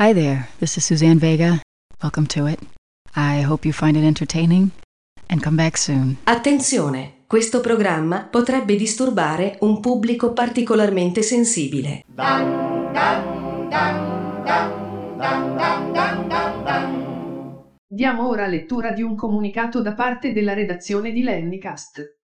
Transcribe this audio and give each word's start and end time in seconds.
Hi 0.00 0.14
there, 0.14 0.46
this 0.60 0.76
is 0.76 0.84
Suzanne 0.84 1.18
Vega. 1.18 1.60
Welcome 2.00 2.28
to 2.28 2.46
it. 2.46 2.60
I 3.16 3.42
hope 3.42 3.66
you 3.66 3.72
find 3.72 3.96
it 3.96 4.04
entertaining 4.04 4.70
and 5.26 5.42
come 5.42 5.56
back 5.56 5.76
soon. 5.76 6.18
Attenzione, 6.22 7.24
questo 7.26 7.60
programma 7.60 8.22
potrebbe 8.22 8.76
disturbare 8.76 9.56
un 9.62 9.80
pubblico 9.80 10.32
particolarmente 10.32 11.22
sensibile. 11.22 12.04
Diamo 17.88 18.28
ora 18.28 18.46
lettura 18.46 18.92
di 18.92 19.02
un 19.02 19.16
comunicato 19.16 19.82
da 19.82 19.94
parte 19.94 20.32
della 20.32 20.54
redazione 20.54 21.10
di 21.10 21.24
Lennycast. 21.24 22.17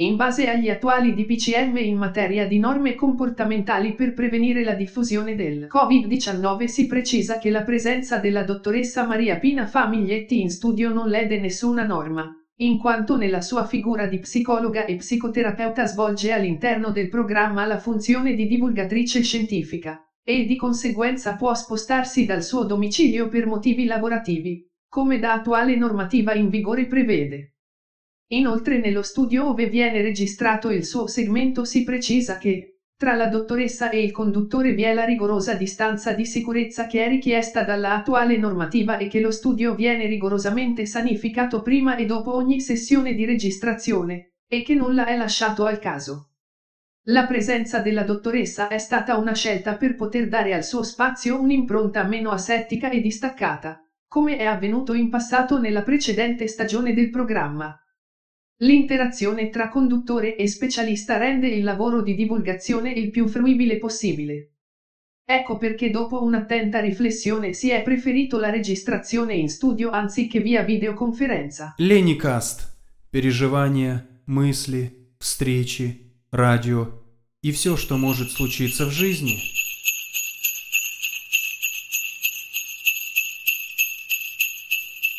In 0.00 0.14
base 0.14 0.48
agli 0.48 0.68
attuali 0.68 1.12
DPCM 1.12 1.76
in 1.78 1.96
materia 1.96 2.46
di 2.46 2.60
norme 2.60 2.94
comportamentali 2.94 3.94
per 3.94 4.12
prevenire 4.12 4.62
la 4.62 4.74
diffusione 4.74 5.34
del 5.34 5.66
Covid-19 5.68 6.66
si 6.66 6.86
precisa 6.86 7.38
che 7.38 7.50
la 7.50 7.62
presenza 7.62 8.18
della 8.18 8.44
dottoressa 8.44 9.04
Maria 9.04 9.38
Pina 9.38 9.66
Famiglietti 9.66 10.38
in 10.38 10.50
studio 10.50 10.88
non 10.90 11.08
lede 11.08 11.36
nessuna 11.38 11.82
norma, 11.82 12.30
in 12.58 12.76
quanto 12.76 13.16
nella 13.16 13.40
sua 13.40 13.64
figura 13.64 14.06
di 14.06 14.20
psicologa 14.20 14.84
e 14.84 14.94
psicoterapeuta 14.94 15.84
svolge 15.84 16.30
all'interno 16.30 16.92
del 16.92 17.08
programma 17.08 17.64
la 17.64 17.76
funzione 17.76 18.34
di 18.34 18.46
divulgatrice 18.46 19.20
scientifica, 19.20 19.96
e 20.24 20.44
di 20.44 20.54
conseguenza 20.54 21.32
può 21.34 21.52
spostarsi 21.54 22.22
dal 22.22 22.44
suo 22.44 22.64
domicilio 22.64 23.26
per 23.26 23.46
motivi 23.46 23.84
lavorativi, 23.84 24.56
come 24.88 25.18
da 25.18 25.32
attuale 25.32 25.74
normativa 25.74 26.34
in 26.34 26.46
vigore 26.46 26.86
prevede. 26.86 27.48
Inoltre 28.30 28.78
nello 28.78 29.02
studio 29.02 29.44
dove 29.44 29.66
viene 29.68 30.02
registrato 30.02 30.70
il 30.70 30.84
suo 30.84 31.06
segmento 31.06 31.64
si 31.64 31.82
precisa 31.82 32.36
che, 32.36 32.74
tra 32.94 33.14
la 33.14 33.26
dottoressa 33.26 33.88
e 33.88 34.02
il 34.02 34.10
conduttore 34.10 34.72
vi 34.72 34.82
è 34.82 34.92
la 34.92 35.04
rigorosa 35.04 35.54
distanza 35.54 36.12
di 36.12 36.26
sicurezza 36.26 36.84
che 36.84 37.04
è 37.04 37.08
richiesta 37.08 37.62
dalla 37.62 37.94
attuale 37.94 38.36
normativa 38.36 38.98
e 38.98 39.06
che 39.06 39.20
lo 39.20 39.30
studio 39.30 39.72
viene 39.72 40.06
rigorosamente 40.06 40.84
sanificato 40.84 41.62
prima 41.62 41.94
e 41.94 42.04
dopo 42.04 42.34
ogni 42.34 42.60
sessione 42.60 43.14
di 43.14 43.24
registrazione, 43.24 44.24
e 44.46 44.60
che 44.60 44.74
nulla 44.74 45.06
è 45.06 45.14
lasciato 45.14 45.64
al 45.64 45.78
caso. 45.78 46.24
La 47.06 47.24
presenza 47.24 47.78
della 47.80 48.02
dottoressa 48.02 48.66
è 48.66 48.78
stata 48.78 49.16
una 49.16 49.32
scelta 49.32 49.76
per 49.76 49.94
poter 49.94 50.26
dare 50.26 50.52
al 50.52 50.64
suo 50.64 50.82
spazio 50.82 51.40
un'impronta 51.40 52.02
meno 52.02 52.30
asettica 52.30 52.90
e 52.90 53.00
distaccata, 53.00 53.74
come 54.06 54.36
è 54.36 54.44
avvenuto 54.44 54.92
in 54.92 55.08
passato 55.08 55.58
nella 55.58 55.80
precedente 55.80 56.46
stagione 56.46 56.92
del 56.92 57.08
programma. 57.08 57.72
L'interazione 58.57 59.49
tra 59.49 59.69
conduttore 59.69 60.35
e 60.35 60.47
specialista 60.47 61.17
rende 61.17 61.47
il 61.47 61.63
lavoro 61.63 62.01
di 62.01 62.15
divulgazione 62.15 62.91
il 62.91 63.09
più 63.09 63.27
fruibile 63.27 63.77
possibile. 63.77 64.53
Ecco 65.25 65.57
perché 65.57 65.89
dopo 65.89 66.21
un'attenta 66.21 66.79
riflessione 66.79 67.53
si 67.53 67.69
è 67.69 67.81
preferito 67.81 68.39
la 68.39 68.49
registrazione 68.49 69.33
in 69.33 69.49
studio 69.49 69.89
anziché 69.89 70.39
via 70.39 70.63
videoconferenza. 70.63 71.73
Леникаст. 71.77 72.71
Переживания, 73.09 74.21
мысли, 74.25 75.13
встречи, 75.19 76.11
радио 76.31 77.03
и 77.41 77.51
все, 77.51 77.77
что 77.77 77.97
может 77.97 78.31
случиться 78.31 78.85
в 78.85 78.91
жизни. 78.91 79.37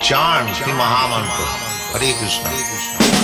Charm 0.03 0.53
Shri 0.53 0.73
Mahamantra. 0.73 1.47
Hare 1.93 2.13
Krishna. 2.19 3.18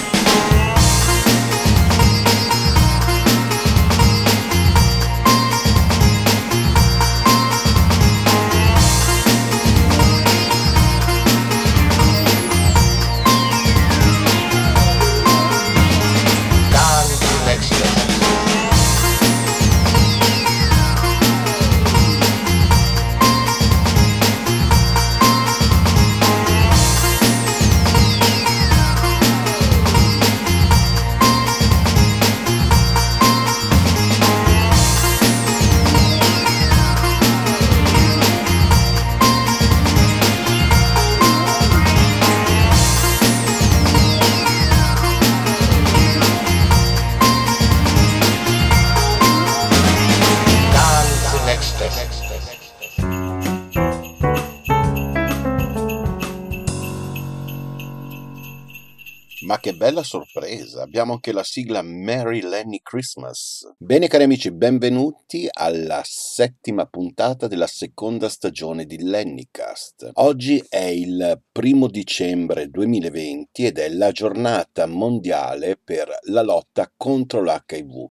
sorpresa! 60.06 60.84
Abbiamo 60.84 61.14
anche 61.14 61.34
la 61.34 61.44
sigla 61.44 61.82
Merry 61.82 62.42
Lenny 62.42 62.80
Christmas. 62.82 63.74
Bene 63.78 64.08
cari 64.08 64.24
amici, 64.24 64.52
benvenuti 64.52 65.50
alla 65.52 66.02
settima 66.06 66.86
puntata 66.86 67.48
della 67.48 67.68
seconda 67.68 68.30
stagione 68.30 68.86
di 68.86 69.02
Lennycast. 69.02 70.12
Oggi 70.14 70.64
è 70.70 70.84
il 70.84 71.42
primo 71.52 71.88
dicembre 71.88 72.70
2020 72.70 73.66
ed 73.66 73.80
è 73.80 73.90
la 73.90 74.12
giornata 74.12 74.86
mondiale 74.86 75.78
per 75.84 76.08
la 76.28 76.44
lotta 76.44 76.90
contro 76.96 77.42
l'HIV. 77.42 78.06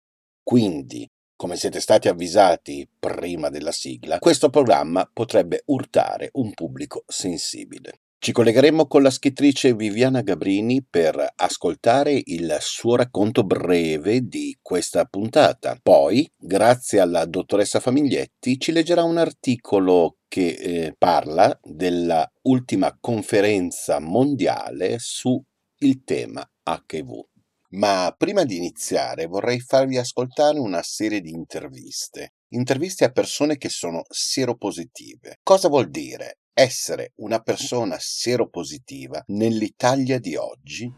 Quindi, 0.42 1.09
come 1.36 1.56
siete 1.56 1.80
stati 1.80 2.09
avvisati 2.09 2.88
prima 2.98 3.50
della 3.50 3.72
sigla, 3.72 4.19
questo 4.19 4.48
programma 4.48 5.09
potrebbe 5.12 5.62
urtare 5.66 6.30
un 6.32 6.54
pubblico 6.54 7.04
sensibile. 7.06 8.00
Ci 8.25 8.31
collegheremo 8.31 8.87
con 8.87 9.03
la 9.03 9.10
scrittrice 9.10 9.75
Viviana 9.75 10.21
Gabrini 10.21 10.87
per 10.88 11.33
ascoltare 11.34 12.22
il 12.27 12.56
suo 12.60 12.94
racconto 12.94 13.43
breve 13.43 14.21
di 14.28 14.56
questa 14.62 15.06
puntata. 15.06 15.77
Poi, 15.83 16.31
grazie 16.38 17.00
alla 17.00 17.25
dottoressa 17.25 17.81
Famiglietti, 17.81 18.60
ci 18.60 18.71
leggerà 18.71 19.03
un 19.03 19.19
articolo 19.19 20.19
che 20.28 20.50
eh, 20.50 20.94
parla 20.97 21.59
della 21.65 22.25
ultima 22.43 22.97
conferenza 23.00 23.99
mondiale 23.99 24.99
su 25.00 25.43
il 25.78 26.04
tema 26.04 26.49
HIV. 26.65 27.25
Ma 27.71 28.15
prima 28.16 28.44
di 28.44 28.56
iniziare 28.56 29.27
vorrei 29.27 29.59
farvi 29.59 29.99
ascoltare 29.99 30.60
una 30.60 30.83
serie 30.84 31.21
di 31.21 31.31
interviste. 31.31 32.34
Interviste 32.50 33.04
a 33.04 33.10
persone 33.10 33.56
che 33.56 33.69
sono 33.69 34.04
seropositive. 34.09 35.39
Cosa 35.43 35.66
vuol 35.66 35.91
dire 35.91 36.37
essere 36.54 37.12
una 37.16 37.40
persona 37.40 37.96
seropositiva 37.98 39.22
nell'Italia 39.28 40.18
di 40.18 40.36
oggi? 40.36 40.92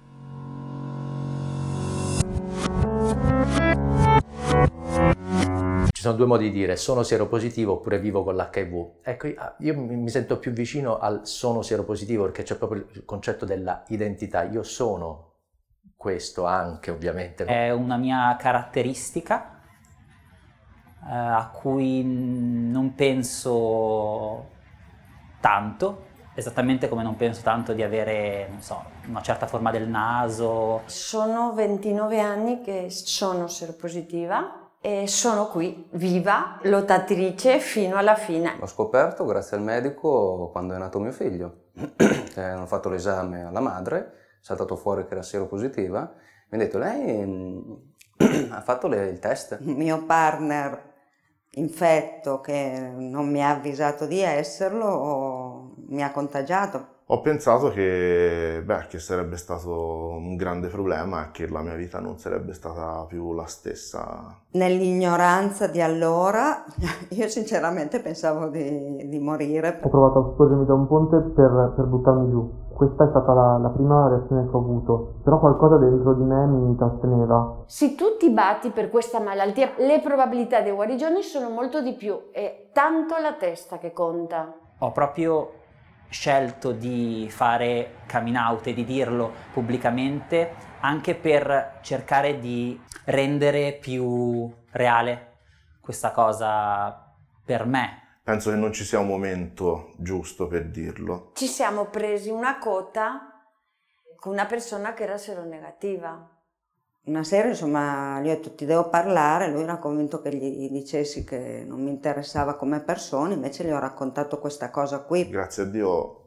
Ci 5.93 6.03
sono 6.03 6.17
due 6.17 6.27
modi 6.27 6.51
di 6.51 6.59
dire, 6.59 6.77
sono 6.77 7.03
seropositivo 7.03 7.75
oppure 7.75 8.01
vivo 8.01 8.25
con 8.25 8.35
l'HIV. 8.35 9.01
Ecco, 9.03 9.29
io 9.59 9.79
mi 9.79 9.97
mi 9.97 10.09
sento 10.11 10.39
più 10.39 10.53
vicino 10.53 10.99
al 10.99 11.27
sono 11.27 11.63
seropositivo 11.63 12.25
perché 12.25 12.43
c'è 12.43 12.57
proprio 12.57 12.87
il 12.93 13.05
concetto 13.05 13.45
della 13.45 13.85
identità. 13.89 14.43
Io 14.45 14.63
sono 14.63 15.33
questo 15.97 16.45
anche, 16.45 16.91
ovviamente. 16.91 17.45
È 17.45 17.71
una 17.71 17.97
mia 17.97 18.37
caratteristica 18.39 19.61
eh, 21.07 21.15
a 21.15 21.51
cui 21.55 22.03
non 22.05 22.95
penso 22.95 24.53
tanto, 25.45 26.07
esattamente 26.35 26.89
come 26.89 27.03
non 27.03 27.17
penso 27.17 27.43
tanto 27.43 27.75
di 27.75 27.83
avere, 27.83 28.49
non 28.49 28.63
so, 28.63 28.83
una 29.09 29.21
certa 29.21 29.47
forma 29.47 29.71
del 29.71 29.87
naso. 29.87 30.81
Sono 30.87 31.53
29 31.53 32.19
anni 32.19 32.63
che 32.63 32.87
sono 32.89 33.47
seropositiva 33.47 34.71
e 34.81 35.07
sono 35.07 35.49
qui, 35.49 35.87
viva, 35.93 36.59
lottatrice 36.63 37.59
fino 37.59 37.97
alla 37.97 38.15
fine. 38.15 38.57
L'ho 38.59 38.65
scoperto 38.67 39.27
grazie 39.27 39.59
al 39.59 39.63
medico 39.63 40.49
quando 40.51 40.75
è 40.75 40.79
nato 40.79 40.99
mio 40.99 41.13
figlio. 41.13 41.65
Eh, 42.37 42.43
Hanno 42.43 42.67
fatto 42.67 42.89
l'esame 42.89 43.45
alla 43.45 43.61
madre, 43.61 43.99
è 43.99 44.07
saltato 44.41 44.75
fuori 44.75 45.07
che 45.07 45.13
era 45.13 45.23
seropositiva. 45.23 46.01
Mi 46.49 46.59
ha 46.59 46.61
detto, 46.61 46.79
lei 46.79 47.25
mm, 47.25 47.73
ha 48.51 48.61
fatto 48.61 48.89
le- 48.89 49.07
il 49.07 49.21
test? 49.21 49.61
Mio 49.61 50.05
partner 50.05 50.94
infetto 51.55 52.41
che 52.41 52.93
non 52.97 53.31
mi 53.31 53.43
ha 53.43 53.51
avvisato 53.51 54.07
di 54.07 54.21
esserlo 54.21 55.75
mi 55.89 56.03
ha 56.03 56.11
contagiato. 56.11 56.93
Ho 57.09 57.21
pensato 57.21 57.69
che, 57.69 58.63
beh, 58.65 58.87
che 58.89 58.99
sarebbe 58.99 59.37
stato 59.37 60.09
un 60.09 60.37
grande 60.37 60.69
problema 60.69 61.27
e 61.27 61.31
che 61.33 61.47
la 61.47 61.61
mia 61.61 61.75
vita 61.75 62.01
non 62.01 62.19
sarebbe 62.19 62.55
stata 62.55 63.05
più 63.07 63.35
la 63.35 63.45
stessa. 63.45 64.35
Nell'ignoranza 64.53 65.67
di 65.67 65.83
allora, 65.83 66.65
io 67.11 67.29
sinceramente 67.29 68.01
pensavo 68.01 68.49
di, 68.49 69.07
di 69.07 69.19
morire. 69.19 69.81
Ho 69.83 69.89
provato 69.91 70.19
a 70.19 70.33
sporgermi 70.33 70.65
da 70.65 70.73
un 70.73 70.87
ponte 70.87 71.19
per, 71.35 71.75
per 71.77 71.85
buttarmi 71.85 72.31
giù. 72.31 72.64
Questa 72.75 73.05
è 73.05 73.09
stata 73.09 73.33
la, 73.33 73.59
la, 73.59 73.69
prima 73.69 74.09
reazione 74.09 74.49
che 74.51 74.57
ho 74.57 74.59
avuto, 74.59 75.15
però 75.23 75.39
qualcosa 75.39 75.77
dentro 75.77 76.15
di 76.15 76.25
me 76.25 76.45
mi 76.47 76.77
tratteneva. 76.77 77.63
Se 77.67 77.95
tu 77.95 78.17
ti 78.19 78.31
batti 78.31 78.71
per 78.71 78.91
questa 78.91 79.21
malattia, 79.21 79.75
le 79.79 80.01
probabilità 80.01 80.61
di 80.61 80.71
guarigione 80.71 81.23
sono 81.23 81.51
molto 81.51 81.81
di 81.81 81.95
più, 81.95 82.31
è 82.33 82.71
tanto 82.73 83.15
la 83.21 83.35
testa 83.35 83.79
che 83.79 83.93
conta. 83.93 84.53
Ho 84.79 84.91
proprio 84.91 85.51
scelto 86.09 86.73
di 86.73 87.29
fare 87.31 88.03
coming 88.11 88.37
out 88.37 88.67
e 88.67 88.75
di 88.75 88.85
dirlo 88.85 89.31
pubblicamente 89.53 90.51
anche 90.81 91.15
per 91.15 91.79
cercare 91.81 92.39
di 92.39 92.81
rendere 93.07 93.73
più 93.81 94.53
reale 94.71 95.33
questa 95.81 96.13
cosa 96.13 97.13
per 97.45 97.67
me. 97.67 98.04
Penso 98.25 98.49
che 98.49 98.57
non 98.57 98.73
ci 98.73 98.85
sia 98.85 99.01
un 99.01 99.07
momento 99.07 99.93
giusto 99.99 100.47
per 100.47 100.71
dirlo. 100.71 101.33
Ci 101.35 101.47
siamo 101.47 101.91
presi 101.91 102.31
una 102.31 102.59
cotta 102.59 103.35
con 104.17 104.33
una 104.33 104.47
persona 104.47 104.95
che 104.95 105.03
era 105.03 105.19
seronegativa. 105.19 106.31
Una 107.05 107.23
sera, 107.23 107.49
insomma, 107.49 108.19
gli 108.23 108.31
ho 108.31 108.35
detto 108.35 108.55
ti 108.55 108.65
devo 108.65 108.89
parlare, 108.89 109.51
lui 109.51 109.61
era 109.61 109.77
convinto 109.77 110.23
che 110.23 110.35
gli 110.35 110.71
dicessi 110.71 111.23
che 111.23 111.65
non 111.67 111.83
mi 111.83 111.91
interessava 111.91 112.57
come 112.57 112.81
persona, 112.81 113.35
invece 113.35 113.63
gli 113.63 113.71
ho 113.71 113.79
raccontato 113.79 114.39
questa 114.39 114.71
cosa 114.71 115.01
qui. 115.01 115.29
Grazie 115.29 115.65
a 115.65 115.67
Dio 115.67 116.21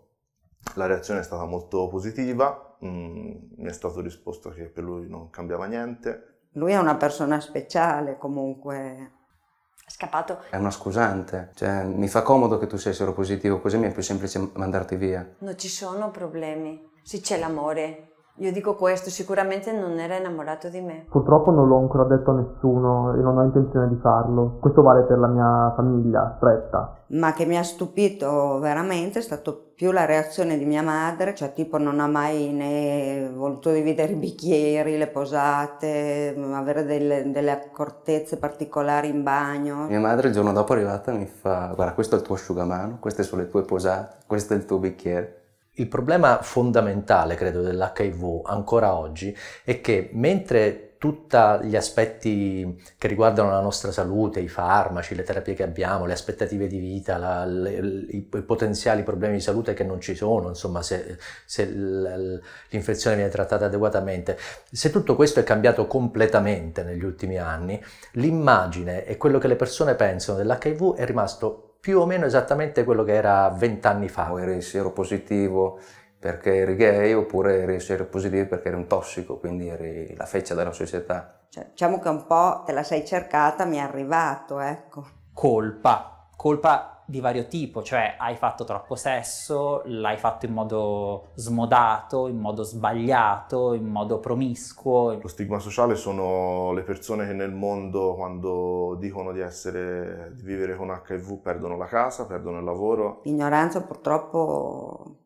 la 0.76 0.86
reazione 0.86 1.22
è 1.22 1.24
stata 1.24 1.46
molto 1.46 1.88
positiva, 1.88 2.78
mm, 2.86 3.32
mi 3.58 3.68
è 3.70 3.74
stato 3.74 4.02
risposto 4.02 4.52
che 4.52 4.66
per 4.66 4.84
lui 4.84 5.10
non 5.10 5.32
cambiava 5.32 5.66
niente. 5.66 6.42
Lui 6.52 6.74
è 6.74 6.78
una 6.78 6.96
persona 6.96 7.40
speciale 7.40 8.20
comunque. 8.20 9.14
Scappato. 9.90 10.44
È 10.50 10.58
una 10.58 10.70
scusante, 10.70 11.52
cioè 11.56 11.84
mi 11.84 12.10
fa 12.10 12.22
comodo 12.22 12.58
che 12.58 12.68
tu 12.68 12.76
sei 12.76 12.94
seropositivo, 12.94 13.62
così 13.62 13.78
mi 13.78 13.88
è 13.88 13.92
più 13.92 14.02
semplice 14.02 14.50
mandarti 14.54 14.98
via. 14.98 15.26
Non 15.40 15.58
ci 15.58 15.70
sono 15.70 16.12
problemi, 16.12 16.92
se 17.02 17.22
c'è 17.22 17.40
l'amore, 17.40 18.17
io 18.40 18.52
dico 18.52 18.76
questo, 18.76 19.10
sicuramente 19.10 19.72
non 19.72 19.98
era 19.98 20.16
innamorato 20.16 20.70
di 20.70 20.80
me. 20.82 21.06
Purtroppo 21.10 21.50
non 21.50 21.68
l'ho 21.68 21.80
ancora 21.80 22.04
detto 22.04 22.32
a 22.32 22.36
nessuno 22.36 23.14
e 23.16 23.22
non 23.22 23.38
ho 23.38 23.44
intenzione 23.44 23.88
di 23.88 23.98
farlo. 24.00 24.58
Questo 24.60 24.84
vale 24.84 25.04
per 25.04 25.18
la 25.18 25.28
mia 25.28 25.74
famiglia 25.76 26.36
stretta. 26.38 26.98
Ma 27.08 27.34
che 27.34 27.46
mi 27.46 27.58
ha 27.58 27.64
stupito 27.64 28.60
veramente 28.60 29.20
è 29.20 29.22
stato 29.22 29.72
più 29.74 29.92
la 29.92 30.06
reazione 30.06 30.58
di 30.58 30.66
mia 30.66 30.84
madre, 30.84 31.34
cioè 31.34 31.54
tipo 31.54 31.78
non 31.78 32.00
ha 32.00 32.08
mai 32.08 32.52
né 32.52 33.32
voluto 33.34 33.72
dividere 33.72 34.14
i 34.14 34.18
bicchieri, 34.18 34.98
le 34.98 35.08
posate, 35.08 36.36
avere 36.54 36.84
delle, 36.84 37.32
delle 37.32 37.52
accortezze 37.52 38.38
particolari 38.38 39.10
in 39.10 39.24
bagno. 39.24 39.86
Mia 39.88 40.00
madre 40.00 40.28
il 40.28 40.34
giorno 40.34 40.52
dopo 40.52 40.74
è 40.74 40.76
arrivata 40.76 41.12
e 41.12 41.18
mi 41.18 41.28
fa 41.28 41.72
guarda 41.74 41.94
questo 41.94 42.16
è 42.16 42.20
il 42.20 42.24
tuo 42.24 42.36
asciugamano, 42.36 42.98
queste 43.00 43.24
sono 43.24 43.42
le 43.42 43.50
tue 43.50 43.64
posate, 43.64 44.18
questo 44.28 44.54
è 44.54 44.58
il 44.58 44.66
tuo 44.66 44.78
bicchiere. 44.78 45.42
Il 45.80 45.88
problema 45.88 46.42
fondamentale, 46.42 47.36
credo, 47.36 47.62
dell'HIV 47.62 48.42
ancora 48.46 48.96
oggi 48.96 49.36
è 49.64 49.80
che 49.80 50.10
mentre 50.14 50.96
tutti 50.98 51.38
gli 51.62 51.76
aspetti 51.76 52.84
che 52.98 53.08
riguardano 53.08 53.52
la 53.52 53.60
nostra 53.60 53.92
salute, 53.92 54.40
i 54.40 54.48
farmaci, 54.48 55.14
le 55.14 55.22
terapie 55.22 55.54
che 55.54 55.62
abbiamo, 55.62 56.08
le 56.08 56.14
aspettative 56.14 56.66
di 56.66 56.80
vita, 56.80 57.18
la, 57.18 57.46
le, 57.46 57.74
i, 58.10 58.28
i, 58.34 58.42
potenziali 58.42 59.04
problemi 59.04 59.36
di 59.36 59.42
salute 59.42 59.76
che 59.76 59.84
non 59.84 60.02
ci 60.02 60.16
sono, 60.16 60.48
insomma, 60.48 60.82
se, 60.82 61.18
se 61.46 61.68
l'infezione 61.68 63.16
viene 63.16 63.30
trattata 63.30 63.66
adeguatamente, 63.66 64.36
se 64.72 64.90
tutto 64.90 65.16
questo 65.16 65.40
è 65.40 65.44
cambiato 65.44 65.86
completamente 65.86 66.82
negli 66.82 67.04
ultimi 67.04 67.38
anni, 67.38 67.80
l'immagine 68.14 69.06
e 69.06 69.18
quello 69.18 69.38
che 69.38 69.48
le 69.48 69.56
persone 69.56 69.94
pensano 69.94 70.40
dell'HIV 70.40 70.96
è 70.96 71.06
rimasto 71.06 71.67
più 71.88 72.02
o 72.02 72.06
meno 72.06 72.26
esattamente 72.26 72.84
quello 72.84 73.06
che 73.06 73.14
era 73.14 73.48
vent'anni 73.48 74.10
fa. 74.10 74.34
O 74.34 74.42
eri 74.42 74.60
seropositivo 74.60 75.80
perché 76.20 76.58
eri 76.58 76.76
gay 76.76 77.14
oppure 77.14 77.62
eri 77.62 77.80
seropositivo 77.80 78.46
perché 78.46 78.68
eri 78.68 78.76
un 78.76 78.88
tossico, 78.88 79.40
quindi 79.40 79.70
eri 79.70 80.14
la 80.18 80.26
feccia 80.26 80.54
della 80.54 80.74
società. 80.74 81.46
Cioè, 81.48 81.68
diciamo 81.70 82.00
che 82.00 82.10
un 82.10 82.26
po' 82.26 82.64
te 82.66 82.74
la 82.74 82.84
sei 82.84 83.06
cercata, 83.06 83.64
mi 83.64 83.78
è 83.78 83.80
arrivato, 83.80 84.60
ecco. 84.60 85.06
Colpa, 85.32 86.28
colpa 86.36 86.97
di 87.10 87.22
vario 87.22 87.48
tipo, 87.48 87.82
cioè 87.82 88.16
hai 88.18 88.36
fatto 88.36 88.66
troppo 88.66 88.96
sesso, 88.96 89.82
l'hai 89.86 90.18
fatto 90.18 90.46
in 90.46 90.52
modo 90.52 91.30
smodato, 91.36 92.28
in 92.28 92.38
modo 92.38 92.64
sbagliato, 92.64 93.74
in 93.74 93.86
modo 93.86 94.20
promiscuo. 94.20 95.18
Lo 95.22 95.28
stigma 95.30 95.58
sociale 95.60 95.96
sono 95.96 96.74
le 96.74 96.82
persone 96.82 97.26
che 97.26 97.32
nel 97.32 97.54
mondo 97.54 98.14
quando 98.16 98.98
dicono 99.00 99.32
di 99.32 99.40
essere 99.40 100.34
di 100.36 100.44
vivere 100.44 100.76
con 100.76 100.90
HIV 100.90 101.40
perdono 101.40 101.78
la 101.78 101.86
casa, 101.86 102.26
perdono 102.26 102.60
il 102.60 102.66
lavoro. 102.66 103.22
L'ignoranza 103.24 103.82
purtroppo 103.84 105.20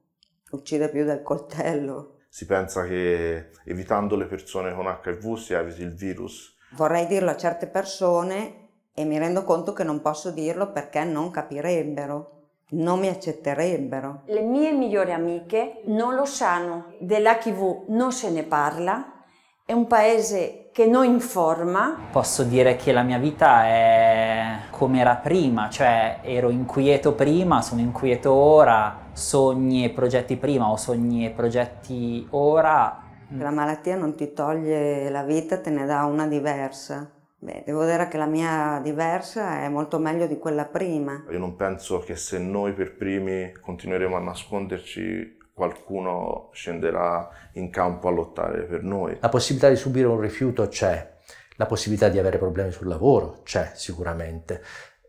uccide 0.51 0.89
più 0.89 1.03
del 1.03 1.23
coltello. 1.23 2.17
Si 2.29 2.45
pensa 2.45 2.83
che 2.83 3.49
evitando 3.65 4.15
le 4.15 4.25
persone 4.25 4.75
con 4.75 4.85
HIV 4.85 5.35
si 5.35 5.53
eviti 5.53 5.81
il 5.81 5.95
virus. 5.95 6.57
Vorrei 6.75 7.07
dirlo 7.07 7.31
a 7.31 7.35
certe 7.35 7.65
persone 7.67 8.60
e 8.93 9.05
mi 9.05 9.17
rendo 9.17 9.43
conto 9.43 9.73
che 9.73 9.83
non 9.83 10.01
posso 10.01 10.31
dirlo 10.31 10.71
perché 10.71 11.03
non 11.03 11.31
capirebbero, 11.31 12.31
non 12.71 12.99
mi 12.99 13.07
accetterebbero. 13.07 14.21
Le 14.25 14.41
mie 14.41 14.71
migliori 14.71 15.13
amiche 15.13 15.81
non 15.85 16.15
lo 16.15 16.25
sanno, 16.25 16.93
dell'HIV 16.99 17.85
non 17.88 18.11
se 18.11 18.29
ne 18.29 18.43
parla, 18.43 19.13
è 19.65 19.73
un 19.73 19.88
paese 19.88 20.69
che 20.73 20.85
non 20.85 21.05
informa. 21.05 21.97
Posso 22.11 22.43
dire 22.43 22.75
che 22.75 22.91
la 22.91 23.03
mia 23.03 23.17
vita 23.17 23.65
è 23.65 24.55
come 24.69 24.99
era 24.99 25.15
prima, 25.15 25.69
cioè 25.69 26.19
ero 26.21 26.49
inquieto 26.49 27.13
prima, 27.13 27.61
sono 27.61 27.81
inquieto 27.81 28.33
ora, 28.33 29.09
sogni 29.13 29.85
e 29.85 29.89
progetti 29.91 30.35
prima 30.35 30.69
o 30.69 30.75
sogni 30.75 31.25
e 31.25 31.29
progetti 31.29 32.27
ora. 32.31 33.03
La 33.38 33.51
malattia 33.51 33.95
non 33.95 34.15
ti 34.15 34.33
toglie 34.33 35.09
la 35.09 35.23
vita, 35.23 35.59
te 35.59 35.69
ne 35.69 35.85
dà 35.85 36.03
una 36.03 36.27
diversa. 36.27 37.09
Beh, 37.43 37.63
devo 37.65 37.85
dire 37.85 38.07
che 38.07 38.17
la 38.17 38.27
mia 38.27 38.79
diversa 38.83 39.61
è 39.61 39.67
molto 39.67 39.97
meglio 39.97 40.27
di 40.27 40.38
quella 40.38 40.65
prima. 40.65 41.25
Io 41.31 41.39
non 41.39 41.55
penso 41.55 41.97
che 41.97 42.15
se 42.15 42.38
noi 42.38 42.73
per 42.73 42.95
primi 42.95 43.51
continueremo 43.51 44.15
a 44.15 44.19
nasconderci, 44.19 45.39
qualcuno 45.51 46.49
scenderà 46.53 47.27
in 47.53 47.71
campo 47.71 48.09
a 48.09 48.11
lottare 48.11 48.61
per 48.65 48.83
noi. 48.83 49.17
La 49.19 49.29
possibilità 49.29 49.69
di 49.69 49.75
subire 49.75 50.05
un 50.05 50.19
rifiuto 50.19 50.67
c'è, 50.67 51.13
la 51.55 51.65
possibilità 51.65 52.09
di 52.09 52.19
avere 52.19 52.38
problemi 52.38 52.71
sul 52.71 52.88
lavoro 52.88 53.39
c'è 53.43 53.71
sicuramente, 53.73 54.61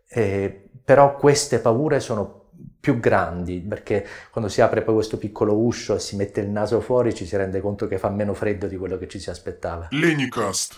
eh, 0.08 0.70
però 0.82 1.16
queste 1.16 1.58
paure 1.58 2.00
sono 2.00 2.41
più 2.80 2.98
grandi, 2.98 3.60
perché 3.60 4.06
quando 4.30 4.50
si 4.50 4.60
apre 4.60 4.82
poi 4.82 4.94
questo 4.94 5.18
piccolo 5.18 5.56
uscio 5.56 5.94
e 5.94 5.98
si 5.98 6.16
mette 6.16 6.40
il 6.40 6.48
naso 6.48 6.80
fuori 6.80 7.14
ci 7.14 7.26
si 7.26 7.36
rende 7.36 7.60
conto 7.60 7.86
che 7.86 7.98
fa 7.98 8.10
meno 8.10 8.34
freddo 8.34 8.66
di 8.66 8.76
quello 8.76 8.98
che 8.98 9.08
ci 9.08 9.18
si 9.18 9.30
aspettava. 9.30 9.88
Lenicast. 9.90 10.76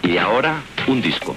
E 0.00 0.22
ora 0.22 0.60
un 0.86 1.00
disco. 1.00 1.36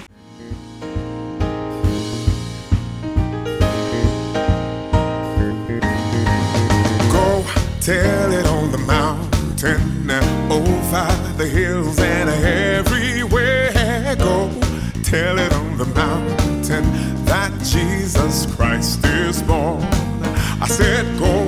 Go 7.10 7.44
tell 7.80 8.32
it 8.32 8.46
on 8.46 8.70
the 8.70 8.78
mountain, 8.78 10.10
over 10.48 11.06
the 11.36 11.46
hills 11.46 11.98
and 11.98 12.30
everywhere. 12.44 14.16
Go 14.16 14.48
tell 15.02 15.38
it 15.38 15.51
Christ 18.32 19.04
is 19.04 19.42
born. 19.42 19.82
I 20.58 20.66
said, 20.66 21.04
Go 21.18 21.44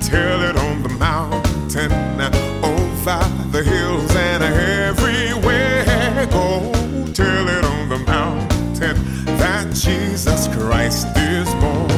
tell 0.00 0.40
it 0.42 0.56
on 0.56 0.82
the 0.82 0.88
mountain, 0.88 1.92
over 2.64 3.20
the 3.50 3.62
hills 3.62 4.16
and 4.16 4.42
everywhere. 4.42 6.26
Go 6.30 6.72
tell 7.12 7.48
it 7.48 7.64
on 7.66 7.88
the 7.90 7.98
mountain 8.06 8.96
that 9.36 9.74
Jesus 9.74 10.48
Christ 10.56 11.06
is 11.18 11.48
born. 11.56 11.90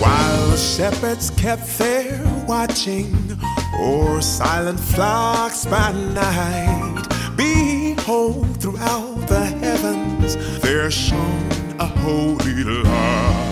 While 0.00 0.48
the 0.48 0.56
shepherds 0.56 1.28
kept 1.28 1.66
their 1.78 2.24
watching 2.48 3.38
o'er 3.74 4.22
silent 4.22 4.80
flocks 4.80 5.66
by 5.66 5.92
night, 5.92 7.04
behold, 7.36 8.58
throughout 8.58 9.28
the 9.28 9.44
heavens 9.44 10.60
there 10.62 10.90
shone 10.90 11.63
a 11.78 11.86
holy 11.86 12.64
light. 12.64 13.44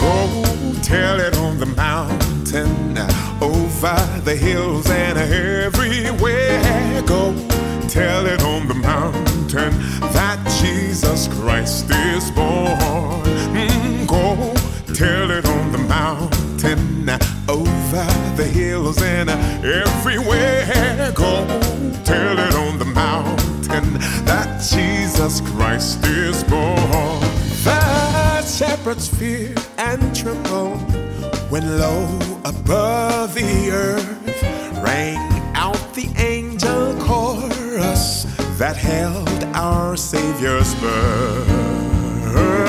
Go 0.00 0.44
tell 0.82 1.20
it 1.20 1.36
on 1.36 1.58
the 1.58 1.66
mountain, 1.66 2.98
over 3.42 3.96
the 4.24 4.36
hills 4.36 4.88
and 4.90 5.18
everywhere. 5.18 7.02
Go 7.02 7.34
tell 7.88 8.26
it 8.26 8.42
on 8.42 8.68
the 8.68 8.74
mountain 8.74 9.72
that 10.12 10.38
Jesus 10.60 11.28
Christ 11.28 11.90
is 11.90 12.30
born. 12.30 13.22
Mm, 13.54 14.06
go 14.06 14.54
tell 14.94 15.30
it 15.30 15.46
on 15.46 15.72
the 15.72 15.78
mountain, 15.78 17.08
over 17.48 18.06
the 18.36 18.44
hills, 18.44 19.00
and 19.02 19.30
everywhere. 19.64 21.12
Go 21.14 21.46
tell 22.04 22.38
it 22.38 22.54
on 22.54 22.78
the 22.78 22.84
mountain 22.84 23.98
that 24.24 24.37
Jesus 24.60 25.40
Christ 25.40 26.04
is 26.04 26.42
born. 26.44 27.20
The 27.62 28.42
shepherds 28.42 29.08
fear 29.08 29.54
and 29.78 30.14
tremble 30.14 30.76
when 31.48 31.78
low 31.78 32.18
above 32.44 33.34
the 33.34 33.70
earth 33.70 34.42
rang 34.82 35.16
out 35.54 35.94
the 35.94 36.08
angel 36.16 36.96
chorus 37.00 38.24
that 38.58 38.76
held 38.76 39.44
our 39.54 39.96
Savior's 39.96 40.74
birth. 40.76 42.67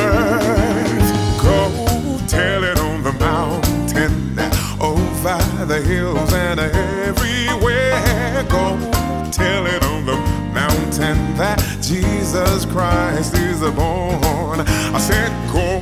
Jesus 12.30 12.64
Christ 12.68 13.34
is 13.34 13.60
born. 13.72 14.60
I 14.62 15.00
said, 15.00 15.32
go 15.52 15.80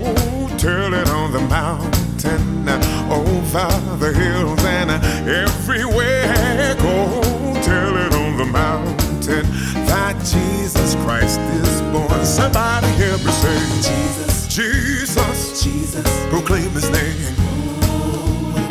tell 0.57 0.93
it 0.93 1.09
on 1.09 1.33
the 1.33 1.41
mountain, 1.41 2.69
over 3.11 3.67
the 3.97 4.13
hills 4.13 4.63
and 4.63 4.89
everywhere. 5.27 6.73
Go 6.75 7.21
tell 7.61 7.97
it 7.97 8.13
on 8.15 8.37
the 8.37 8.45
mountain 8.45 9.43
that 9.87 10.15
Jesus 10.23 10.95
Christ 11.03 11.37
is 11.59 11.81
born. 11.91 12.25
Somebody 12.25 12.87
help 12.95 13.25
me 13.25 13.31
say, 13.31 13.59
Jesus, 13.83 14.47
Jesus, 14.47 15.61
Jesus, 15.61 16.07
proclaim 16.29 16.71
His 16.71 16.89
name. 16.89 17.35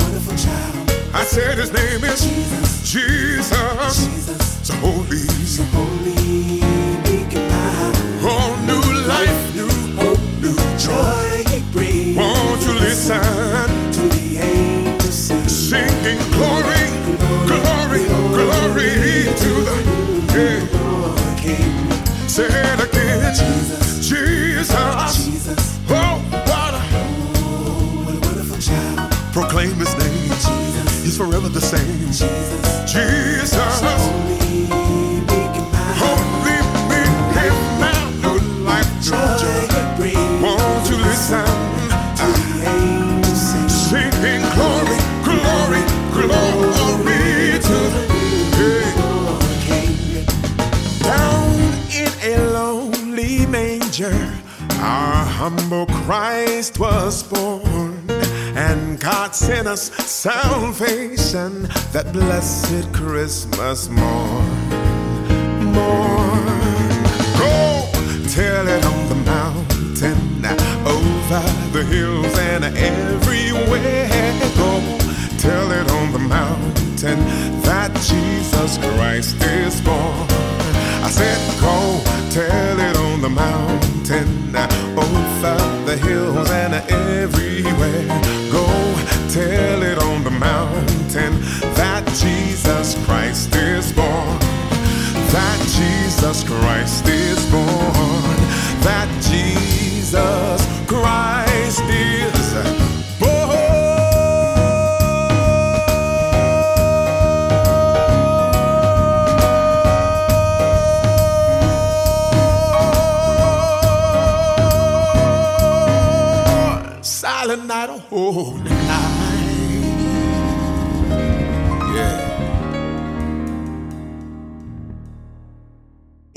wonderful 0.00 0.36
child. 0.38 0.90
I 1.12 1.24
said 1.24 1.58
His 1.58 1.74
name 1.74 2.04
is 2.04 2.24
Jesus, 2.24 2.90
Jesus, 2.90 4.06
Jesus. 4.06 4.66
so 4.66 4.74
holy, 4.76 5.18
so 5.44 5.62
holy, 5.76 6.15
Listen 13.08 13.92
to 13.92 14.00
the 14.16 14.38
angels 14.38 15.14
sing, 15.14 15.48
singing 15.48 16.18
glory, 16.32 16.90
glory, 17.46 18.04
glory 18.34 19.30
to 19.30 19.50
the 19.62 19.76
yeah. 20.34 22.26
Say 22.26 22.46
it 22.46 22.80
again, 22.80 23.32
Jesus, 23.32 24.08
Jesus, 24.08 25.78
oh, 25.88 26.18
what 26.48 26.74
a 26.74 26.82
wonderful 28.04 28.58
child. 28.58 29.12
Proclaim 29.32 29.74
His 29.74 29.96
name. 29.98 30.30
He's 31.04 31.16
forever 31.16 31.48
the 31.48 31.60
same, 31.60 32.06
Jesus, 32.06 32.92
Jesus. 32.92 34.05
Christ 56.66 56.80
was 56.80 57.22
born, 57.22 58.10
and 58.56 58.98
God 58.98 59.36
sent 59.36 59.68
us 59.68 59.82
salvation 60.04 61.62
that 61.92 62.12
blessed 62.12 62.92
Christmas 62.92 63.88
morn. 63.88 64.50
Morn. 65.72 66.46
Go 67.38 67.88
tell 68.34 68.66
it 68.66 68.84
on 68.84 69.08
the 69.08 69.14
mountain, 69.24 70.44
over 70.84 71.42
the 71.70 71.84
hills 71.84 72.36
and 72.36 72.64
everywhere. 72.64 74.08
Go 74.56 74.98
tell 75.38 75.70
it 75.70 75.88
on 75.88 76.12
the 76.12 76.18
mountain 76.18 77.18
that 77.62 77.94
Jesus 77.94 78.78
Christ 78.78 79.40
is 79.40 79.80
born. 79.82 80.26
I 81.04 81.10
said, 81.10 81.60
go 81.60 82.02
tell 82.32 82.80
it 82.80 82.96
on 82.96 83.20
the 83.20 83.30
mountain, 83.30 84.50
over 85.06 85.56
the 85.84 85.96
hills 85.96 86.50
and 86.50 86.74
everywhere. 86.90 88.06
Go 88.50 88.66
tell 89.30 89.82
it 89.82 89.98
on 90.02 90.24
the 90.24 90.30
mountain 90.30 91.32
that 91.74 92.04
Jesus 92.24 92.96
Christ 93.04 93.54
is 93.54 93.92
born. 93.92 94.38
That 95.36 95.58
Jesus 95.78 96.44
Christ 96.44 97.06
is 97.08 97.40
born. 97.50 98.36
That 98.88 99.08
Jesus 99.30 100.60
Christ 100.86 101.35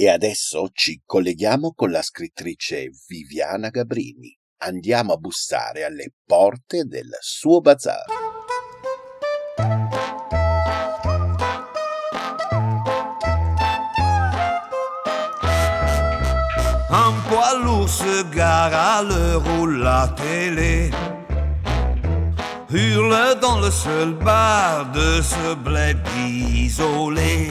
E 0.01 0.07
adesso 0.07 0.69
ci 0.71 1.01
colleghiamo 1.05 1.73
con 1.75 1.91
la 1.91 2.01
scrittrice 2.01 2.89
Viviana 3.05 3.67
Gabrini. 3.67 4.33
Andiamo 4.59 5.11
a 5.11 5.17
bussare 5.17 5.83
alle 5.83 6.13
porte 6.25 6.85
del 6.85 7.09
suo 7.19 7.59
bazar. 7.59 8.05
Un 16.89 17.21
poids 17.27 17.61
lourd 17.61 17.89
se 17.89 18.23
gare 18.29 18.73
à 18.73 19.01
l'heure 19.01 19.45
où 19.59 19.65
la 19.65 20.13
télé 20.15 20.89
hurle 22.69 23.37
dans 23.41 23.59
le 23.59 23.69
seul 23.69 24.13
bar 24.13 24.89
de 24.93 25.21
ce 25.21 25.55
bled 25.55 25.99
isolé. 26.15 27.49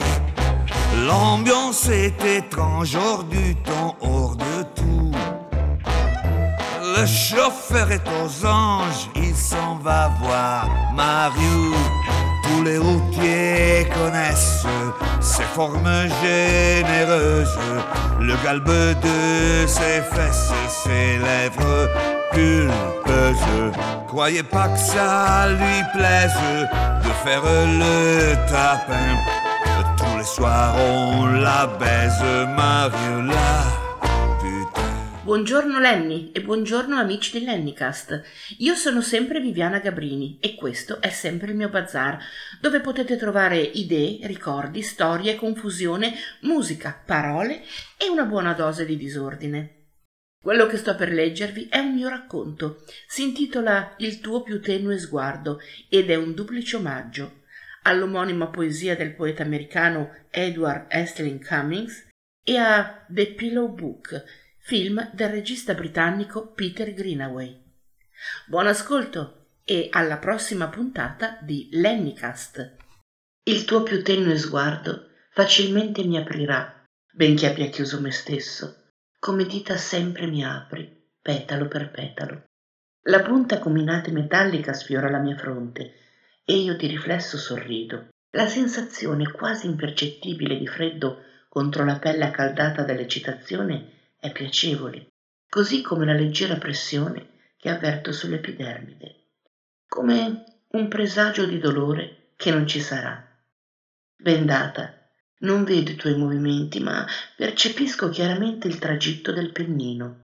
L'ambiance 1.07 1.87
est 1.89 2.23
étrange, 2.25 2.95
hors 2.95 3.23
du 3.23 3.55
temps, 3.55 3.95
hors 4.01 4.35
de 4.35 4.63
tout. 4.75 5.11
Le 6.97 7.05
chauffeur 7.05 7.91
est 7.91 8.07
aux 8.21 8.45
anges, 8.45 9.09
il 9.15 9.35
s'en 9.35 9.75
va 9.75 10.11
voir 10.21 10.67
Mario. 10.93 11.73
Tous 12.43 12.63
les 12.63 12.77
routiers 12.77 13.87
connaissent 13.93 14.65
ses 15.21 15.43
formes 15.43 16.07
généreuses, 16.21 17.57
le 18.19 18.35
galbe 18.43 18.67
de 18.67 19.67
ses 19.67 20.01
fesses, 20.11 20.51
ses 20.67 21.17
lèvres 21.19 21.89
pulpeuses. 22.31 23.73
Croyez 24.07 24.43
pas 24.43 24.67
que 24.69 24.79
ça 24.79 25.47
lui 25.49 25.83
plaise 25.93 26.33
de 27.03 27.09
faire 27.23 27.43
le 27.43 28.35
tapin. 28.49 29.48
Les 30.19 30.25
soirs 30.25 30.75
on 30.75 31.39
la 31.39 31.65
baise, 31.79 32.45
Mariola. 32.53 33.87
Buongiorno 35.23 35.79
Lenny 35.79 36.31
e 36.33 36.41
buongiorno 36.41 36.97
amici 36.97 37.39
di 37.39 37.45
Lennycast. 37.45 38.21
Io 38.57 38.75
sono 38.75 38.99
sempre 38.99 39.39
Viviana 39.39 39.79
Gabrini 39.79 40.37
e 40.41 40.55
questo 40.55 40.99
è 40.99 41.07
sempre 41.07 41.51
il 41.51 41.55
mio 41.55 41.69
bazar, 41.69 42.21
dove 42.59 42.81
potete 42.81 43.15
trovare 43.15 43.61
idee, 43.61 44.19
ricordi, 44.23 44.81
storie, 44.81 45.37
confusione, 45.37 46.13
musica, 46.41 47.01
parole 47.05 47.63
e 47.95 48.09
una 48.09 48.25
buona 48.25 48.51
dose 48.51 48.85
di 48.85 48.97
disordine. 48.97 49.75
Quello 50.43 50.67
che 50.67 50.75
sto 50.75 50.95
per 50.95 51.13
leggervi 51.13 51.67
è 51.69 51.77
un 51.77 51.93
mio 51.93 52.09
racconto. 52.09 52.83
Si 53.07 53.23
intitola 53.23 53.93
Il 53.99 54.19
tuo 54.19 54.43
più 54.43 54.59
tenue 54.59 54.97
sguardo 54.97 55.61
ed 55.87 56.09
è 56.09 56.15
un 56.15 56.33
duplice 56.33 56.75
omaggio 56.75 57.38
all'omonima 57.89 58.47
poesia 58.47 58.95
del 58.95 59.15
poeta 59.15 59.41
americano 59.41 60.11
Edward 60.29 60.85
Estling 60.89 61.45
Cummings 61.45 62.07
e 62.43 62.57
a 62.57 63.03
The 63.09 63.33
Pillow 63.33 63.73
Book, 63.73 64.23
film 64.59 65.09
del 65.13 65.29
regista 65.29 65.73
britannico 65.73 66.51
Peter 66.53 66.93
Greenaway. 66.93 67.59
Buon 68.45 68.67
ascolto 68.67 69.55
e 69.63 69.89
alla 69.91 70.17
prossima 70.17 70.67
puntata 70.67 71.39
di 71.41 71.69
Lennycast. 71.71 72.75
Il 73.43 73.65
tuo 73.65 73.81
più 73.81 74.03
tenue 74.03 74.37
sguardo 74.37 75.07
facilmente 75.31 76.03
mi 76.03 76.17
aprirà, 76.17 76.85
benché 77.11 77.47
abbia 77.47 77.69
chiuso 77.69 77.99
me 77.99 78.11
stesso. 78.11 78.75
come 79.17 79.45
dita 79.45 79.75
sempre 79.75 80.27
mi 80.27 80.45
apri, 80.45 81.09
petalo 81.21 81.67
per 81.67 81.89
petalo. 81.89 82.43
La 83.03 83.21
punta 83.21 83.55
acuminata 83.55 84.09
e 84.09 84.13
metallica 84.13 84.73
sfiora 84.73 85.09
la 85.09 85.19
mia 85.19 85.35
fronte 85.35 85.98
e 86.49 86.55
io 86.55 86.75
di 86.75 86.87
riflesso 86.87 87.37
sorrido. 87.37 88.07
La 88.31 88.47
sensazione 88.47 89.29
quasi 89.29 89.67
impercettibile 89.67 90.57
di 90.57 90.65
freddo 90.65 91.21
contro 91.47 91.85
la 91.85 91.99
pelle 91.99 92.25
accaldata 92.25 92.81
dall'eccitazione 92.81 93.91
è 94.19 94.31
piacevole, 94.31 95.09
così 95.47 95.83
come 95.83 96.05
la 96.05 96.13
leggera 96.13 96.55
pressione 96.55 97.37
che 97.55 97.69
avverto 97.69 98.11
sull'epidermide, 98.11 99.15
come 99.87 100.43
un 100.69 100.87
presagio 100.87 101.45
di 101.45 101.59
dolore 101.59 102.31
che 102.35 102.49
non 102.49 102.65
ci 102.65 102.79
sarà. 102.79 103.23
Bendata, 104.17 105.07
non 105.41 105.63
vedo 105.63 105.91
i 105.91 105.95
tuoi 105.95 106.17
movimenti, 106.17 106.79
ma 106.79 107.05
percepisco 107.35 108.09
chiaramente 108.09 108.67
il 108.67 108.79
tragitto 108.79 109.31
del 109.31 109.51
pennino. 109.51 110.21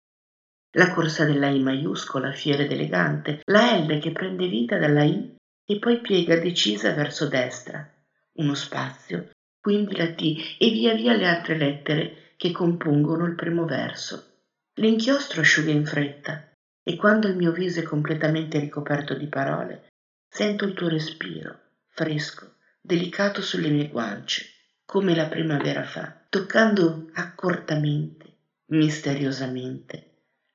La 0.72 0.92
corsa 0.92 1.24
della 1.24 1.48
I 1.50 1.60
maiuscola, 1.60 2.32
fiera 2.32 2.64
ed 2.64 2.72
elegante, 2.72 3.42
la 3.44 3.76
L 3.78 3.98
che 4.00 4.10
prende 4.10 4.48
vita 4.48 4.76
dalla 4.76 5.04
I 5.04 5.35
e 5.66 5.78
poi 5.78 6.00
piega 6.00 6.38
decisa 6.38 6.92
verso 6.92 7.28
destra, 7.28 7.86
uno 8.34 8.54
spazio, 8.54 9.30
quindi 9.60 9.96
la 9.96 10.12
T 10.12 10.56
e 10.58 10.70
via 10.70 10.94
via 10.94 11.14
le 11.14 11.26
altre 11.26 11.56
lettere 11.56 12.32
che 12.36 12.52
compongono 12.52 13.26
il 13.26 13.34
primo 13.34 13.64
verso. 13.64 14.34
L'inchiostro 14.74 15.40
asciuga 15.40 15.72
in 15.72 15.84
fretta 15.84 16.52
e 16.82 16.96
quando 16.96 17.26
il 17.26 17.36
mio 17.36 17.50
viso 17.50 17.80
è 17.80 17.82
completamente 17.82 18.60
ricoperto 18.60 19.14
di 19.14 19.26
parole, 19.26 19.88
sento 20.28 20.64
il 20.64 20.74
tuo 20.74 20.88
respiro, 20.88 21.58
fresco, 21.88 22.54
delicato 22.80 23.42
sulle 23.42 23.70
mie 23.70 23.88
guance 23.88 24.54
come 24.86 25.16
la 25.16 25.26
primavera 25.26 25.82
fa, 25.82 26.16
toccando 26.28 27.10
accortamente, 27.14 28.36
misteriosamente, 28.66 30.12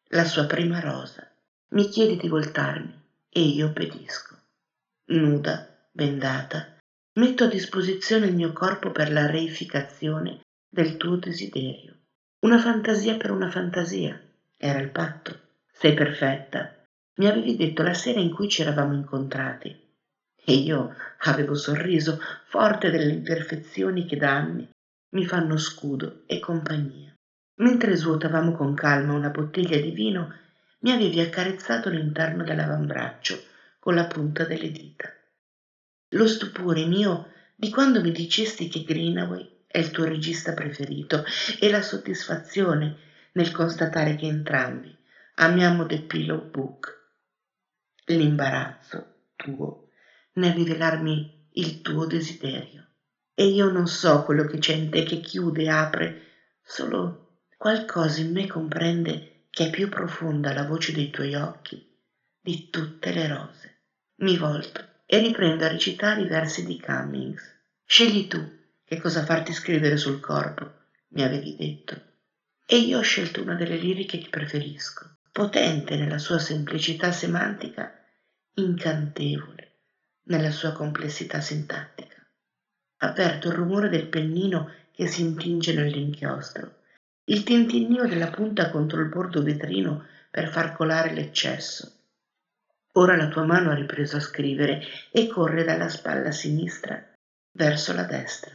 la 0.09 0.23
sua 0.23 0.45
prima 0.45 0.79
rosa. 0.79 1.29
Mi 1.69 1.89
chiede 1.89 2.15
di 2.15 2.29
voltarmi 2.29 2.93
e 3.29 3.41
io 3.41 3.67
obbedisco. 3.67 4.30
Nuda, 5.13 5.67
bendata, 5.91 6.77
metto 7.19 7.43
a 7.43 7.47
disposizione 7.47 8.27
il 8.27 8.33
mio 8.33 8.53
corpo 8.53 8.91
per 8.91 9.11
la 9.11 9.25
reificazione 9.25 10.39
del 10.69 10.95
tuo 10.95 11.17
desiderio. 11.17 11.97
Una 12.45 12.57
fantasia 12.57 13.17
per 13.17 13.31
una 13.31 13.49
fantasia, 13.49 14.17
era 14.55 14.79
il 14.79 14.89
patto. 14.89 15.37
Sei 15.69 15.93
perfetta. 15.93 16.85
Mi 17.15 17.27
avevi 17.27 17.57
detto 17.57 17.83
la 17.83 17.93
sera 17.93 18.21
in 18.21 18.33
cui 18.33 18.47
ci 18.47 18.61
eravamo 18.61 18.93
incontrati. 18.93 19.77
E 20.45 20.53
io 20.53 20.95
avevo 21.23 21.55
sorriso, 21.55 22.17
forte 22.45 22.89
delle 22.89 23.11
imperfezioni 23.11 24.05
che 24.05 24.15
da 24.15 24.31
anni 24.31 24.69
mi 25.09 25.25
fanno 25.25 25.57
scudo 25.57 26.23
e 26.25 26.39
compagnia. 26.39 27.13
Mentre 27.55 27.97
svuotavamo 27.97 28.53
con 28.53 28.73
calma 28.75 29.11
una 29.11 29.29
bottiglia 29.29 29.77
di 29.77 29.91
vino, 29.91 30.33
mi 30.79 30.91
avevi 30.91 31.19
accarezzato 31.19 31.89
l'interno 31.89 32.45
dell'avambraccio 32.45 33.49
con 33.81 33.95
la 33.95 34.05
punta 34.05 34.45
delle 34.45 34.69
dita. 34.69 35.11
Lo 36.09 36.27
stupore 36.27 36.85
mio 36.85 37.31
di 37.55 37.71
quando 37.71 37.99
mi 37.99 38.11
dicesti 38.11 38.67
che 38.67 38.83
Greenaway 38.83 39.63
è 39.65 39.79
il 39.79 39.89
tuo 39.89 40.03
regista 40.05 40.53
preferito 40.53 41.25
e 41.59 41.67
la 41.67 41.81
soddisfazione 41.81 42.95
nel 43.31 43.51
constatare 43.51 44.15
che 44.15 44.27
entrambi 44.27 44.95
amiamo 45.35 45.87
The 45.87 46.03
Pillow 46.03 46.47
Book. 46.47 46.99
L'imbarazzo 48.05 49.29
tuo 49.35 49.87
nel 50.33 50.53
rivelarmi 50.53 51.47
il 51.53 51.81
tuo 51.81 52.05
desiderio. 52.05 52.85
E 53.33 53.45
io 53.45 53.69
non 53.69 53.87
so 53.87 54.21
quello 54.21 54.43
che 54.43 54.59
c'è 54.59 54.73
in 54.73 54.91
te 54.91 55.01
che 55.01 55.19
chiude 55.19 55.63
e 55.63 55.69
apre, 55.69 56.21
solo 56.61 57.39
qualcosa 57.57 58.21
in 58.21 58.31
me 58.31 58.45
comprende 58.45 59.45
che 59.49 59.65
è 59.65 59.69
più 59.71 59.89
profonda 59.89 60.53
la 60.53 60.65
voce 60.65 60.91
dei 60.91 61.09
tuoi 61.09 61.33
occhi 61.33 61.83
di 62.39 62.69
tutte 62.69 63.11
le 63.11 63.27
rose. 63.27 63.70
Mi 64.21 64.37
volto 64.37 64.85
e 65.07 65.17
riprendo 65.17 65.65
a 65.65 65.67
recitare 65.67 66.21
i 66.21 66.27
versi 66.27 66.63
di 66.63 66.79
Cummings. 66.79 67.41
Scegli 67.83 68.27
tu 68.27 68.39
che 68.85 68.99
cosa 68.99 69.23
farti 69.23 69.51
scrivere 69.51 69.97
sul 69.97 70.19
corpo, 70.19 70.69
mi 71.09 71.23
avevi 71.23 71.55
detto. 71.55 71.99
E 72.67 72.77
io 72.77 72.99
ho 72.99 73.01
scelto 73.01 73.41
una 73.41 73.55
delle 73.55 73.77
liriche 73.77 74.19
che 74.19 74.29
preferisco, 74.29 75.09
potente 75.31 75.95
nella 75.95 76.19
sua 76.19 76.37
semplicità 76.37 77.11
semantica, 77.11 77.91
incantevole 78.53 79.71
nella 80.25 80.51
sua 80.51 80.71
complessità 80.71 81.41
sintattica. 81.41 82.23
Avverto 82.97 83.47
il 83.47 83.55
rumore 83.55 83.89
del 83.89 84.07
pennino 84.07 84.69
che 84.91 85.07
si 85.07 85.21
intinge 85.21 85.73
nell'inchiostro, 85.73 86.73
il 87.23 87.41
tintinnio 87.41 88.05
della 88.05 88.29
punta 88.29 88.69
contro 88.69 89.01
il 89.01 89.09
bordo 89.09 89.41
vetrino 89.41 90.05
per 90.29 90.47
far 90.47 90.73
colare 90.73 91.11
l'eccesso. 91.11 92.00
Ora 92.93 93.15
la 93.15 93.27
tua 93.27 93.45
mano 93.45 93.71
ha 93.71 93.75
ripreso 93.75 94.17
a 94.17 94.21
scrivere 94.21 94.81
e 95.11 95.27
corre 95.27 95.63
dalla 95.63 95.87
spalla 95.87 96.31
sinistra 96.31 97.01
verso 97.53 97.93
la 97.93 98.03
destra. 98.03 98.51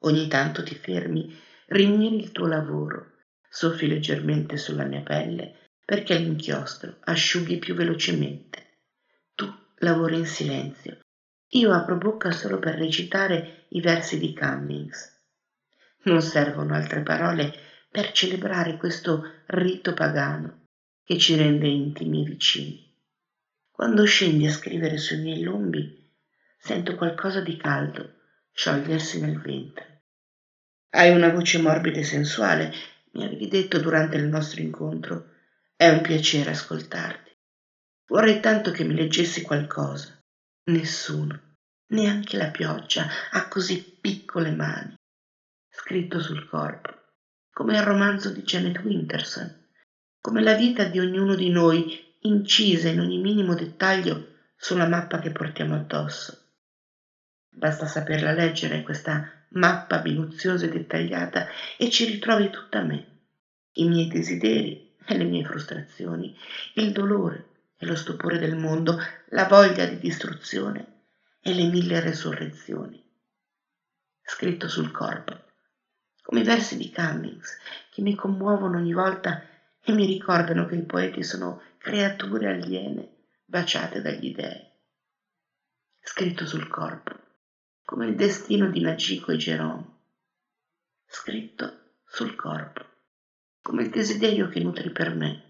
Ogni 0.00 0.28
tanto 0.28 0.62
ti 0.62 0.74
fermi, 0.74 1.36
rimiri 1.66 2.16
il 2.16 2.32
tuo 2.32 2.46
lavoro, 2.46 3.18
soffi 3.48 3.86
leggermente 3.86 4.56
sulla 4.56 4.84
mia 4.84 5.02
pelle 5.02 5.58
perché 5.84 6.14
l'inchiostro 6.14 6.96
asciughi 7.00 7.58
più 7.58 7.74
velocemente 7.74 8.60
lavoro 9.80 10.14
in 10.14 10.26
silenzio. 10.26 10.98
Io 11.52 11.72
apro 11.72 11.96
bocca 11.96 12.30
solo 12.30 12.58
per 12.58 12.74
recitare 12.74 13.66
i 13.70 13.80
versi 13.80 14.18
di 14.18 14.34
Cummings. 14.34 15.18
Non 16.04 16.22
servono 16.22 16.74
altre 16.74 17.02
parole 17.02 17.52
per 17.90 18.12
celebrare 18.12 18.76
questo 18.76 19.22
rito 19.46 19.92
pagano 19.94 20.64
che 21.02 21.18
ci 21.18 21.34
rende 21.34 21.66
intimi 21.66 22.22
e 22.22 22.24
vicini. 22.24 22.89
Quando 23.80 24.04
scendi 24.04 24.46
a 24.46 24.52
scrivere 24.52 24.98
sui 24.98 25.22
miei 25.22 25.42
lombi, 25.42 26.06
sento 26.58 26.96
qualcosa 26.96 27.40
di 27.40 27.56
caldo 27.56 28.16
sciogliersi 28.52 29.22
nel 29.22 29.40
ventre. 29.40 30.02
Hai 30.90 31.08
una 31.14 31.30
voce 31.30 31.56
morbida 31.56 31.98
e 31.98 32.04
sensuale, 32.04 32.74
mi 33.12 33.24
avevi 33.24 33.48
detto 33.48 33.78
durante 33.80 34.18
il 34.18 34.24
nostro 34.24 34.60
incontro. 34.60 35.30
È 35.74 35.88
un 35.88 36.02
piacere 36.02 36.50
ascoltarti. 36.50 37.30
Vorrei 38.08 38.40
tanto 38.40 38.70
che 38.70 38.84
mi 38.84 38.94
leggessi 38.94 39.40
qualcosa. 39.40 40.22
Nessuno, 40.64 41.56
neanche 41.92 42.36
la 42.36 42.50
pioggia, 42.50 43.08
ha 43.30 43.48
così 43.48 43.82
piccole 43.98 44.50
mani. 44.50 44.94
Scritto 45.70 46.20
sul 46.20 46.46
corpo, 46.50 46.90
come 47.50 47.78
il 47.78 47.82
romanzo 47.82 48.30
di 48.30 48.42
Janet 48.42 48.80
Winterson, 48.80 49.68
come 50.20 50.42
la 50.42 50.52
vita 50.52 50.84
di 50.84 50.98
ognuno 50.98 51.34
di 51.34 51.48
noi, 51.48 52.08
incisa 52.22 52.88
in 52.88 53.00
ogni 53.00 53.18
minimo 53.18 53.54
dettaglio 53.54 54.28
sulla 54.56 54.86
mappa 54.86 55.18
che 55.20 55.30
portiamo 55.30 55.74
addosso. 55.74 56.38
Basta 57.48 57.86
saperla 57.86 58.32
leggere, 58.32 58.82
questa 58.82 59.46
mappa 59.50 60.02
minuziosa 60.02 60.66
e 60.66 60.68
dettagliata, 60.68 61.46
e 61.76 61.88
ci 61.90 62.04
ritrovi 62.04 62.50
tutta 62.50 62.82
me, 62.82 63.06
i 63.72 63.88
miei 63.88 64.08
desideri 64.08 64.96
e 65.04 65.16
le 65.16 65.24
mie 65.24 65.44
frustrazioni, 65.44 66.36
il 66.74 66.92
dolore, 66.92 67.46
e 67.76 67.86
lo 67.86 67.96
stupore 67.96 68.38
del 68.38 68.56
mondo, 68.56 68.98
la 69.30 69.46
voglia 69.46 69.86
di 69.86 69.98
distruzione 69.98 71.04
e 71.40 71.54
le 71.54 71.64
mille 71.64 72.00
resurrezioni. 72.00 73.02
Scritto 74.22 74.68
sul 74.68 74.90
corpo, 74.90 75.44
come 76.22 76.40
i 76.40 76.44
versi 76.44 76.76
di 76.76 76.92
Cummings 76.92 77.58
che 77.90 78.02
mi 78.02 78.14
commuovono 78.14 78.76
ogni 78.76 78.92
volta 78.92 79.42
e 79.82 79.92
mi 79.92 80.04
ricordano 80.04 80.66
che 80.66 80.76
i 80.76 80.84
poeti 80.84 81.24
sono 81.24 81.62
creature 81.82 82.46
aliene 82.46 83.28
baciate 83.46 84.02
dagli 84.02 84.34
dei. 84.34 84.68
Scritto 85.98 86.44
sul 86.44 86.68
corpo, 86.68 87.18
come 87.82 88.06
il 88.06 88.16
destino 88.16 88.68
di 88.68 88.82
Nagico 88.82 89.32
e 89.32 89.38
Geromo. 89.38 90.02
Scritto 91.06 91.94
sul 92.04 92.36
corpo, 92.36 92.84
come 93.62 93.84
il 93.84 93.88
desiderio 93.88 94.48
che 94.48 94.60
nutri 94.60 94.90
per 94.90 95.14
me 95.14 95.48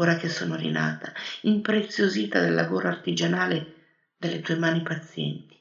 ora 0.00 0.16
che 0.16 0.30
sono 0.30 0.56
rinata, 0.56 1.12
impreziosita 1.42 2.40
dal 2.40 2.54
lavoro 2.54 2.88
artigianale 2.88 3.74
delle 4.16 4.40
tue 4.40 4.56
mani 4.56 4.80
pazienti. 4.82 5.60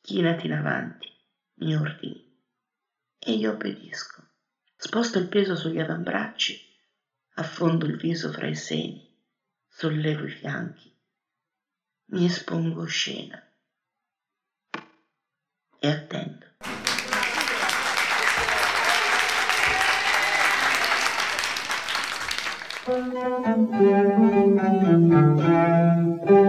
Chinati 0.00 0.46
in 0.46 0.52
avanti, 0.52 1.08
mi 1.54 1.74
ordini, 1.74 2.40
e 3.18 3.32
io 3.32 3.52
obbedisco. 3.52 4.22
Sposto 4.76 5.18
il 5.18 5.28
peso 5.28 5.56
sugli 5.56 5.80
avambracci, 5.80 6.60
affondo 7.36 7.86
il 7.86 7.96
viso 7.96 8.30
fra 8.30 8.46
i 8.46 8.54
seni, 8.54 9.13
sollevo 9.76 10.24
i 10.24 10.30
fianchi, 10.30 10.96
mi 12.10 12.26
espongo 12.26 12.84
scena 12.84 13.42
e 15.80 15.88
attendo. 15.88 16.46
Thank 22.86 23.10
you. 26.30 26.43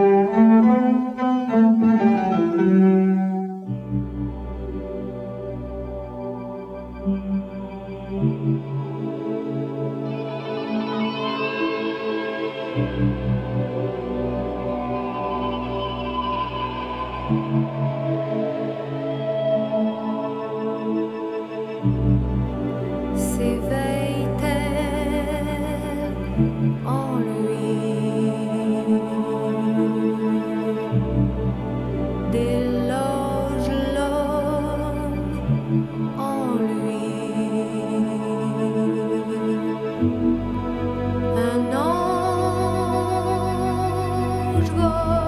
go. 44.69 45.24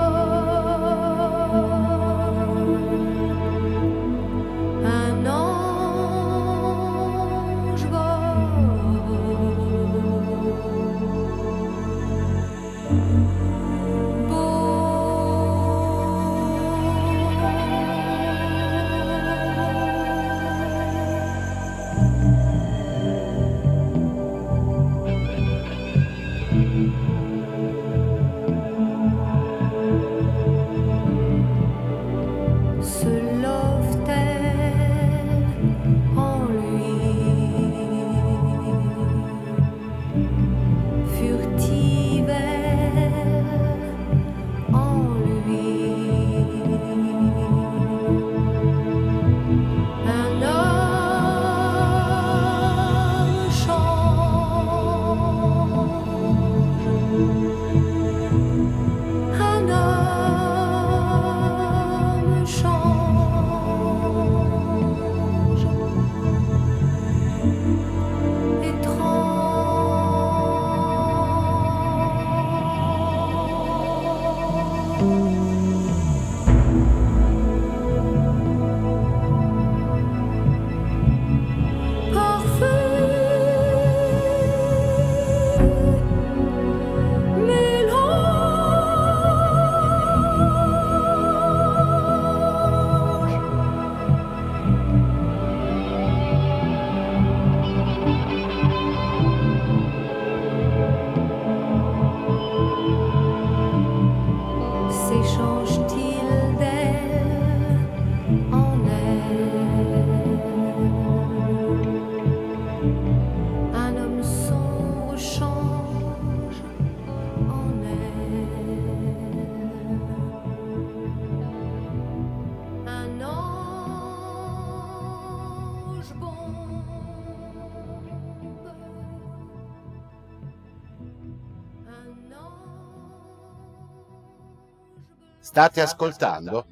State 135.48 135.80
ascoltando 135.80 136.66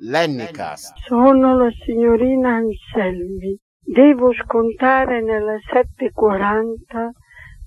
Lennycast. 0.00 0.98
Sono 1.06 1.56
la 1.56 1.70
signorina 1.82 2.56
Anselmi. 2.56 3.58
Devo 3.80 4.34
scontare 4.34 5.22
nella 5.22 5.56
740 5.72 7.10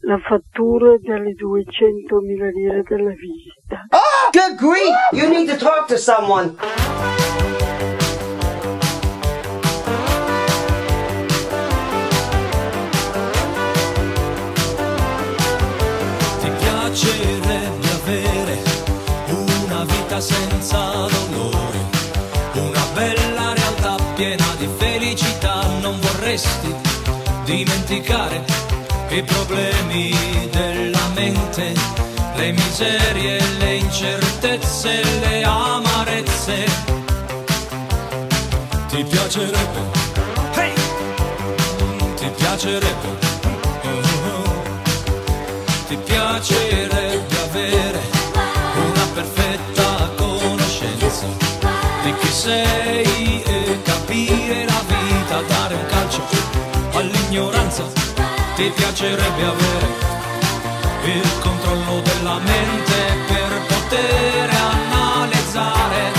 la 0.02 0.20
fattura 0.20 0.98
delle 1.00 1.34
200.000 1.34 2.52
lire 2.52 2.84
della 2.84 3.10
visita. 3.10 3.88
Oh, 3.90 4.30
good 4.32 4.56
grief! 4.56 4.94
You 5.14 5.30
need 5.30 5.50
to 5.50 5.58
talk 5.58 5.88
to 5.88 5.98
someone. 5.98 6.56
Senza 20.22 21.08
dolore, 21.32 21.80
una 22.54 22.86
bella 22.94 23.54
realtà 23.54 23.96
piena 24.14 24.46
di 24.60 24.70
felicità, 24.78 25.64
non 25.82 26.00
vorresti 26.00 26.74
dimenticare 27.44 28.44
i 29.10 29.24
problemi 29.24 30.16
della 30.52 31.08
mente, 31.16 31.74
le 32.36 32.52
miserie, 32.52 33.42
le 33.58 33.76
incertezze, 33.78 35.02
le 35.22 35.44
amarezze. 35.44 36.66
Ti 38.90 39.04
piacerebbe, 39.04 39.82
hey! 40.54 40.74
ti 42.16 42.30
piacerebbe. 42.38 43.30
Ti 45.88 45.98
piacerebbe 46.06 47.01
sei 52.42 53.44
e 53.44 53.82
capire 53.84 54.66
la 54.66 54.82
vita, 54.88 55.42
dare 55.42 55.76
un 55.76 55.86
calcio 55.86 56.24
all'ignoranza. 56.94 57.84
Ti 58.56 58.72
piacerebbe 58.76 59.44
avere 59.44 59.88
il 61.04 61.30
controllo 61.40 62.02
della 62.02 62.40
mente 62.40 62.98
per 63.28 63.62
poter 63.68 64.50
analizzare 64.50 66.12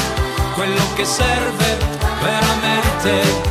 quello 0.54 0.84
che 0.94 1.04
serve 1.04 1.76
veramente. 2.20 3.41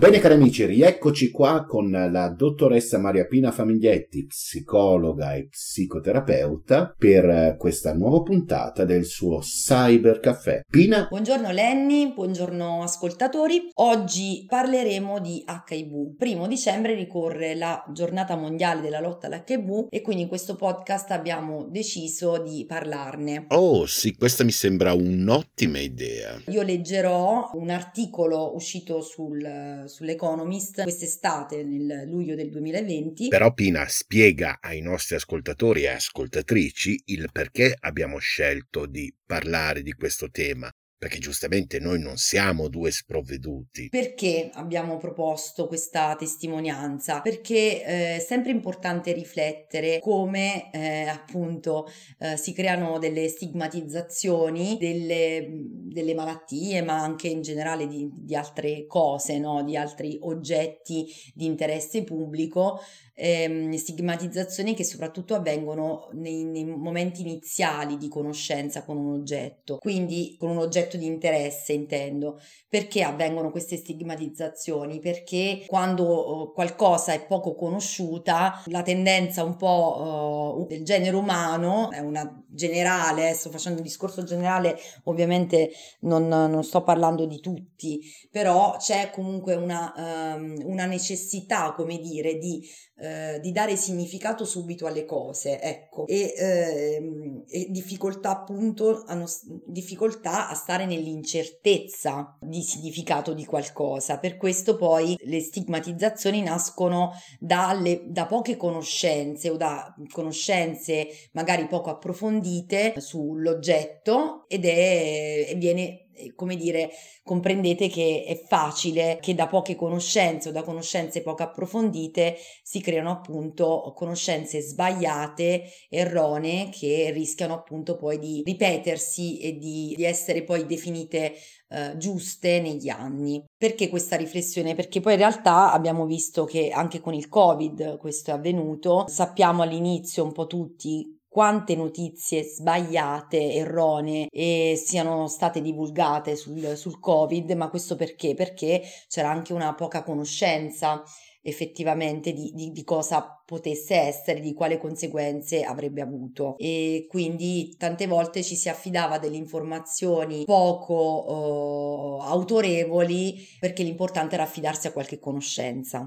Bene 0.00 0.18
cari 0.18 0.32
amici, 0.32 0.64
rieccoci 0.64 1.30
qua 1.30 1.66
con 1.66 1.90
la 1.90 2.30
dottoressa 2.30 2.96
Maria 2.96 3.26
Pina 3.26 3.50
Famiglietti, 3.50 4.24
psicologa 4.24 5.34
e 5.34 5.48
psicoterapeuta, 5.48 6.94
per 6.96 7.28
eh, 7.28 7.56
questa 7.58 7.92
nuova 7.92 8.22
puntata 8.22 8.86
del 8.86 9.04
suo 9.04 9.40
Cyber 9.40 10.18
Caffè. 10.20 10.62
Pina, 10.70 11.06
Buongiorno 11.06 11.50
Lenny, 11.50 12.14
buongiorno 12.14 12.82
ascoltatori. 12.82 13.68
Oggi 13.74 14.46
parleremo 14.48 15.20
di 15.20 15.44
HIV. 15.46 16.16
Primo 16.16 16.46
dicembre 16.46 16.94
ricorre 16.94 17.54
la 17.54 17.84
giornata 17.92 18.36
mondiale 18.36 18.80
della 18.80 19.00
lotta 19.00 19.26
all'HIV 19.26 19.88
e 19.90 20.00
quindi 20.00 20.22
in 20.22 20.28
questo 20.28 20.56
podcast 20.56 21.10
abbiamo 21.10 21.66
deciso 21.68 22.38
di 22.38 22.64
parlarne. 22.66 23.44
oh 23.48 23.84
sì, 23.84 24.16
questa 24.16 24.44
mi 24.44 24.52
sembra 24.52 24.94
un'ottima 24.94 25.78
idea. 25.78 26.40
Io 26.46 26.62
leggerò 26.62 27.50
un 27.52 27.68
articolo 27.68 28.54
uscito 28.54 29.02
sul, 29.02 29.88
sull'Economist 29.90 30.82
quest'estate, 30.82 31.62
nel 31.62 32.08
luglio 32.08 32.34
del 32.34 32.48
2020. 32.48 33.28
Però 33.28 33.52
Pina 33.52 33.86
spiega 33.88 34.58
ai 34.60 34.80
nostri 34.80 35.16
ascoltatori 35.16 35.82
e 35.82 35.88
ascoltatrici 35.88 37.02
il 37.06 37.28
perché 37.30 37.76
abbiamo 37.78 38.18
scelto 38.18 38.86
di 38.86 39.14
parlare 39.26 39.82
di 39.82 39.92
questo 39.92 40.30
tema. 40.30 40.70
Perché 41.00 41.18
giustamente 41.18 41.80
noi 41.80 41.98
non 41.98 42.18
siamo 42.18 42.68
due 42.68 42.90
sprovveduti. 42.90 43.88
Perché 43.88 44.50
abbiamo 44.52 44.98
proposto 44.98 45.66
questa 45.66 46.14
testimonianza? 46.14 47.22
Perché 47.22 47.82
eh, 47.82 48.16
è 48.16 48.18
sempre 48.18 48.50
importante 48.50 49.12
riflettere 49.12 49.98
come 49.98 50.70
eh, 50.70 51.04
appunto 51.04 51.88
eh, 52.18 52.36
si 52.36 52.52
creano 52.52 52.98
delle 52.98 53.28
stigmatizzazioni 53.28 54.76
delle, 54.78 55.48
delle 55.50 56.12
malattie, 56.12 56.82
ma 56.82 57.00
anche 57.00 57.28
in 57.28 57.40
generale 57.40 57.86
di, 57.86 58.06
di 58.12 58.36
altre 58.36 58.84
cose, 58.86 59.38
no? 59.38 59.64
di 59.64 59.78
altri 59.78 60.18
oggetti 60.20 61.06
di 61.32 61.46
interesse 61.46 62.04
pubblico 62.04 62.78
ehm, 63.20 63.74
stigmatizzazioni 63.74 64.74
che 64.74 64.84
soprattutto 64.84 65.34
avvengono 65.34 66.08
nei, 66.12 66.44
nei, 66.44 66.64
momenti 66.64 67.20
iniziali 67.20 67.98
di 67.98 68.08
conoscenza 68.08 68.82
con 68.82 68.96
un 68.96 69.12
oggetto, 69.12 69.76
quindi 69.78 70.36
con 70.38 70.50
un 70.50 70.58
oggetto 70.58 70.96
di 70.96 71.04
interesse 71.04 71.74
intendo. 71.74 72.40
Perché 72.68 73.02
avvengono 73.02 73.50
queste 73.50 73.76
stigmatizzazioni? 73.76 75.00
Perché 75.00 75.64
quando 75.66 76.42
uh, 76.42 76.52
qualcosa 76.52 77.12
è 77.12 77.26
poco 77.26 77.54
conosciuta, 77.54 78.62
la 78.66 78.82
tendenza 78.82 79.44
un 79.44 79.56
po' 79.56 80.62
uh, 80.62 80.66
del 80.66 80.84
genere 80.84 81.16
umano, 81.16 81.90
è 81.90 81.98
una 81.98 82.42
generale, 82.48 83.34
sto 83.34 83.50
facendo 83.50 83.78
un 83.78 83.84
discorso 83.84 84.24
generale, 84.24 84.76
ovviamente 85.04 85.70
non, 86.00 86.26
non 86.28 86.64
sto 86.64 86.82
parlando 86.82 87.26
di 87.26 87.40
tutti, 87.40 88.00
però 88.30 88.76
c'è 88.78 89.10
comunque 89.10 89.54
una, 89.54 89.92
um, 90.36 90.56
una 90.64 90.86
necessità, 90.86 91.74
come 91.74 91.98
dire, 91.98 92.38
di 92.38 92.66
eh, 93.10 93.40
di 93.40 93.50
dare 93.50 93.74
significato 93.74 94.44
subito 94.44 94.86
alle 94.86 95.04
cose, 95.04 95.60
ecco, 95.60 96.06
e, 96.06 96.32
eh, 96.36 97.42
e 97.48 97.66
difficoltà 97.70 98.30
appunto, 98.30 99.02
hanno 99.06 99.26
difficoltà 99.66 100.48
a 100.48 100.54
stare 100.54 100.86
nell'incertezza 100.86 102.36
di 102.40 102.62
significato 102.62 103.34
di 103.34 103.44
qualcosa. 103.44 104.18
Per 104.18 104.36
questo 104.36 104.76
poi 104.76 105.16
le 105.22 105.40
stigmatizzazioni 105.40 106.40
nascono 106.42 107.12
dalle, 107.40 108.02
da 108.06 108.26
poche 108.26 108.56
conoscenze 108.56 109.50
o 109.50 109.56
da 109.56 109.92
conoscenze 110.12 111.08
magari 111.32 111.66
poco 111.66 111.90
approfondite 111.90 112.94
sull'oggetto 112.96 114.44
ed 114.46 114.64
è, 114.64 115.54
viene 115.56 116.09
come 116.34 116.56
dire, 116.56 116.90
comprendete 117.22 117.88
che 117.88 118.24
è 118.26 118.42
facile 118.46 119.18
che 119.20 119.34
da 119.34 119.46
poche 119.46 119.74
conoscenze 119.74 120.48
o 120.48 120.52
da 120.52 120.62
conoscenze 120.62 121.22
poco 121.22 121.42
approfondite 121.42 122.36
si 122.62 122.80
creano 122.80 123.10
appunto 123.10 123.92
conoscenze 123.94 124.60
sbagliate, 124.60 125.64
erronee, 125.88 126.70
che 126.70 127.10
rischiano 127.12 127.54
appunto 127.54 127.96
poi 127.96 128.18
di 128.18 128.42
ripetersi 128.44 129.38
e 129.38 129.56
di, 129.58 129.94
di 129.96 130.04
essere 130.04 130.42
poi 130.42 130.66
definite 130.66 131.34
eh, 131.68 131.96
giuste 131.96 132.60
negli 132.60 132.88
anni. 132.88 133.44
Perché 133.56 133.88
questa 133.88 134.16
riflessione? 134.16 134.74
Perché 134.74 135.00
poi 135.00 135.12
in 135.12 135.20
realtà 135.20 135.72
abbiamo 135.72 136.06
visto 136.06 136.44
che 136.44 136.70
anche 136.70 137.00
con 137.00 137.14
il 137.14 137.28
Covid 137.28 137.96
questo 137.98 138.30
è 138.30 138.34
avvenuto, 138.34 139.04
sappiamo 139.08 139.62
all'inizio 139.62 140.24
un 140.24 140.32
po' 140.32 140.46
tutti 140.46 141.19
quante 141.30 141.76
notizie 141.76 142.42
sbagliate, 142.42 143.52
erronee 143.52 144.26
e 144.32 144.74
siano 144.76 145.28
state 145.28 145.62
divulgate 145.62 146.34
sul, 146.34 146.76
sul 146.76 146.98
Covid, 146.98 147.52
ma 147.52 147.70
questo 147.70 147.94
perché? 147.94 148.34
Perché 148.34 148.82
c'era 149.06 149.30
anche 149.30 149.52
una 149.52 149.72
poca 149.74 150.02
conoscenza 150.02 151.04
effettivamente 151.42 152.32
di, 152.32 152.50
di, 152.52 152.70
di, 152.72 152.84
cosa 152.84 153.40
potesse 153.46 153.94
essere, 153.94 154.40
di 154.40 154.52
quale 154.52 154.76
conseguenze 154.76 155.62
avrebbe 155.62 156.02
avuto 156.02 156.56
e 156.58 157.06
quindi 157.08 157.74
tante 157.78 158.06
volte 158.06 158.42
ci 158.42 158.56
si 158.56 158.68
affidava 158.68 159.18
delle 159.18 159.36
informazioni 159.36 160.44
poco 160.44 162.18
uh, 162.18 162.20
autorevoli 162.22 163.36
perché 163.58 163.82
l'importante 163.82 164.34
era 164.34 164.44
affidarsi 164.44 164.88
a 164.88 164.92
qualche 164.92 165.18
conoscenza. 165.18 166.04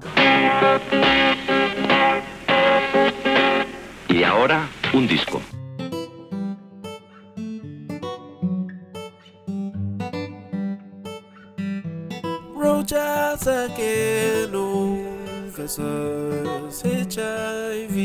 Y 4.14 4.22
ahora, 4.22 4.68
un 4.92 5.08
disco. 5.08 5.40
Rojas 12.54 13.44
again, 13.48 14.52
versus 15.50 16.80
HIV. 16.84 17.96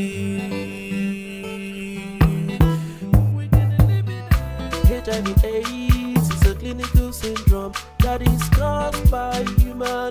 HIV 4.82 5.44
AIDS 5.44 6.28
is 6.28 6.42
a 6.42 6.54
clinical 6.56 7.12
syndrome 7.12 7.72
that 8.00 8.20
is 8.22 8.48
caused 8.48 9.08
by 9.12 9.44
human 9.58 10.10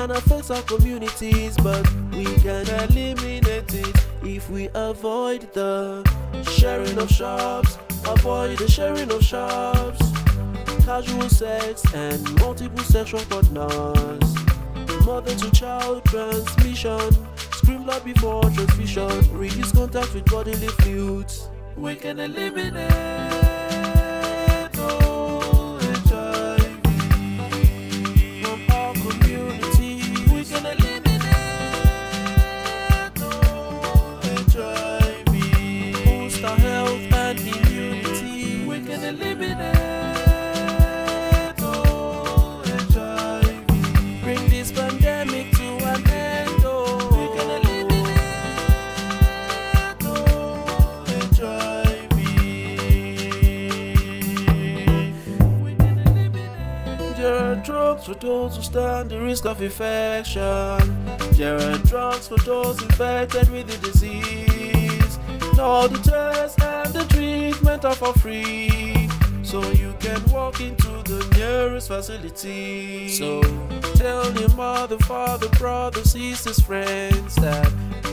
and 0.00 0.12
affects 0.12 0.50
our 0.50 0.62
communities, 0.62 1.54
but 1.58 1.86
we 2.12 2.24
can 2.36 2.66
eliminate 2.68 3.74
it 3.74 3.96
if 4.22 4.48
we 4.48 4.70
avoid 4.74 5.52
the 5.52 6.02
sharing 6.52 6.98
of 6.98 7.10
shops, 7.10 7.76
avoid 8.06 8.56
the 8.56 8.66
sharing 8.68 9.10
of 9.12 9.22
shops, 9.22 10.00
casual 10.86 11.28
sex 11.28 11.82
and 11.92 12.18
multiple 12.40 12.82
sexual 12.84 13.20
partners, 13.28 14.34
mother 15.04 15.34
to 15.34 15.50
child 15.50 16.02
transmission, 16.06 17.10
scream 17.36 17.84
loud 17.84 18.02
before 18.02 18.42
transmission, 18.44 19.38
reduce 19.38 19.72
contact 19.72 20.14
with 20.14 20.24
bodily 20.26 20.68
fluids. 20.80 21.48
We 21.76 21.94
can 21.96 22.18
eliminate 22.20 23.29
for 58.70 58.78
those 58.78 59.02
who 59.02 59.04
stand 59.04 59.10
the 59.10 59.20
risk 59.20 59.46
of 59.46 59.62
infection. 59.62 61.04
There 61.32 61.56
are 61.56 61.78
drugs 61.78 62.28
for 62.28 62.38
those 62.38 62.82
infected 62.82 63.50
with 63.50 63.66
the 63.66 63.78
disease. 63.86 65.18
All 65.58 65.88
the 65.88 65.98
tests 65.98 66.60
and 66.62 66.92
the 66.92 67.04
treatment 67.14 67.84
are 67.84 67.94
for 67.94 68.12
free. 68.14 68.79
So 69.50 69.68
you 69.72 69.92
can 69.98 70.24
walk 70.26 70.60
into 70.60 70.86
the 71.02 71.26
nearest 71.36 71.88
facility. 71.88 73.08
So 73.08 73.42
tell 73.96 74.32
your 74.38 74.48
mother, 74.50 74.96
father, 74.98 75.48
brother, 75.48 76.04
sisters, 76.04 76.60
friends 76.60 77.34
that 77.34 77.68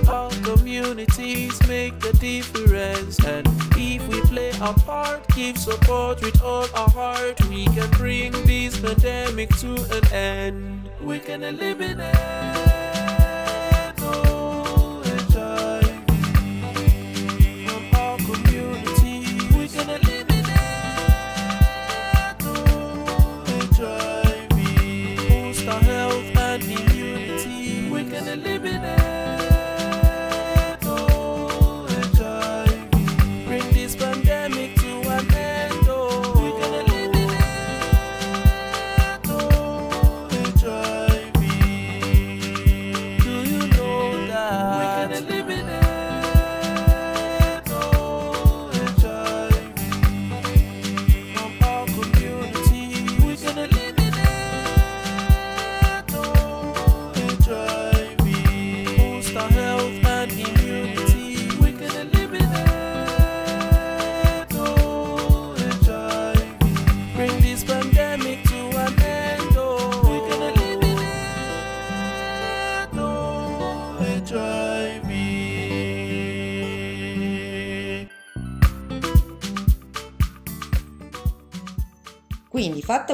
our 0.10 0.32
communities 0.42 1.56
make 1.68 2.00
the 2.00 2.12
difference. 2.14 3.24
And 3.24 3.48
if 3.76 4.08
we 4.08 4.20
play 4.22 4.52
our 4.60 4.74
part, 4.80 5.28
give 5.36 5.60
support 5.60 6.24
with 6.24 6.42
all 6.42 6.66
our 6.74 6.90
heart, 6.90 7.40
we 7.50 7.66
can 7.66 7.88
bring 7.92 8.32
this 8.48 8.80
pandemic 8.80 9.56
to 9.58 9.76
an 9.96 10.12
end. 10.12 10.90
We 11.00 11.20
can 11.20 11.44
eliminate 11.44 12.37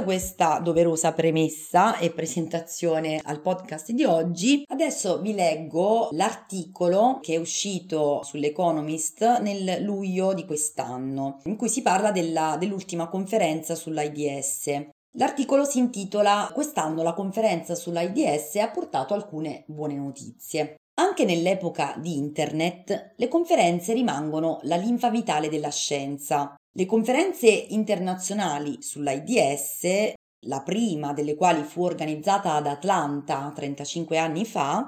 questa 0.04 0.60
doverosa 0.60 1.14
premessa 1.14 1.98
e 1.98 2.12
presentazione 2.12 3.20
al 3.24 3.42
podcast 3.42 3.92
di 3.92 4.04
oggi, 4.04 4.64
adesso 4.68 5.20
vi 5.22 5.34
leggo 5.34 6.10
l'articolo 6.12 7.20
che 7.22 7.36
è 7.36 7.38
uscito 7.38 8.22
sull'Economist 8.24 9.40
nel 9.40 9.82
luglio 9.84 10.34
di 10.34 10.46
quest'anno, 10.46 11.40
in 11.46 11.56
cui 11.56 11.70
si 11.70 11.82
parla 11.82 12.12
della, 12.12 12.58
dell'ultima 12.60 13.08
conferenza 13.08 13.76
sull'AIDS. 13.76 14.90
L'articolo 15.16 15.64
si 15.64 15.78
intitola 15.78 16.50
Quest'anno 16.54 17.04
la 17.04 17.14
conferenza 17.14 17.76
sull'AIDS 17.76 18.56
ha 18.56 18.70
portato 18.70 19.14
alcune 19.14 19.64
buone 19.68 19.96
notizie. 19.96 20.76
Anche 20.96 21.26
nell'epoca 21.26 21.96
di 21.98 22.18
Internet, 22.18 23.14
le 23.16 23.28
conferenze 23.28 23.94
rimangono 23.94 24.60
la 24.64 24.76
linfa 24.76 25.10
vitale 25.10 25.50
della 25.50 25.72
scienza. 25.72 26.56
Le 26.76 26.88
conferenze 26.88 27.48
internazionali 27.48 28.82
sull'AIDS, 28.82 30.14
la 30.48 30.64
prima 30.64 31.14
delle 31.14 31.36
quali 31.36 31.62
fu 31.62 31.84
organizzata 31.84 32.54
ad 32.54 32.66
Atlanta 32.66 33.52
35 33.54 34.18
anni 34.18 34.44
fa, 34.44 34.84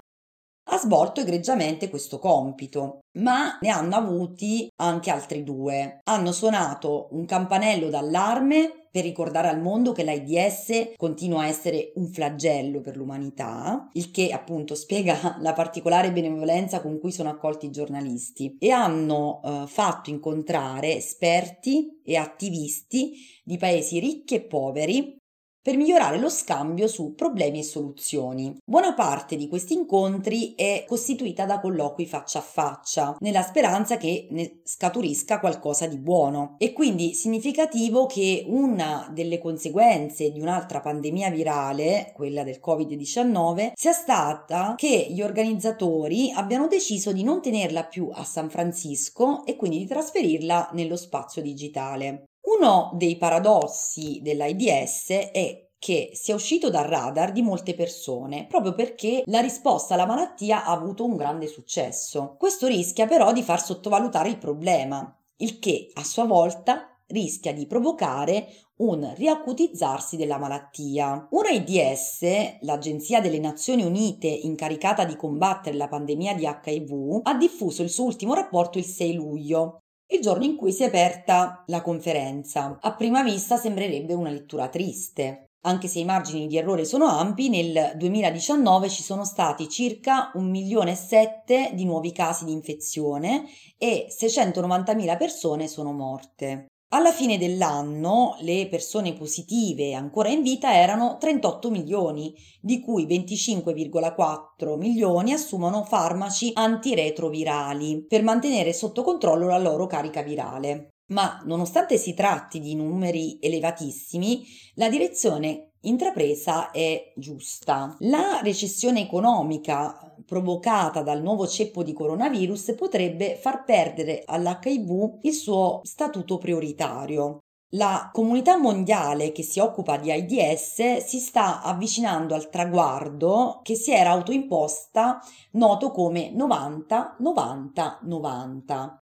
ha 0.67 0.77
svolto 0.77 1.21
egregiamente 1.21 1.89
questo 1.89 2.19
compito, 2.19 2.99
ma 3.19 3.57
ne 3.61 3.69
hanno 3.69 3.95
avuti 3.95 4.67
anche 4.77 5.11
altri 5.11 5.43
due. 5.43 5.99
Hanno 6.03 6.31
suonato 6.31 7.07
un 7.11 7.25
campanello 7.25 7.89
d'allarme 7.89 8.85
per 8.95 9.03
ricordare 9.03 9.49
al 9.49 9.61
mondo 9.61 9.91
che 9.91 10.05
l'AIDS 10.05 10.93
continua 10.95 11.41
a 11.41 11.47
essere 11.47 11.91
un 11.95 12.07
flagello 12.07 12.79
per 12.79 12.95
l'umanità, 12.95 13.89
il 13.91 14.09
che 14.09 14.31
appunto 14.31 14.73
spiega 14.75 15.37
la 15.41 15.51
particolare 15.51 16.13
benevolenza 16.13 16.81
con 16.81 16.97
cui 16.99 17.11
sono 17.11 17.29
accolti 17.29 17.65
i 17.65 17.71
giornalisti, 17.71 18.55
e 18.57 18.71
hanno 18.71 19.41
eh, 19.43 19.63
fatto 19.67 20.09
incontrare 20.09 20.95
esperti 20.95 22.01
e 22.05 22.15
attivisti 22.15 23.15
di 23.43 23.57
paesi 23.57 23.99
ricchi 23.99 24.35
e 24.35 24.41
poveri 24.41 25.23
per 25.65 25.77
migliorare 25.77 26.19
lo 26.19 26.29
scambio 26.29 26.87
su 26.87 27.15
problemi 27.15 27.57
e 27.57 27.63
soluzioni. 27.63 28.55
Buona 28.63 28.93
parte 28.93 29.35
di 29.35 29.47
questi 29.47 29.73
incontri 29.73 30.53
è 30.53 30.85
costituita 30.87 31.45
da 31.45 31.59
colloqui 31.59 32.05
faccia 32.05 32.37
a 32.37 32.43
faccia, 32.43 33.17
nella 33.21 33.41
speranza 33.41 33.97
che 33.97 34.27
ne 34.29 34.59
scaturisca 34.63 35.39
qualcosa 35.39 35.87
di 35.87 35.97
buono. 35.97 36.53
È 36.59 36.71
quindi 36.71 37.15
significativo 37.15 38.05
che 38.05 38.45
una 38.45 39.09
delle 39.11 39.39
conseguenze 39.39 40.29
di 40.29 40.39
un'altra 40.39 40.81
pandemia 40.81 41.31
virale, 41.31 42.11
quella 42.13 42.43
del 42.43 42.61
Covid-19, 42.63 43.71
sia 43.73 43.93
stata 43.93 44.75
che 44.77 45.07
gli 45.09 45.23
organizzatori 45.23 46.31
abbiano 46.31 46.67
deciso 46.67 47.11
di 47.11 47.23
non 47.23 47.41
tenerla 47.41 47.85
più 47.85 48.09
a 48.13 48.23
San 48.23 48.51
Francisco 48.51 49.43
e 49.47 49.55
quindi 49.55 49.79
di 49.79 49.87
trasferirla 49.87 50.69
nello 50.73 50.95
spazio 50.95 51.41
digitale. 51.41 52.25
Uno 52.57 52.91
dei 52.93 53.17
paradossi 53.17 54.21
dell'AIDS 54.21 55.09
è 55.31 55.67
che 55.77 56.11
sia 56.13 56.35
uscito 56.35 56.69
dal 56.69 56.85
radar 56.85 57.31
di 57.31 57.41
molte 57.41 57.75
persone 57.75 58.45
proprio 58.47 58.73
perché 58.73 59.23
la 59.25 59.41
risposta 59.41 59.93
alla 59.93 60.05
malattia 60.05 60.63
ha 60.63 60.71
avuto 60.71 61.03
un 61.03 61.17
grande 61.17 61.47
successo. 61.47 62.35
Questo 62.39 62.67
rischia 62.67 63.07
però 63.07 63.33
di 63.33 63.43
far 63.43 63.61
sottovalutare 63.61 64.29
il 64.29 64.37
problema, 64.37 65.15
il 65.37 65.59
che 65.59 65.89
a 65.93 66.03
sua 66.03 66.23
volta 66.23 66.97
rischia 67.07 67.53
di 67.53 67.67
provocare 67.67 68.47
un 68.77 69.13
riacutizzarsi 69.15 70.15
della 70.15 70.37
malattia. 70.37 71.27
UNAIDS, 71.29 72.61
l'Agenzia 72.61 73.21
delle 73.21 73.39
Nazioni 73.39 73.83
Unite 73.83 74.27
incaricata 74.27 75.03
di 75.03 75.15
combattere 75.15 75.77
la 75.77 75.87
pandemia 75.87 76.33
di 76.33 76.45
HIV, 76.45 77.19
ha 77.23 77.35
diffuso 77.35 77.83
il 77.83 77.89
suo 77.89 78.05
ultimo 78.05 78.33
rapporto 78.33 78.77
il 78.77 78.85
6 78.85 79.13
luglio 79.13 79.81
il 80.07 80.21
giorno 80.21 80.43
in 80.43 80.55
cui 80.55 80.71
si 80.71 80.83
è 80.83 80.87
aperta 80.87 81.63
la 81.67 81.81
conferenza. 81.81 82.77
A 82.81 82.93
prima 82.93 83.23
vista 83.23 83.57
sembrerebbe 83.57 84.13
una 84.13 84.29
lettura 84.29 84.69
triste. 84.69 85.45
Anche 85.65 85.87
se 85.87 85.99
i 85.99 86.05
margini 86.05 86.45
di 86.45 86.57
errore 86.57 86.85
sono 86.85 87.05
ampi, 87.05 87.49
nel 87.49 87.93
2019 87.95 88.87
ci 88.89 89.01
sono 89.01 89.25
stati 89.25 89.67
circa 89.67 90.31
1 90.35 90.47
milione 90.47 90.91
e 90.91 90.95
7 90.95 91.71
di 91.73 91.85
nuovi 91.85 92.11
casi 92.11 92.45
di 92.45 92.51
infezione 92.51 93.45
e 93.77 94.07
690.000 94.09 95.17
persone 95.17 95.67
sono 95.67 95.91
morte. 95.91 96.67
Alla 96.95 97.11
fine 97.11 97.37
dell'anno 97.37 98.37
le 98.39 98.69
persone 98.69 99.11
positive 99.11 99.93
ancora 99.93 100.29
in 100.29 100.41
vita 100.41 100.73
erano 100.73 101.17
38 101.19 101.69
milioni, 101.69 102.33
di 102.61 102.79
cui 102.79 103.05
25,4 103.05 104.77
milioni 104.77 105.33
assumono 105.33 105.83
farmaci 105.83 106.51
antiretrovirali 106.53 108.05
per 108.07 108.23
mantenere 108.23 108.71
sotto 108.71 109.03
controllo 109.03 109.47
la 109.47 109.57
loro 109.57 109.87
carica 109.87 110.21
virale. 110.21 110.91
Ma 111.07 111.41
nonostante 111.43 111.97
si 111.97 112.13
tratti 112.13 112.61
di 112.61 112.75
numeri 112.75 113.39
elevatissimi, 113.41 114.45
la 114.75 114.87
direzione 114.87 115.73
intrapresa 115.87 116.71
è 116.71 117.13
giusta. 117.15 117.95
La 117.99 118.39
recessione 118.41 119.01
economica 119.01 120.13
provocata 120.25 121.01
dal 121.01 121.21
nuovo 121.21 121.47
ceppo 121.47 121.83
di 121.83 121.93
coronavirus 121.93 122.73
potrebbe 122.75 123.35
far 123.35 123.63
perdere 123.63 124.23
all'HIV 124.25 125.19
il 125.21 125.33
suo 125.33 125.81
statuto 125.83 126.37
prioritario. 126.37 127.39
La 127.75 128.09
comunità 128.13 128.57
mondiale 128.57 129.31
che 129.31 129.43
si 129.43 129.59
occupa 129.59 129.97
di 129.97 130.11
AIDS 130.11 130.97
si 130.97 131.19
sta 131.19 131.61
avvicinando 131.61 132.33
al 132.33 132.49
traguardo 132.49 133.59
che 133.63 133.75
si 133.75 133.91
era 133.91 134.11
autoimposta 134.11 135.19
noto 135.51 135.91
come 135.91 136.33
90-90-90 136.33 139.04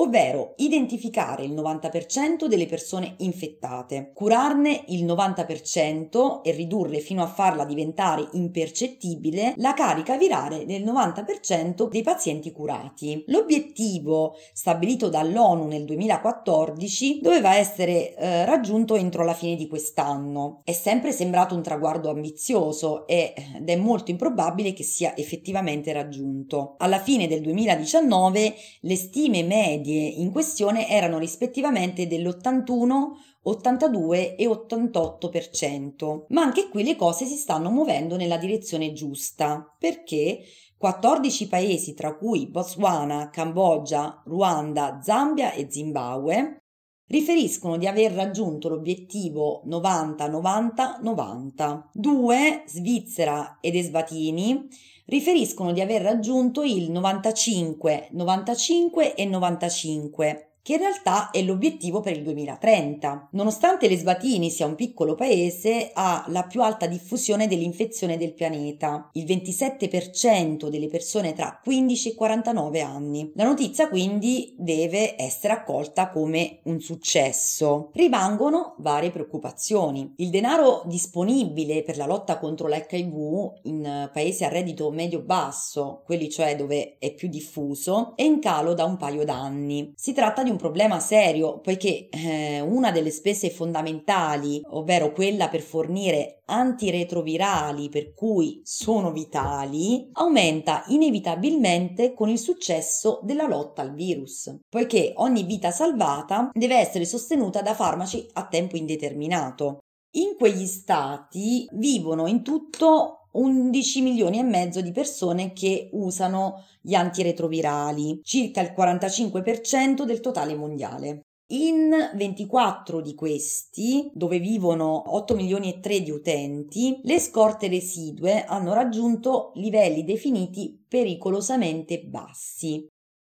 ovvero 0.00 0.54
identificare 0.56 1.44
il 1.44 1.52
90% 1.52 2.46
delle 2.46 2.66
persone 2.66 3.14
infettate, 3.18 4.12
curarne 4.14 4.84
il 4.88 5.04
90% 5.04 6.40
e 6.42 6.50
ridurre 6.52 7.00
fino 7.00 7.22
a 7.22 7.26
farla 7.26 7.64
diventare 7.64 8.28
impercettibile 8.32 9.54
la 9.56 9.74
carica 9.74 10.16
virale 10.16 10.66
del 10.66 10.84
90% 10.84 11.88
dei 11.88 12.02
pazienti 12.02 12.52
curati. 12.52 13.24
L'obiettivo 13.28 14.36
stabilito 14.52 15.08
dall'ONU 15.08 15.66
nel 15.66 15.84
2014 15.84 17.20
doveva 17.20 17.56
essere 17.56 18.14
eh, 18.14 18.44
raggiunto 18.44 18.94
entro 18.94 19.24
la 19.24 19.34
fine 19.34 19.56
di 19.56 19.66
quest'anno. 19.66 20.60
È 20.64 20.72
sempre 20.72 21.12
sembrato 21.12 21.54
un 21.54 21.62
traguardo 21.62 22.10
ambizioso 22.10 23.06
ed 23.06 23.32
è 23.64 23.76
molto 23.76 24.10
improbabile 24.10 24.72
che 24.72 24.82
sia 24.82 25.16
effettivamente 25.16 25.92
raggiunto. 25.92 26.74
Alla 26.78 27.00
fine 27.00 27.26
del 27.26 27.40
2019 27.40 28.54
le 28.80 28.96
stime 28.96 29.42
medie 29.42 29.87
medie 29.88 30.20
in 30.20 30.30
questione 30.30 30.86
erano 30.88 31.18
rispettivamente 31.18 32.06
dell'81, 32.06 33.08
82 33.42 34.36
e 34.36 34.46
88%. 34.46 36.26
Ma 36.28 36.42
anche 36.42 36.68
qui 36.68 36.84
le 36.84 36.94
cose 36.96 37.24
si 37.24 37.36
stanno 37.36 37.70
muovendo 37.70 38.16
nella 38.16 38.36
direzione 38.36 38.92
giusta, 38.92 39.74
perché 39.78 40.42
14 40.76 41.48
paesi, 41.48 41.94
tra 41.94 42.14
cui 42.14 42.48
Botswana, 42.48 43.30
Cambogia, 43.30 44.22
Ruanda, 44.26 45.00
Zambia 45.02 45.52
e 45.52 45.68
Zimbabwe, 45.70 46.64
riferiscono 47.08 47.78
di 47.78 47.86
aver 47.86 48.12
raggiunto 48.12 48.68
l'obiettivo 48.68 49.62
90-90-90. 49.66 51.84
Due, 51.94 52.64
Svizzera 52.66 53.56
ed 53.62 53.76
Esvatini, 53.76 54.68
riferiscono 55.08 55.72
di 55.72 55.80
aver 55.80 56.02
raggiunto 56.02 56.62
il 56.62 56.90
95, 56.90 58.08
95 58.12 59.14
e 59.14 59.24
95 59.24 60.47
che 60.62 60.74
in 60.74 60.78
realtà 60.78 61.30
è 61.30 61.42
l'obiettivo 61.42 62.00
per 62.00 62.16
il 62.16 62.22
2030. 62.22 63.28
Nonostante 63.32 63.88
l'Esbatini 63.88 64.50
sia 64.50 64.66
un 64.66 64.74
piccolo 64.74 65.14
paese, 65.14 65.90
ha 65.94 66.24
la 66.28 66.44
più 66.44 66.62
alta 66.62 66.86
diffusione 66.86 67.46
dell'infezione 67.46 68.16
del 68.16 68.34
pianeta, 68.34 69.08
il 69.12 69.24
27% 69.24 70.68
delle 70.68 70.88
persone 70.88 71.32
tra 71.32 71.60
15 71.62 72.10
e 72.10 72.14
49 72.14 72.80
anni. 72.80 73.32
La 73.34 73.44
notizia 73.44 73.88
quindi 73.88 74.54
deve 74.58 75.20
essere 75.20 75.54
accolta 75.54 76.08
come 76.10 76.60
un 76.64 76.80
successo. 76.80 77.90
Rimangono 77.94 78.74
varie 78.78 79.10
preoccupazioni. 79.10 80.12
Il 80.16 80.30
denaro 80.30 80.82
disponibile 80.86 81.82
per 81.82 81.96
la 81.96 82.06
lotta 82.06 82.38
contro 82.38 82.68
l'HIV 82.68 83.60
in 83.62 84.10
paesi 84.12 84.44
a 84.44 84.48
reddito 84.48 84.90
medio-basso, 84.90 86.02
quelli 86.04 86.28
cioè 86.28 86.56
dove 86.56 86.96
è 86.98 87.14
più 87.14 87.28
diffuso, 87.28 88.12
è 88.16 88.22
in 88.22 88.40
calo 88.40 88.74
da 88.74 88.84
un 88.84 88.96
paio 88.96 89.24
d'anni. 89.24 89.92
Si 89.96 90.12
tratta 90.12 90.42
di 90.42 90.50
un 90.50 90.56
problema 90.58 91.00
serio 91.00 91.60
poiché 91.60 92.08
eh, 92.10 92.60
una 92.60 92.90
delle 92.90 93.10
spese 93.10 93.48
fondamentali, 93.48 94.60
ovvero 94.72 95.12
quella 95.12 95.48
per 95.48 95.62
fornire 95.62 96.42
antiretrovirali 96.44 97.88
per 97.88 98.12
cui 98.12 98.60
sono 98.64 99.10
vitali, 99.10 100.10
aumenta 100.12 100.84
inevitabilmente 100.88 102.12
con 102.12 102.28
il 102.28 102.38
successo 102.38 103.20
della 103.22 103.46
lotta 103.46 103.80
al 103.80 103.94
virus, 103.94 104.54
poiché 104.68 105.12
ogni 105.16 105.44
vita 105.44 105.70
salvata 105.70 106.50
deve 106.52 106.76
essere 106.76 107.06
sostenuta 107.06 107.62
da 107.62 107.74
farmaci 107.74 108.26
a 108.34 108.46
tempo 108.46 108.76
indeterminato. 108.76 109.78
In 110.12 110.36
quegli 110.36 110.66
stati 110.66 111.66
vivono 111.72 112.26
in 112.26 112.42
tutto 112.42 113.27
11 113.38 114.02
milioni 114.02 114.38
e 114.38 114.42
mezzo 114.42 114.80
di 114.80 114.90
persone 114.90 115.52
che 115.52 115.90
usano 115.92 116.64
gli 116.80 116.94
antiretrovirali, 116.94 118.20
circa 118.22 118.60
il 118.60 118.74
45% 118.76 120.02
del 120.02 120.18
totale 120.18 120.56
mondiale. 120.56 121.22
In 121.50 121.94
24 122.14 123.00
di 123.00 123.14
questi, 123.14 124.10
dove 124.12 124.38
vivono 124.38 125.14
8 125.14 125.34
milioni 125.34 125.72
e 125.72 125.80
3 125.80 126.02
di 126.02 126.10
utenti, 126.10 127.00
le 127.04 127.18
scorte 127.20 127.68
residue 127.68 128.44
hanno 128.44 128.74
raggiunto 128.74 129.52
livelli 129.54 130.04
definiti 130.04 130.84
pericolosamente 130.86 132.02
bassi. 132.02 132.86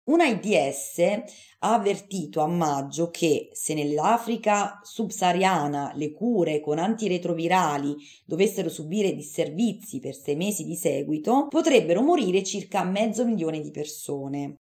Un 0.06 0.20
AIDS 0.20 0.98
ha 1.00 1.74
avvertito 1.74 2.40
a 2.40 2.46
maggio 2.46 3.10
che 3.10 3.48
se 3.52 3.74
nell'Africa 3.74 4.78
subsahariana 4.84 5.94
le 5.96 6.12
cure 6.12 6.60
con 6.60 6.78
antiretrovirali 6.78 7.96
dovessero 8.24 8.68
subire 8.68 9.16
disservizi 9.16 9.98
per 9.98 10.14
sei 10.14 10.36
mesi 10.36 10.64
di 10.64 10.76
seguito, 10.76 11.48
potrebbero 11.48 12.02
morire 12.02 12.44
circa 12.44 12.84
mezzo 12.84 13.24
milione 13.24 13.60
di 13.60 13.72
persone. 13.72 14.58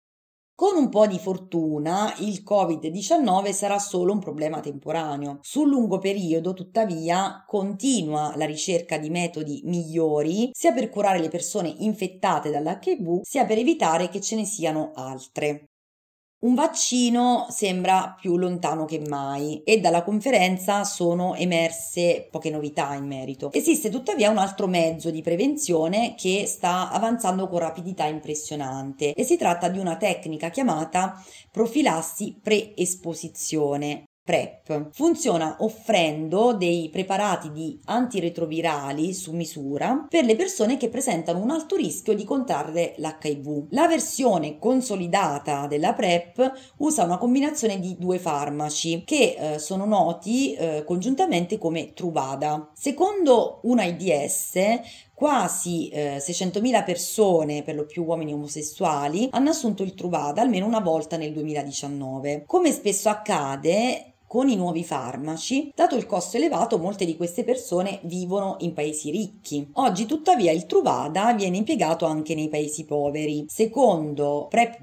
Con 0.61 0.77
un 0.77 0.89
po' 0.89 1.07
di 1.07 1.17
fortuna 1.17 2.13
il 2.19 2.43
Covid-19 2.47 3.51
sarà 3.51 3.79
solo 3.79 4.13
un 4.13 4.19
problema 4.19 4.59
temporaneo. 4.59 5.39
Sul 5.41 5.67
lungo 5.67 5.97
periodo, 5.97 6.53
tuttavia, 6.53 7.43
continua 7.47 8.35
la 8.35 8.45
ricerca 8.45 8.99
di 8.99 9.09
metodi 9.09 9.61
migliori 9.63 10.51
sia 10.53 10.71
per 10.71 10.91
curare 10.91 11.17
le 11.17 11.29
persone 11.29 11.73
infettate 11.79 12.51
dall'HIV 12.51 13.21
sia 13.23 13.43
per 13.45 13.57
evitare 13.57 14.09
che 14.09 14.21
ce 14.21 14.35
ne 14.35 14.45
siano 14.45 14.91
altre. 14.93 15.70
Un 16.43 16.55
vaccino 16.55 17.45
sembra 17.51 18.15
più 18.19 18.35
lontano 18.35 18.85
che 18.85 18.99
mai 19.07 19.61
e 19.63 19.79
dalla 19.79 20.01
conferenza 20.03 20.83
sono 20.83 21.35
emerse 21.35 22.27
poche 22.31 22.49
novità 22.49 22.95
in 22.95 23.05
merito. 23.05 23.51
Esiste 23.53 23.91
tuttavia 23.91 24.31
un 24.31 24.39
altro 24.39 24.65
mezzo 24.65 25.11
di 25.11 25.21
prevenzione 25.21 26.15
che 26.17 26.47
sta 26.47 26.89
avanzando 26.89 27.47
con 27.47 27.59
rapidità 27.59 28.05
impressionante 28.05 29.13
e 29.13 29.23
si 29.23 29.37
tratta 29.37 29.69
di 29.69 29.77
una 29.77 29.97
tecnica 29.97 30.49
chiamata 30.49 31.23
profilassi 31.51 32.39
pre-esposizione. 32.41 34.05
PrEP 34.23 34.89
funziona 34.91 35.57
offrendo 35.59 36.53
dei 36.53 36.89
preparati 36.89 37.51
di 37.51 37.79
antiretrovirali 37.85 39.13
su 39.13 39.33
misura 39.33 40.05
per 40.07 40.25
le 40.25 40.35
persone 40.35 40.77
che 40.77 40.89
presentano 40.89 41.39
un 41.39 41.49
alto 41.49 41.75
rischio 41.75 42.13
di 42.13 42.23
contrarre 42.23 42.93
l'HIV. 42.97 43.67
La 43.71 43.87
versione 43.87 44.59
consolidata 44.59 45.65
della 45.65 45.93
PrEP 45.93 46.73
usa 46.77 47.03
una 47.03 47.17
combinazione 47.17 47.79
di 47.79 47.95
due 47.97 48.19
farmaci 48.19 49.03
che 49.05 49.35
eh, 49.37 49.59
sono 49.59 49.85
noti 49.85 50.53
eh, 50.53 50.83
congiuntamente 50.85 51.57
come 51.57 51.93
Truvada. 51.93 52.71
Secondo 52.73 53.59
un 53.63 53.79
AIDS 53.79 54.59
quasi 55.21 55.87
eh, 55.89 56.17
600.000 56.17 56.83
persone, 56.83 57.61
per 57.61 57.75
lo 57.75 57.85
più 57.85 58.03
uomini 58.03 58.33
omosessuali, 58.33 59.27
hanno 59.31 59.51
assunto 59.51 59.83
il 59.83 59.93
Truvada 59.93 60.41
almeno 60.41 60.65
una 60.65 60.79
volta 60.79 61.15
nel 61.15 61.31
2019. 61.31 62.45
Come 62.47 62.71
spesso 62.71 63.07
accade, 63.07 64.10
con 64.31 64.47
i 64.47 64.55
nuovi 64.55 64.85
farmaci, 64.85 65.73
dato 65.75 65.97
il 65.97 66.05
costo 66.05 66.37
elevato, 66.37 66.77
molte 66.77 67.03
di 67.03 67.17
queste 67.17 67.43
persone 67.43 67.99
vivono 68.03 68.55
in 68.59 68.71
paesi 68.71 69.11
ricchi. 69.11 69.69
Oggi, 69.73 70.05
tuttavia, 70.05 70.53
il 70.53 70.65
Truvada 70.67 71.33
viene 71.33 71.57
impiegato 71.57 72.05
anche 72.05 72.33
nei 72.33 72.47
paesi 72.47 72.85
poveri. 72.85 73.43
Secondo 73.49 74.47
PrEP 74.49 74.79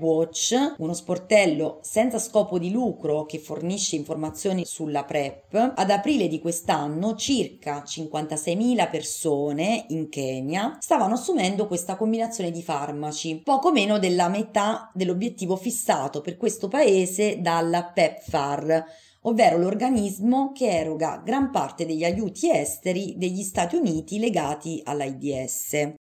uno 0.76 0.92
sportello 0.92 1.78
senza 1.80 2.18
scopo 2.18 2.58
di 2.58 2.70
lucro 2.70 3.24
che 3.24 3.38
fornisce 3.38 3.96
informazioni 3.96 4.66
sulla 4.66 5.04
PrEP, 5.04 5.72
ad 5.74 5.88
aprile 5.88 6.28
di 6.28 6.40
quest'anno 6.40 7.14
circa 7.14 7.82
56.000 7.86 8.90
persone 8.90 9.86
in 9.88 10.10
Kenya 10.10 10.76
stavano 10.78 11.14
assumendo 11.14 11.66
questa 11.66 11.96
combinazione 11.96 12.50
di 12.50 12.62
farmaci, 12.62 13.40
poco 13.42 13.72
meno 13.72 13.98
della 13.98 14.28
metà 14.28 14.90
dell'obiettivo 14.92 15.56
fissato 15.56 16.20
per 16.20 16.36
questo 16.36 16.68
paese 16.68 17.40
dalla 17.40 17.84
PEPFAR 17.84 19.06
ovvero 19.28 19.58
l'organismo 19.58 20.52
che 20.52 20.68
eroga 20.68 21.20
gran 21.24 21.50
parte 21.50 21.86
degli 21.86 22.04
aiuti 22.04 22.50
esteri 22.50 23.14
degli 23.16 23.42
Stati 23.42 23.76
Uniti 23.76 24.18
legati 24.18 24.80
all'AIDS. 24.84 25.94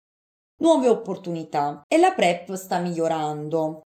Nuove 0.59 0.89
opportunità 0.89 1.83
e 1.87 1.99
la 1.99 2.12
PrEP 2.12 2.55
sta 2.55 2.79
migliorando. 2.79 3.83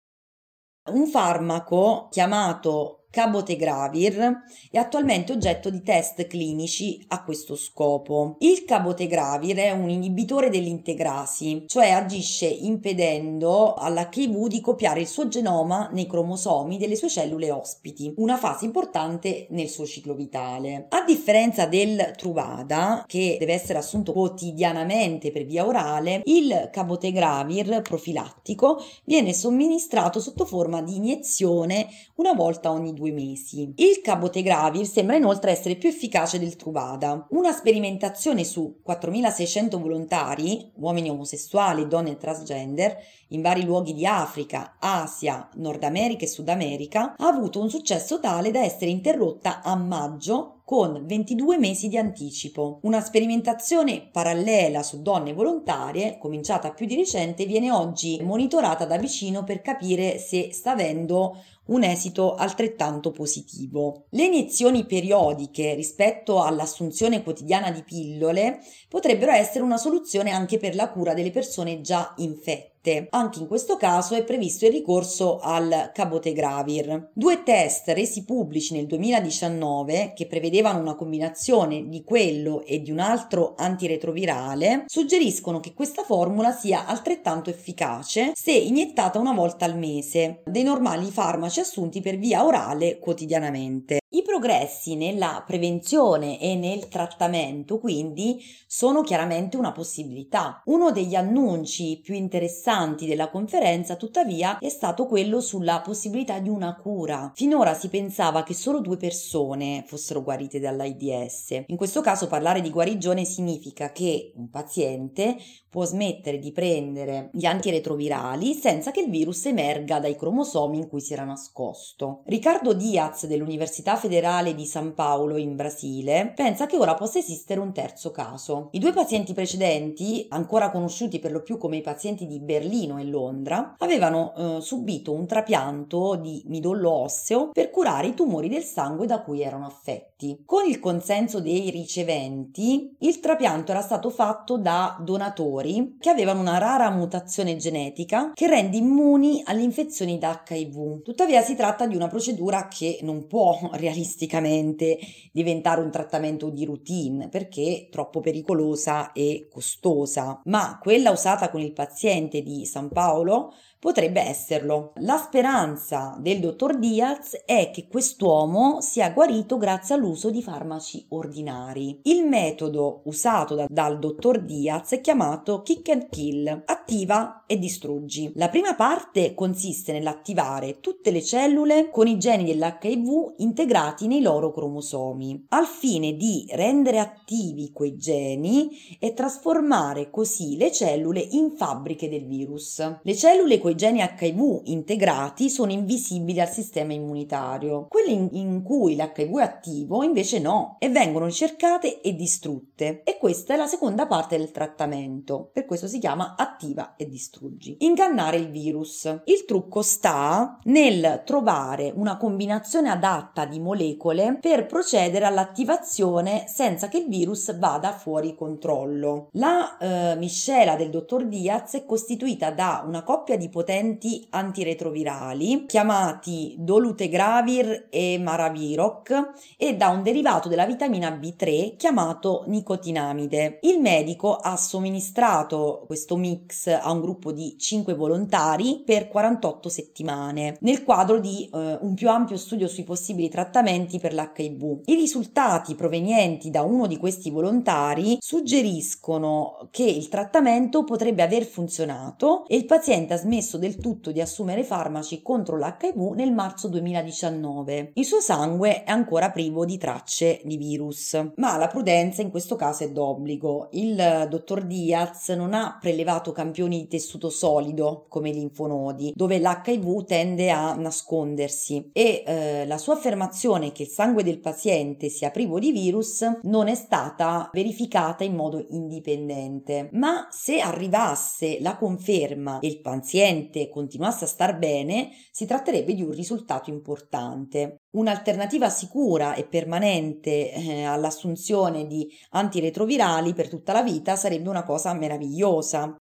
Un 0.91 1.07
farmaco 1.07 2.07
chiamato 2.09 2.94
Cabotegravir 3.15 4.43
è 4.69 4.77
attualmente 4.77 5.31
oggetto 5.31 5.69
di 5.69 5.81
test 5.81 6.27
clinici 6.27 7.01
a 7.07 7.23
questo 7.23 7.55
scopo. 7.55 8.35
Il 8.39 8.65
cabotegravir 8.65 9.55
è 9.55 9.71
un 9.71 9.89
inibitore 9.89 10.49
dell'integrasi, 10.49 11.63
cioè 11.65 11.91
agisce 11.91 12.45
impedendo 12.45 13.73
all'HIV 13.73 14.47
di 14.47 14.59
copiare 14.59 14.99
il 14.99 15.07
suo 15.07 15.29
genoma 15.29 15.89
nei 15.93 16.07
cromosomi 16.07 16.77
delle 16.77 16.97
sue 16.97 17.07
cellule 17.07 17.51
ospiti, 17.51 18.13
una 18.17 18.35
fase 18.35 18.65
importante 18.65 19.47
nel 19.51 19.69
suo 19.69 19.85
ciclo 19.85 20.13
vitale. 20.13 20.87
A 20.89 21.05
differenza 21.05 21.67
del 21.67 22.15
Truvada, 22.17 23.05
che 23.07 23.37
deve 23.39 23.53
essere 23.53 23.79
assunto 23.79 24.11
quotidianamente 24.11 25.31
per 25.31 25.45
via 25.45 25.65
orale, 25.65 26.21
il 26.25 26.67
cabotegravir 26.69 27.81
profilattico 27.81 28.83
viene 29.05 29.31
somministrato 29.31 30.19
sotto 30.19 30.43
forma 30.43 30.81
di 30.81 30.97
iniezione 30.97 31.87
una 32.15 32.33
volta 32.33 32.71
ogni 32.71 32.93
due 32.93 33.03
due 33.05 33.11
mesi. 33.11 33.73
Il 33.75 34.01
cabotegravir 34.01 34.87
sembra 34.87 35.15
inoltre 35.15 35.51
essere 35.51 35.75
più 35.75 35.89
efficace 35.89 36.39
del 36.39 36.55
Truvada. 36.55 37.27
Una 37.29 37.51
sperimentazione 37.51 38.43
su 38.43 38.81
4.600 38.85 39.79
volontari, 39.79 40.71
uomini 40.77 41.09
omosessuali 41.09 41.83
e 41.83 41.87
donne 41.87 42.17
transgender, 42.17 42.97
in 43.29 43.41
vari 43.41 43.63
luoghi 43.63 43.93
di 43.93 44.05
Africa, 44.05 44.77
Asia, 44.79 45.49
Nord 45.55 45.83
America 45.83 46.25
e 46.25 46.27
Sud 46.27 46.49
America, 46.49 47.15
ha 47.17 47.27
avuto 47.27 47.59
un 47.59 47.69
successo 47.69 48.19
tale 48.19 48.51
da 48.51 48.63
essere 48.63 48.91
interrotta 48.91 49.61
a 49.61 49.75
maggio 49.75 50.61
con 50.65 51.05
22 51.05 51.59
mesi 51.59 51.87
di 51.87 51.97
anticipo. 51.97 52.79
Una 52.83 52.99
sperimentazione 52.99 54.09
parallela 54.11 54.81
su 54.81 55.01
donne 55.03 55.31
volontarie, 55.33 56.17
cominciata 56.17 56.71
più 56.71 56.87
di 56.87 56.95
recente, 56.95 57.45
viene 57.45 57.71
oggi 57.71 58.19
monitorata 58.23 58.85
da 58.85 58.97
vicino 58.97 59.43
per 59.43 59.61
capire 59.61 60.17
se 60.17 60.51
sta 60.53 60.71
avendo 60.71 61.37
un 61.67 61.83
esito 61.83 62.35
altrettanto 62.35 63.11
positivo. 63.11 64.05
Le 64.09 64.25
iniezioni 64.25 64.85
periodiche 64.85 65.73
rispetto 65.73 66.41
all'assunzione 66.41 67.23
quotidiana 67.23 67.71
di 67.71 67.83
pillole 67.83 68.59
potrebbero 68.89 69.31
essere 69.31 69.63
una 69.63 69.77
soluzione 69.77 70.31
anche 70.31 70.57
per 70.57 70.75
la 70.75 70.89
cura 70.89 71.13
delle 71.13 71.31
persone 71.31 71.81
già 71.81 72.13
infette 72.17 72.74
anche 73.09 73.39
in 73.39 73.47
questo 73.47 73.77
caso 73.77 74.15
è 74.15 74.23
previsto 74.23 74.65
il 74.65 74.71
ricorso 74.71 75.39
al 75.39 75.91
cabotegravir. 75.93 77.11
Due 77.13 77.43
test 77.43 77.87
resi 77.89 78.23
pubblici 78.23 78.73
nel 78.73 78.85
2019 78.85 80.13
che 80.15 80.27
prevedevano 80.27 80.79
una 80.79 80.95
combinazione 80.95 81.87
di 81.87 82.03
quello 82.03 82.63
e 82.63 82.81
di 82.81 82.91
un 82.91 82.99
altro 82.99 83.53
antiretrovirale 83.57 84.85
suggeriscono 84.87 85.59
che 85.59 85.73
questa 85.73 86.03
formula 86.03 86.51
sia 86.51 86.85
altrettanto 86.85 87.49
efficace 87.49 88.31
se 88.33 88.51
iniettata 88.51 89.19
una 89.19 89.33
volta 89.33 89.65
al 89.65 89.77
mese 89.77 90.41
dei 90.45 90.63
normali 90.63 91.09
farmaci 91.11 91.59
assunti 91.59 92.01
per 92.01 92.17
via 92.17 92.45
orale 92.45 92.99
quotidianamente. 92.99 93.99
I 94.15 94.21
progressi 94.21 94.95
nella 94.95 95.43
prevenzione 95.45 96.39
e 96.39 96.55
nel 96.55 96.87
trattamento 96.87 97.79
quindi 97.79 98.41
sono 98.65 99.01
chiaramente 99.01 99.57
una 99.57 99.73
possibilità. 99.73 100.61
Uno 100.67 100.93
degli 100.93 101.15
annunci 101.15 101.99
più 102.01 102.13
interessanti 102.13 103.07
della 103.07 103.29
conferenza 103.29 103.97
tuttavia 103.97 104.57
è 104.59 104.69
stato 104.69 105.05
quello 105.05 105.41
sulla 105.41 105.81
possibilità 105.81 106.39
di 106.39 106.47
una 106.47 106.77
cura. 106.77 107.33
Finora 107.35 107.73
si 107.73 107.89
pensava 107.89 108.43
che 108.43 108.53
solo 108.53 108.79
due 108.79 108.95
persone 108.95 109.83
fossero 109.85 110.23
guarite 110.23 110.61
dall'AIDS. 110.61 111.65
In 111.67 111.75
questo 111.75 111.99
caso 111.99 112.27
parlare 112.27 112.61
di 112.61 112.69
guarigione 112.69 113.25
significa 113.25 113.91
che 113.91 114.31
un 114.37 114.49
paziente 114.49 115.35
può 115.69 115.83
smettere 115.83 116.39
di 116.39 116.53
prendere 116.53 117.29
gli 117.33 117.43
antiretrovirali 117.43 118.53
senza 118.53 118.91
che 118.91 119.01
il 119.01 119.09
virus 119.09 119.45
emerga 119.45 119.99
dai 119.99 120.15
cromosomi 120.15 120.77
in 120.77 120.87
cui 120.87 121.01
si 121.01 121.11
era 121.11 121.25
nascosto. 121.25 122.21
Riccardo 122.27 122.73
Diaz 122.73 123.25
dell'Università 123.25 123.97
federale 124.05 124.53
di 124.53 124.65
San 124.67 124.93
Paolo 124.93 125.35
in 125.35 125.55
Brasile 125.55 126.31
pensa 126.35 126.67
che 126.67 126.77
ora 126.77 126.93
possa 126.93 127.17
esistere 127.17 127.59
un 127.59 127.73
terzo 127.73 128.11
caso. 128.11 128.69
I 128.73 128.79
due 128.79 128.93
pazienti 128.93 129.33
precedenti, 129.33 130.27
ancora 130.29 130.69
conosciuti 130.69 131.17
per 131.17 131.31
lo 131.31 131.41
più 131.41 131.57
come 131.57 131.77
i 131.77 131.81
pazienti 131.81 132.27
di 132.27 132.39
Berlino 132.39 132.99
e 132.99 133.05
Londra, 133.05 133.73
avevano 133.79 134.33
eh, 134.35 134.61
subito 134.61 135.11
un 135.11 135.25
trapianto 135.25 136.15
di 136.21 136.43
midollo 136.45 136.91
osseo 136.91 137.49
per 137.51 137.71
curare 137.71 138.07
i 138.07 138.13
tumori 138.13 138.47
del 138.47 138.63
sangue 138.63 139.07
da 139.07 139.21
cui 139.21 139.41
erano 139.41 139.65
affetti. 139.65 140.43
Con 140.45 140.67
il 140.67 140.79
consenso 140.79 141.39
dei 141.39 141.71
riceventi, 141.71 142.95
il 142.99 143.19
trapianto 143.19 143.71
era 143.71 143.81
stato 143.81 144.11
fatto 144.11 144.57
da 144.57 144.97
donatori 145.01 145.97
che 145.99 146.11
avevano 146.11 146.41
una 146.41 146.59
rara 146.59 146.91
mutazione 146.91 147.55
genetica 147.55 148.33
che 148.35 148.47
rende 148.47 148.77
immuni 148.77 149.41
alle 149.45 149.63
infezioni 149.63 150.19
da 150.19 150.43
HIV. 150.47 151.01
Tuttavia 151.01 151.41
si 151.41 151.55
tratta 151.55 151.87
di 151.87 151.95
una 151.95 152.07
procedura 152.07 152.67
che 152.67 152.99
non 153.01 153.25
può 153.25 153.57
realisticamente 153.85 154.97
diventare 155.31 155.81
un 155.81 155.91
trattamento 155.91 156.49
di 156.49 156.65
routine 156.65 157.29
perché 157.29 157.87
troppo 157.91 158.19
pericolosa 158.19 159.11
e 159.11 159.47
costosa, 159.51 160.41
ma 160.45 160.79
quella 160.81 161.11
usata 161.11 161.49
con 161.49 161.61
il 161.61 161.73
paziente 161.73 162.41
di 162.41 162.65
San 162.65 162.89
Paolo 162.89 163.53
potrebbe 163.85 164.19
esserlo. 164.19 164.93
La 165.01 165.17
speranza 165.17 166.17
del 166.19 166.39
dottor 166.39 166.79
Diaz 166.79 167.43
è 167.45 167.69
che 167.71 167.87
quest'uomo 167.87 168.81
sia 168.81 169.11
guarito 169.11 169.59
grazie 169.59 169.93
all'uso 169.93 170.31
di 170.31 170.41
farmaci 170.41 171.05
ordinari. 171.09 171.99
Il 172.05 172.25
metodo 172.25 173.01
usato 173.03 173.53
da- 173.53 173.67
dal 173.69 173.99
dottor 173.99 174.41
Diaz 174.41 174.89
è 174.93 175.01
chiamato 175.01 175.61
kick 175.61 175.89
and 175.89 176.09
kill, 176.09 176.63
attiva 176.65 177.43
e 177.45 177.59
distruggi. 177.59 178.31
La 178.37 178.49
prima 178.49 178.73
parte 178.73 179.35
consiste 179.35 179.91
nell'attivare 179.91 180.79
tutte 180.79 181.11
le 181.11 181.21
cellule 181.21 181.91
con 181.91 182.07
i 182.07 182.17
geni 182.17 182.43
dell'HIV 182.43 183.35
integrati 183.37 184.07
nei 184.07 184.21
loro 184.21 184.51
cromosomi, 184.51 185.45
al 185.49 185.67
fine 185.67 186.15
di 186.15 186.47
rendere 186.53 186.97
attivi 186.97 187.71
quei 187.71 187.97
geni 187.97 188.97
e 188.97 189.13
trasformare 189.13 190.09
così 190.09 190.57
le 190.57 190.71
cellule 190.71 191.19
in 191.19 191.51
fabbriche 191.51 192.09
del 192.09 192.25
virus. 192.25 192.99
Le 193.03 193.15
cellule 193.15 193.59
coi 193.59 193.73
geni 193.75 193.99
HIV 193.99 194.61
integrati 194.65 195.49
sono 195.49 195.71
invisibili 195.71 196.39
al 196.39 196.49
sistema 196.49 196.93
immunitario, 196.93 197.87
quelle 197.89 198.11
in, 198.11 198.29
in 198.31 198.63
cui 198.63 198.95
l'HIV 198.95 199.39
è 199.39 199.43
attivo 199.43 200.03
invece 200.03 200.39
no 200.39 200.77
e 200.79 200.89
vengono 200.89 201.25
ricercate 201.25 202.01
e 202.01 202.15
distrutte. 202.15 203.01
E 203.03 203.17
questa 203.17 203.53
è 203.53 203.57
la 203.57 203.67
seconda 203.67 204.07
parte 204.07 204.37
del 204.37 204.51
trattamento, 204.51 205.49
per 205.51 205.65
questo 205.65 205.87
si 205.87 205.99
chiama 205.99 206.35
attiva 206.37 206.95
e 206.95 207.07
distruggi. 207.07 207.77
Ingannare 207.79 208.37
il 208.37 208.49
virus. 208.49 209.03
Il 209.25 209.45
trucco 209.45 209.81
sta 209.81 210.59
nel 210.63 211.23
trovare 211.25 211.91
una 211.95 212.17
combinazione 212.17 212.89
adatta 212.89 213.45
di 213.45 213.59
molecole 213.59 214.37
per 214.39 214.65
procedere 214.65 215.25
all'attivazione 215.25 216.45
senza 216.47 216.87
che 216.87 216.97
il 216.97 217.07
virus 217.07 217.57
vada 217.57 217.91
fuori 217.91 218.35
controllo. 218.35 219.29
La 219.33 219.77
eh, 219.77 220.15
miscela 220.17 220.75
del 220.75 220.89
dottor 220.89 221.25
Diaz 221.25 221.73
è 221.73 221.85
costituita 221.85 222.51
da 222.51 222.83
una 222.85 223.03
coppia 223.03 223.37
di 223.37 223.49
potenti 223.55 224.27
antiretrovirali 224.31 225.63
chiamati 225.65 226.55
dolutegravir 226.57 227.87
e 227.89 228.19
maraviroc 228.19 229.31
e 229.55 229.77
da 229.77 229.87
un 229.87 230.03
derivato 230.03 230.49
della 230.49 230.65
vitamina 230.65 231.09
B3 231.09 231.77
chiamato 231.77 232.43
nicotinamide. 232.47 233.59
Il 233.61 233.79
medico 233.79 234.35
ha 234.35 234.57
somministrato 234.57 235.83
questo 235.85 236.17
mix 236.17 236.67
a 236.67 236.91
un 236.91 236.99
gruppo 236.99 237.31
di 237.31 237.55
5 237.57 237.93
volontari 237.93 238.83
per 238.85 239.07
48 239.07 239.69
settimane 239.69 240.57
nel 240.59 240.83
quadro 240.83 241.21
di 241.21 241.49
eh, 241.49 241.77
un 241.79 241.93
più 241.93 242.09
ampio 242.09 242.35
studio 242.35 242.67
sui 242.67 242.83
possibili 242.83 243.29
trattamenti 243.29 243.99
per 243.99 244.13
l'HIV. 244.13 244.81
I 244.83 244.95
risultati 244.95 245.75
provenienti 245.75 246.49
da 246.49 246.63
uno 246.63 246.87
di 246.87 246.97
questi 246.97 247.29
volontari 247.29 248.17
suggeriscono 248.19 249.69
che 249.71 249.83
il 249.83 250.09
trattamento 250.09 250.83
potrebbe 250.83 251.23
aver 251.23 251.45
funzionato 251.45 252.45
e 252.47 252.57
il 252.57 252.65
paziente 252.65 253.13
ha 253.13 253.17
smesso 253.17 253.43
del 253.53 253.77
tutto 253.77 254.11
di 254.11 254.19
assumere 254.19 254.63
farmaci 254.63 255.21
contro 255.21 255.57
l'HIV 255.57 256.13
nel 256.15 256.33
marzo 256.33 256.67
2019. 256.67 257.91
Il 257.93 258.05
suo 258.05 258.19
sangue 258.19 258.83
è 258.83 258.89
ancora 258.89 259.31
privo 259.31 259.65
di 259.65 259.77
tracce 259.77 260.41
di 260.43 260.57
virus, 260.57 261.17
ma 261.35 261.57
la 261.57 261.67
prudenza 261.67 262.21
in 262.21 262.31
questo 262.31 262.55
caso 262.55 262.83
è 262.83 262.91
d'obbligo. 262.91 263.69
Il 263.71 264.27
dottor 264.29 264.63
Diaz 264.63 265.29
non 265.29 265.53
ha 265.53 265.77
prelevato 265.79 266.31
campioni 266.31 266.79
di 266.81 266.87
tessuto 266.87 267.29
solido 267.29 268.05
come 268.09 268.31
linfonodi, 268.31 269.13
dove 269.15 269.39
l'HIV 269.39 270.05
tende 270.05 270.49
a 270.49 270.73
nascondersi 270.73 271.89
e 271.93 272.23
eh, 272.25 272.65
la 272.65 272.77
sua 272.77 272.95
affermazione 272.95 273.71
che 273.71 273.83
il 273.83 273.89
sangue 273.89 274.23
del 274.23 274.39
paziente 274.39 275.09
sia 275.09 275.31
privo 275.31 275.59
di 275.59 275.71
virus 275.71 276.23
non 276.43 276.67
è 276.67 276.75
stata 276.75 277.49
verificata 277.53 278.23
in 278.23 278.35
modo 278.35 278.65
indipendente. 278.69 279.89
Ma 279.93 280.27
se 280.31 280.59
arrivasse 280.59 281.59
la 281.61 281.75
conferma 281.75 282.59
e 282.59 282.67
il 282.67 282.79
paziente 282.79 283.33
continuasse 283.71 284.25
a 284.25 284.27
star 284.27 284.57
bene, 284.57 285.11
si 285.31 285.45
tratterebbe 285.45 285.93
di 285.93 286.01
un 286.01 286.11
risultato 286.11 286.69
importante. 286.69 287.77
Un'alternativa 287.95 288.69
sicura 288.69 289.35
e 289.35 289.45
permanente 289.45 290.51
eh, 290.51 290.83
all'assunzione 290.83 291.87
di 291.87 292.07
antiretrovirali 292.31 293.33
per 293.33 293.49
tutta 293.49 293.73
la 293.73 293.83
vita 293.83 294.15
sarebbe 294.15 294.49
una 294.49 294.63
cosa 294.63 294.93
meravigliosa. 294.93 295.95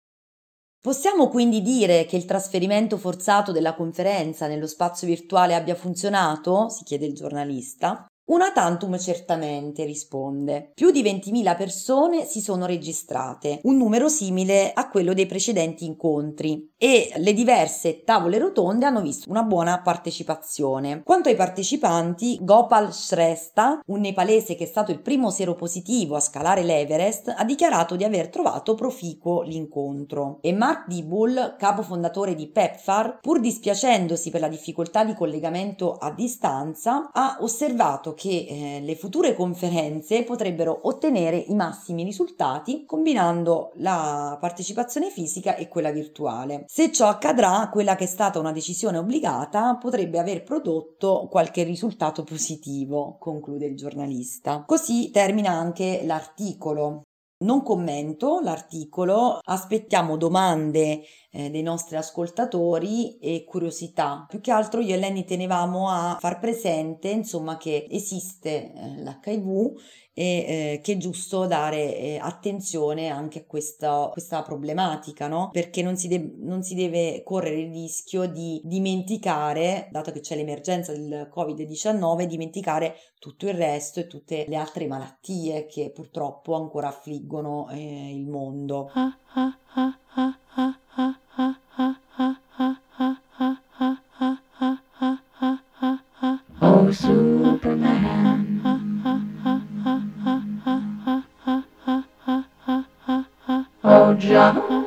Possiamo 0.85 1.29
quindi 1.29 1.61
dire 1.61 2.05
che 2.05 2.15
il 2.15 2.25
trasferimento 2.25 2.97
forzato 2.97 3.51
della 3.51 3.73
conferenza 3.73 4.45
nello 4.45 4.67
spazio 4.67 5.07
virtuale 5.07 5.55
abbia 5.55 5.73
funzionato? 5.73 6.69
si 6.69 6.83
chiede 6.83 7.07
il 7.07 7.15
giornalista. 7.15 8.05
Una 8.27 8.51
tantum 8.51 8.97
certamente, 8.97 9.85
risponde. 9.85 10.71
Più 10.73 10.89
di 10.89 11.03
20.000 11.03 11.55
persone 11.55 12.25
si 12.25 12.41
sono 12.41 12.65
registrate, 12.65 13.59
un 13.63 13.77
numero 13.77 14.09
simile 14.09 14.73
a 14.73 14.89
quello 14.89 15.13
dei 15.13 15.27
precedenti 15.27 15.85
incontri, 15.85 16.73
e 16.77 17.13
le 17.17 17.33
diverse 17.33 18.03
tavole 18.03 18.37
rotonde 18.37 18.85
hanno 18.85 19.01
visto 19.01 19.29
una 19.29 19.43
buona 19.43 19.81
partecipazione. 19.81 21.03
Quanto 21.03 21.29
ai 21.29 21.35
partecipanti, 21.35 22.39
Gopal 22.41 22.93
Shrestha, 22.93 23.79
un 23.87 24.01
nepalese 24.01 24.55
che 24.55 24.65
è 24.65 24.67
stato 24.67 24.91
il 24.91 24.99
primo 24.99 25.29
seropositivo 25.29 26.15
a 26.15 26.19
scalare 26.19 26.63
l'Everest, 26.63 27.33
ha 27.35 27.43
dichiarato 27.45 27.95
di 27.95 28.03
aver 28.03 28.29
trovato 28.29 28.75
proficuo 28.75 29.41
l'incontro. 29.41 30.39
E 30.41 30.53
Mark 30.53 30.87
Dibul, 30.87 31.55
capo 31.57 31.81
fondatore 31.81 32.35
di 32.35 32.47
PEPFAR, 32.47 33.19
pur 33.21 33.39
dispiacendosi 33.39 34.29
per 34.29 34.41
la 34.41 34.49
difficoltà 34.49 35.03
di 35.03 35.13
collegamento 35.13 35.97
a 35.97 36.11
distanza, 36.11 37.09
ha 37.13 37.37
osservato 37.39 38.13
che 38.13 38.45
eh, 38.47 38.81
le 38.81 38.95
future 38.95 39.33
conferenze 39.33 40.23
potrebbero 40.23 40.79
ottenere 40.83 41.37
i 41.37 41.55
massimi 41.55 42.03
risultati 42.03 42.85
combinando 42.85 43.71
la 43.75 44.37
partecipazione 44.39 45.09
fisica 45.09 45.55
e 45.55 45.67
quella 45.67 45.91
virtuale. 45.91 46.64
Se 46.67 46.91
ciò 46.91 47.07
accadrà, 47.07 47.69
quella 47.71 47.95
che 47.95 48.05
è 48.05 48.07
stata 48.07 48.39
una 48.39 48.51
decisione 48.51 48.97
obbligata 48.97 49.77
potrebbe 49.77 50.19
aver 50.19 50.43
prodotto 50.43 51.27
qualche 51.29 51.63
risultato 51.63 52.23
positivo, 52.23 53.17
conclude 53.19 53.65
il 53.65 53.75
giornalista. 53.75 54.63
Così 54.65 55.11
termina 55.11 55.51
anche 55.51 56.01
l'articolo. 56.05 57.03
Non 57.37 57.63
commento 57.63 58.39
l'articolo, 58.41 59.39
aspettiamo 59.43 60.15
domande 60.15 61.01
eh, 61.31 61.49
dei 61.49 61.63
nostri 61.63 61.97
ascoltatori 61.97 63.17
e 63.17 63.43
curiosità. 63.43 64.25
Più 64.27 64.39
che 64.39 64.51
altro 64.51 64.79
io 64.79 64.95
e 64.95 64.97
Lenny 64.97 65.25
tenevamo 65.25 65.89
a 65.89 66.17
far 66.17 66.39
presente, 66.39 67.09
insomma, 67.09 67.57
che 67.57 67.87
esiste 67.91 68.71
eh, 68.71 69.03
l'HIV 69.03 69.73
e 70.17 70.23
eh, 70.23 70.79
che 70.81 70.93
è 70.93 70.97
giusto 70.97 71.45
dare 71.45 71.97
eh, 71.97 72.17
attenzione 72.21 73.09
anche 73.09 73.39
a 73.39 73.43
questa, 73.45 74.09
questa 74.13 74.41
problematica, 74.43 75.27
no? 75.27 75.49
Perché 75.51 75.81
non 75.83 75.97
si, 75.97 76.07
de- 76.07 76.35
non 76.37 76.63
si 76.63 76.73
deve 76.73 77.21
correre 77.23 77.59
il 77.59 77.71
rischio 77.71 78.25
di 78.25 78.61
dimenticare, 78.63 79.89
dato 79.91 80.13
che 80.13 80.21
c'è 80.21 80.37
l'emergenza 80.37 80.93
del 80.93 81.29
Covid-19, 81.35 82.23
dimenticare 82.23 82.95
tutto 83.19 83.47
il 83.47 83.55
resto 83.55 83.99
e 83.99 84.07
tutte 84.07 84.45
le 84.47 84.55
altre 84.55 84.87
malattie 84.87 85.65
che 85.65 85.91
purtroppo 85.93 86.55
ancora 86.55 86.87
affliggono 86.87 87.67
eh, 87.71 88.13
il 88.13 88.25
mondo. 88.25 88.89
Oh, 96.61 96.91
Superman. 96.91 97.35
Oh, 97.41 98.15
John. 98.31 98.54
Oh, 104.17 104.84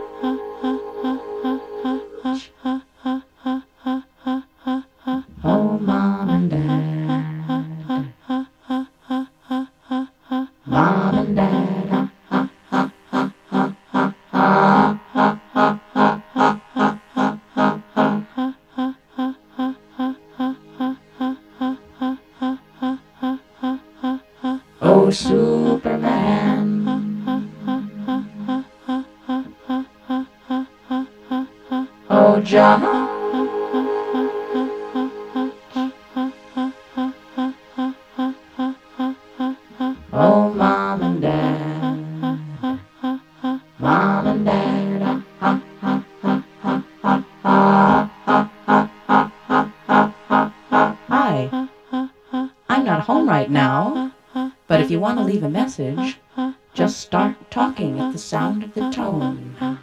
home 53.09 53.27
right 53.27 53.51
now, 53.51 54.13
but 54.67 54.83
if 54.83 54.91
you 54.91 55.01
want 55.01 55.19
to 55.19 55.25
leave 55.25 55.43
a 55.43 55.49
message, 55.49 56.19
just 56.75 57.01
start 57.01 57.51
talking 57.51 57.99
at 57.99 58.13
the 58.13 58.19
sound 58.19 58.63
of 58.63 58.75
the 58.75 58.91
tone. 58.91 59.78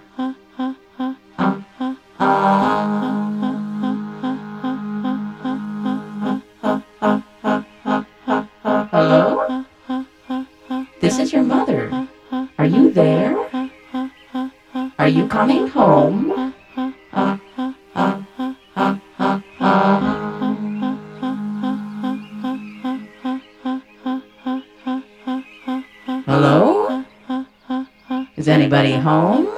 Home? 29.05 29.54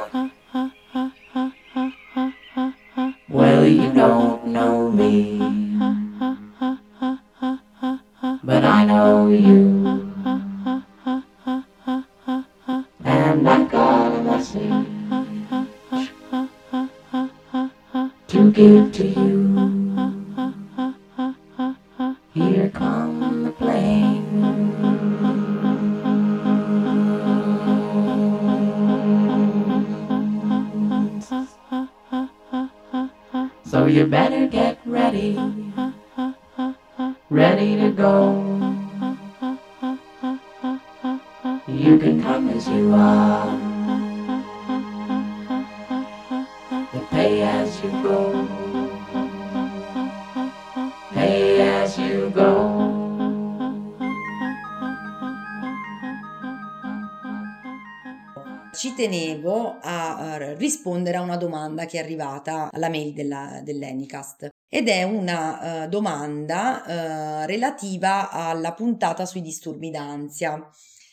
Che 61.87 61.97
è 61.97 62.03
arrivata 62.03 62.69
alla 62.71 62.89
mail 62.89 63.13
della, 63.13 63.61
dell'Enicast 63.63 64.49
ed 64.69 64.87
è 64.89 65.01
una 65.03 65.85
eh, 65.85 65.87
domanda 65.87 66.85
eh, 66.85 67.45
relativa 67.47 68.29
alla 68.29 68.73
puntata 68.73 69.25
sui 69.25 69.41
disturbi 69.41 69.89
d'ansia. 69.89 70.69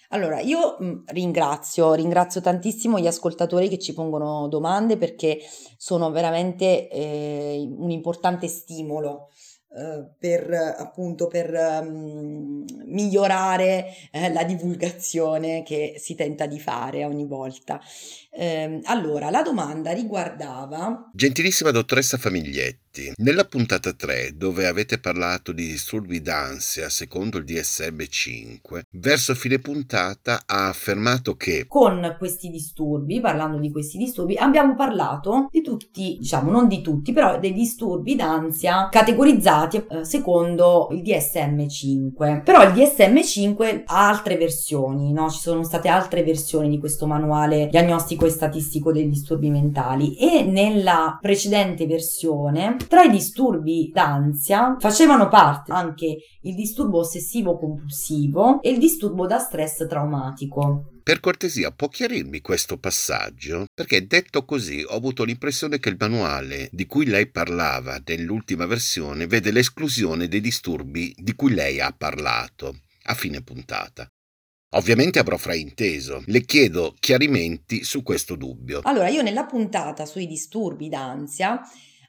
Allora, 0.08 0.40
io 0.40 0.76
mh, 0.78 1.04
ringrazio, 1.06 1.94
ringrazio 1.94 2.40
tantissimo 2.40 2.98
gli 2.98 3.06
ascoltatori 3.06 3.68
che 3.68 3.78
ci 3.78 3.94
pongono 3.94 4.48
domande 4.48 4.96
perché 4.96 5.38
sono 5.76 6.10
veramente 6.10 6.88
eh, 6.88 7.66
un 7.76 7.90
importante 7.90 8.46
stimolo 8.48 9.30
per 10.18 10.52
appunto 10.78 11.26
per 11.26 11.52
um, 11.82 12.64
migliorare 12.86 13.86
eh, 14.12 14.32
la 14.32 14.44
divulgazione 14.44 15.62
che 15.64 15.94
si 15.98 16.14
tenta 16.14 16.46
di 16.46 16.60
fare 16.60 17.04
ogni 17.04 17.26
volta. 17.26 17.80
Eh, 18.30 18.80
allora, 18.84 19.30
la 19.30 19.42
domanda 19.42 19.92
riguardava 19.92 21.10
Gentilissima 21.12 21.70
dottoressa 21.70 22.18
Famiglietti, 22.18 22.83
nella 23.16 23.44
puntata 23.44 23.92
3, 23.92 24.34
dove 24.36 24.66
avete 24.66 24.98
parlato 24.98 25.52
di 25.52 25.66
disturbi 25.66 26.20
d'ansia 26.20 26.88
secondo 26.88 27.38
il 27.38 27.44
DSM-5, 27.44 28.80
verso 28.92 29.34
fine 29.34 29.58
puntata 29.58 30.42
ha 30.46 30.68
affermato 30.68 31.34
che 31.34 31.66
con 31.66 32.14
questi 32.18 32.50
disturbi, 32.50 33.20
parlando 33.20 33.58
di 33.58 33.70
questi 33.70 33.98
disturbi, 33.98 34.36
abbiamo 34.36 34.74
parlato 34.74 35.48
di 35.50 35.62
tutti, 35.62 36.16
diciamo 36.20 36.50
non 36.50 36.68
di 36.68 36.82
tutti, 36.82 37.12
però 37.12 37.38
dei 37.38 37.52
disturbi 37.52 38.14
d'ansia 38.14 38.88
categorizzati 38.90 39.84
eh, 39.88 40.04
secondo 40.04 40.88
il 40.92 41.02
DSM-5. 41.02 42.42
Però 42.42 42.62
il 42.62 42.72
DSM-5 42.72 43.82
ha 43.86 44.08
altre 44.08 44.36
versioni, 44.36 45.12
no? 45.12 45.30
Ci 45.30 45.40
sono 45.40 45.64
state 45.64 45.88
altre 45.88 46.22
versioni 46.22 46.68
di 46.68 46.78
questo 46.78 47.06
manuale 47.06 47.68
diagnostico 47.70 48.26
e 48.26 48.30
statistico 48.30 48.92
dei 48.92 49.08
disturbi 49.08 49.50
mentali 49.50 50.16
e 50.16 50.44
nella 50.44 51.18
precedente 51.20 51.86
versione 51.86 52.76
tra 52.88 53.02
i 53.02 53.10
disturbi 53.10 53.90
d'ansia 53.92 54.76
facevano 54.78 55.28
parte 55.28 55.72
anche 55.72 56.16
il 56.42 56.54
disturbo 56.54 56.98
ossessivo 56.98 57.58
compulsivo 57.58 58.60
e 58.62 58.70
il 58.70 58.78
disturbo 58.78 59.26
da 59.26 59.38
stress 59.38 59.86
traumatico. 59.86 60.90
Per 61.04 61.20
cortesia, 61.20 61.70
può 61.70 61.88
chiarirmi 61.88 62.40
questo 62.40 62.78
passaggio? 62.78 63.66
Perché 63.74 64.06
detto 64.06 64.46
così 64.46 64.82
ho 64.82 64.94
avuto 64.94 65.24
l'impressione 65.24 65.78
che 65.78 65.90
il 65.90 65.96
manuale 65.98 66.70
di 66.72 66.86
cui 66.86 67.04
lei 67.04 67.30
parlava 67.30 68.00
nell'ultima 68.06 68.64
versione 68.64 69.26
vede 69.26 69.50
l'esclusione 69.50 70.28
dei 70.28 70.40
disturbi 70.40 71.14
di 71.18 71.34
cui 71.34 71.52
lei 71.52 71.78
ha 71.78 71.94
parlato 71.96 72.78
a 73.02 73.14
fine 73.14 73.42
puntata. 73.42 74.08
Ovviamente 74.76 75.18
avrò 75.18 75.36
frainteso. 75.36 76.22
Le 76.26 76.40
chiedo 76.44 76.94
chiarimenti 76.98 77.84
su 77.84 78.02
questo 78.02 78.34
dubbio. 78.34 78.80
Allora, 78.84 79.08
io 79.08 79.22
nella 79.22 79.44
puntata 79.44 80.04
sui 80.06 80.26
disturbi 80.26 80.88
d'ansia 80.88 81.60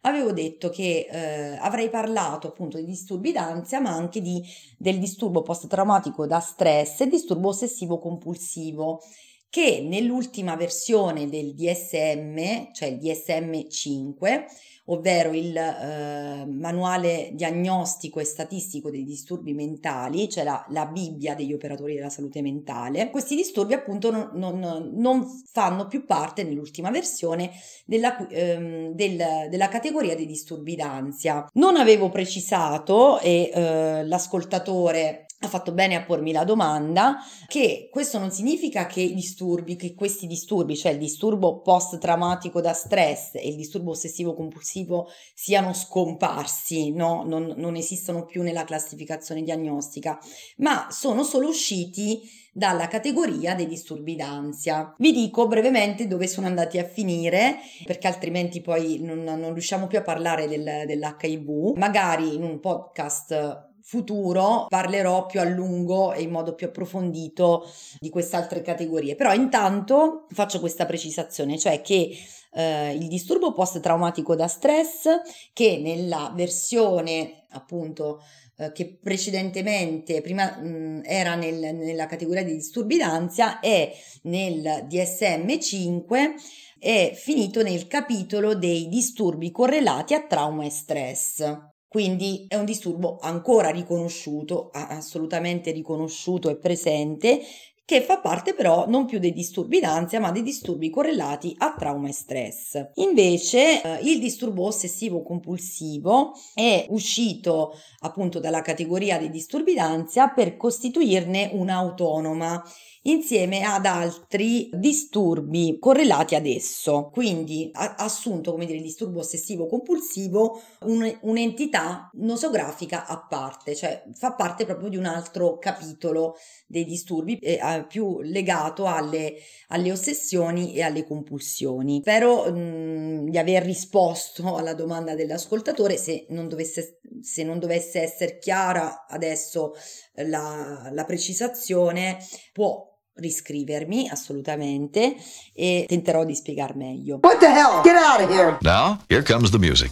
avevo 0.06 0.32
detto 0.32 0.70
che 0.70 1.08
eh, 1.10 1.58
avrei 1.60 1.90
parlato 1.90 2.48
appunto 2.48 2.78
di 2.78 2.86
disturbi 2.86 3.32
d'ansia, 3.32 3.80
ma 3.80 3.92
anche 3.92 4.22
di, 4.22 4.42
del 4.78 5.00
disturbo 5.00 5.42
post-traumatico 5.42 6.26
da 6.26 6.40
stress 6.40 7.02
e 7.02 7.08
disturbo 7.08 7.50
ossessivo 7.50 8.00
compulsivo 8.00 9.02
che 9.50 9.82
nell'ultima 9.88 10.56
versione 10.56 11.30
del 11.30 11.54
DSM, 11.54 12.72
cioè 12.74 12.90
il 12.90 12.98
DSM 12.98 13.68
5, 13.70 14.48
ovvero 14.86 15.34
il 15.34 15.56
eh, 15.56 16.46
manuale 16.46 17.30
diagnostico 17.34 18.20
e 18.20 18.26
statistico 18.26 18.92
dei 18.92 19.04
disturbi 19.04 19.54
mentali, 19.54 20.30
cioè 20.30 20.44
la, 20.44 20.64
la, 20.70 20.86
Bibbia 20.86 21.34
degli 21.36 21.54
operatori 21.54 21.96
della 21.96 22.10
salute 22.10 22.42
mentale, 22.42 23.10
questi 23.10 23.36
disturbi 23.36 23.74
appunto 23.74 24.12
non, 24.12 24.30
non, 24.34 24.92
non 24.94 25.26
fanno 25.52 25.88
più 25.88 26.06
parte 26.06 26.44
nell'ultima 26.44 26.92
versione 26.92 27.52
della, 27.86 28.28
ehm, 28.28 28.92
del, 28.92 29.48
della 29.50 29.68
categoria 29.68 30.16
dei 30.16 30.28
disturbi 30.28 30.76
d'ansia. 30.76 31.48
Non 31.54 31.76
avevo 31.76 32.10
precisato 32.10 33.20
e 33.20 33.50
eh, 33.54 34.06
l'ascoltatore 34.06 35.25
ha 35.46 35.50
fatto 35.50 35.72
bene 35.72 35.96
a 35.96 36.04
pormi 36.04 36.32
la 36.32 36.44
domanda 36.44 37.18
che 37.48 37.90
questo 37.92 38.20
non 38.20 38.32
significa 38.32 38.86
che 38.86 39.02
i 39.02 39.14
disturbi, 39.14 39.76
che 39.76 39.94
questi 39.94 40.28
disturbi, 40.28 40.76
cioè 40.76 40.92
il 40.94 40.98
disturbo 40.98 41.62
post-traumatico 41.62 42.62
da 42.62 42.74
stress 42.74 43.36
e 43.36 43.48
il 43.48 43.56
disturbo 43.56 43.92
ossessivo 43.92 44.34
compulsivo 44.34 45.08
siano 45.34 45.74
scomparsi, 45.74 46.92
no? 46.92 47.24
non, 47.26 47.54
non 47.58 47.76
esistono 47.76 48.26
più 48.26 48.42
nella 48.44 48.64
classificazione 48.64 49.42
diagnostica, 49.42 50.20
ma 50.58 50.88
sono 50.90 51.24
solo 51.24 51.48
usciti 51.48 52.44
dalla 52.56 52.88
categoria 52.88 53.54
dei 53.54 53.68
disturbi 53.68 54.16
d'ansia. 54.16 54.96
Vi 54.98 55.12
dico 55.12 55.46
brevemente 55.46 56.08
dove 56.08 56.26
sono 56.26 56.48
andati 56.48 56.78
a 56.78 56.86
finire, 56.86 57.58
perché 57.84 58.08
altrimenti 58.08 58.62
poi 58.62 59.00
non, 59.02 59.24
non 59.24 59.52
riusciamo 59.52 59.88
più 59.88 59.98
a 59.98 60.04
parlare 60.04 60.48
del, 60.48 60.84
dell'HIV. 60.86 61.76
Magari 61.76 62.34
in 62.34 62.44
un 62.44 62.62
podcast 62.62 63.74
futuro 63.88 64.66
parlerò 64.68 65.28
più 65.28 65.40
a 65.40 65.44
lungo 65.44 66.12
e 66.12 66.24
in 66.24 66.32
modo 66.32 66.56
più 66.56 66.66
approfondito 66.66 67.70
di 68.00 68.10
queste 68.10 68.36
altre 68.36 68.64
categorie. 68.64 69.16
Però 69.16 69.32
intanto 69.32 70.26
faccio 70.32 70.60
questa 70.60 70.88
precisazione, 70.88 71.60
cioè 71.60 71.82
che 71.82 72.18
eh, 72.52 72.94
il 72.94 73.08
disturbo 73.08 73.54
post-traumatico 73.54 74.36
da 74.36 74.48
stress, 74.48 75.08
che 75.54 75.78
nella 75.78 76.34
versione 76.36 77.46
appunto 77.50 78.24
eh, 78.58 78.72
che 78.72 78.98
precedentemente 79.02 80.20
prima 80.22 80.58
mh, 80.58 81.02
era 81.06 81.36
nel, 81.36 81.76
nella 81.76 82.08
categoria 82.08 82.44
di 82.44 82.54
disturbi 82.54 82.98
d'ansia 82.98 83.60
è 83.60 83.94
nel 84.24 84.88
DSM-5 84.90 86.34
è 86.80 87.14
finito 87.16 87.62
nel 87.62 87.88
capitolo 87.88 88.56
dei 88.56 88.88
disturbi 88.88 89.52
correlati 89.52 90.16
a 90.16 90.26
trauma 90.26 90.66
e 90.66 90.70
stress. 90.72 91.74
Quindi 91.96 92.44
è 92.50 92.56
un 92.58 92.66
disturbo 92.66 93.20
ancora 93.22 93.70
riconosciuto, 93.70 94.70
assolutamente 94.74 95.72
riconosciuto 95.72 96.50
e 96.50 96.58
presente, 96.58 97.40
che 97.86 98.02
fa 98.02 98.20
parte 98.20 98.54
però 98.54 98.86
non 98.90 99.06
più 99.06 99.18
dei 99.18 99.32
disturbi 99.32 99.80
d'ansia, 99.80 100.20
ma 100.20 100.32
dei 100.32 100.44
disturbi 100.44 100.90
correlati 100.90 101.56
a 101.58 101.74
trauma 101.74 102.10
e 102.10 102.12
stress. 102.12 102.90
Invece 102.96 103.82
eh, 103.82 104.00
il 104.04 104.20
disturbo 104.20 104.66
ossessivo 104.66 105.24
compulsivo 105.24 106.34
è 106.54 106.86
uscito 106.90 107.72
appunto 108.00 108.42
dalla 108.42 108.62
categoria 108.62 109.18
dei 109.18 109.30
disturbi 109.30 109.74
d'ansia 109.74 110.32
per 110.32 110.58
costituirne 110.58 111.52
una 111.54 111.76
autonoma 111.76 112.62
insieme 113.08 113.64
ad 113.64 113.86
altri 113.86 114.70
disturbi 114.74 115.78
correlati 115.80 116.36
ad 116.36 116.46
esso. 116.46 117.10
Quindi 117.12 117.70
ha 117.74 117.96
assunto, 117.96 118.52
come 118.52 118.66
dire, 118.66 118.80
disturbo 118.80 119.20
ossessivo 119.20 119.68
compulsivo 119.68 120.62
un- 120.82 121.18
un'entità 121.22 122.10
nosografica 122.14 123.06
a 123.06 123.26
parte, 123.28 123.76
cioè 123.76 124.04
fa 124.14 124.34
parte 124.34 124.66
proprio 124.66 124.90
di 124.90 124.98
un 124.98 125.06
altro 125.06 125.58
capitolo 125.58 126.36
dei 126.68 126.86
disturbi 126.86 127.38
eh, 127.38 127.54
eh, 127.54 127.86
più 127.88 128.22
legato 128.22 128.86
alle, 128.86 129.36
alle 129.68 129.92
ossessioni 129.92 130.74
e 130.74 130.82
alle 130.82 131.06
compulsioni. 131.06 132.00
Spero 132.02 132.52
mh, 132.52 133.30
di 133.30 133.38
aver 133.38 133.64
risposto 133.64 134.56
alla 134.56 134.74
domanda 134.74 135.16
dell'ascoltatore, 135.16 135.98
se 135.98 136.26
non 136.30 136.48
dovesse, 136.48 137.00
se 137.22 137.44
non 137.44 137.60
dovesse 137.60 138.02
essere 138.02 138.38
chiara 138.40 139.06
adesso 139.08 139.74
la, 140.16 140.90
la 140.92 141.04
precisazione, 141.06 142.18
può 142.52 142.94
riscrivermi 143.16 144.10
assolutamente 144.10 145.16
e 145.54 145.86
tenterò 145.88 146.26
di 146.26 146.36
spiegar 146.36 146.76
meglio. 146.76 147.20
What 147.22 147.40
the 147.40 147.50
hell? 147.50 147.82
Get 147.84 147.96
out 147.96 148.22
of 148.22 148.30
here! 148.30 148.58
Now, 148.62 149.00
here 149.10 149.24
comes 149.24 149.52
the 149.52 149.60
music. 149.60 149.92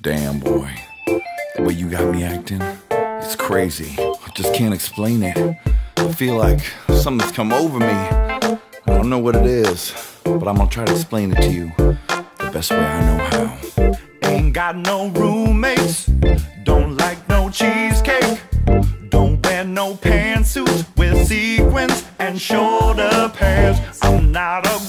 Damn, 0.00 0.38
boy. 0.38 0.70
The 1.56 1.62
way 1.62 1.74
you 1.74 1.88
got 1.90 2.14
me 2.14 2.24
acting, 2.24 2.62
it's 3.20 3.36
crazy. 3.36 3.96
I 3.98 4.30
just 4.34 4.54
can't 4.54 4.72
explain 4.72 5.22
it. 5.22 5.36
I 5.96 6.12
feel 6.12 6.36
like 6.36 6.60
something's 7.02 7.32
come 7.32 7.52
over 7.52 7.78
me. 7.78 7.86
I 7.86 8.58
don't 8.86 9.10
know 9.10 9.18
what 9.18 9.36
it 9.36 9.44
is, 9.44 9.92
but 10.24 10.48
I'm 10.48 10.56
gonna 10.56 10.70
try 10.70 10.84
to 10.84 10.92
explain 10.92 11.32
it 11.32 11.42
to 11.42 11.50
you 11.50 11.72
the 11.76 12.50
best 12.52 12.70
way 12.70 12.78
I 12.78 13.00
know 13.04 13.18
how. 13.30 13.58
Ain't 14.22 14.52
got 14.54 14.76
no 14.76 15.08
roommates, 15.08 16.06
don't 16.64 16.96
like 16.96 17.18
no 17.28 17.50
cheesecake, 17.50 17.79
not 24.30 24.64
a 24.66 24.79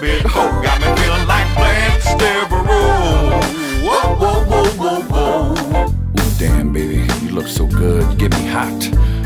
big 0.00 0.24
hoe. 0.26 0.62
Got 0.62 0.80
me 0.80 0.86
feeling 1.02 1.26
like 1.26 1.46
Blanche 1.56 2.04
Devereaux. 2.18 3.40
Whoa, 3.86 4.14
whoa, 4.16 4.44
whoa, 4.44 4.70
whoa, 4.80 5.00
whoa. 5.02 5.86
Ooh, 5.88 6.38
damn, 6.38 6.72
baby, 6.72 7.06
you 7.24 7.30
look 7.30 7.48
so 7.48 7.66
good. 7.66 8.18
Get 8.18 8.32
me 8.32 8.46
hot. 8.46 8.78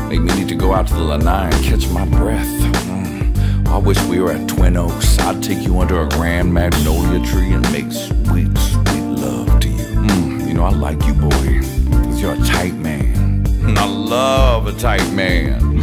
Make 0.09 0.21
me 0.21 0.33
need 0.35 0.49
to 0.49 0.55
go 0.55 0.73
out 0.73 0.87
to 0.87 0.93
the 0.93 1.01
lanai 1.01 1.49
and 1.49 1.63
catch 1.63 1.87
my 1.89 2.05
breath. 2.05 2.47
Mm. 2.87 3.67
I 3.67 3.77
wish 3.77 4.01
we 4.05 4.19
were 4.19 4.31
at 4.31 4.47
Twin 4.47 4.77
Oaks. 4.77 5.19
I'd 5.19 5.41
take 5.43 5.65
you 5.65 5.79
under 5.79 6.01
a 6.01 6.09
grand 6.09 6.53
magnolia 6.53 7.23
tree 7.25 7.53
and 7.53 7.63
make 7.71 7.91
sweet, 7.91 8.55
sweet 8.57 9.03
love 9.03 9.59
to 9.59 9.69
you. 9.69 9.83
Mm, 9.83 10.47
you 10.47 10.53
know, 10.53 10.63
I 10.63 10.71
like 10.71 11.03
you, 11.05 11.13
boy, 11.13 11.29
because 11.29 12.21
you're 12.21 12.33
a 12.33 12.45
tight 12.45 12.75
man. 12.75 13.45
And 13.63 13.77
I 13.77 13.85
love 13.85 14.67
a 14.67 14.73
tight 14.73 15.09
man. 15.11 15.81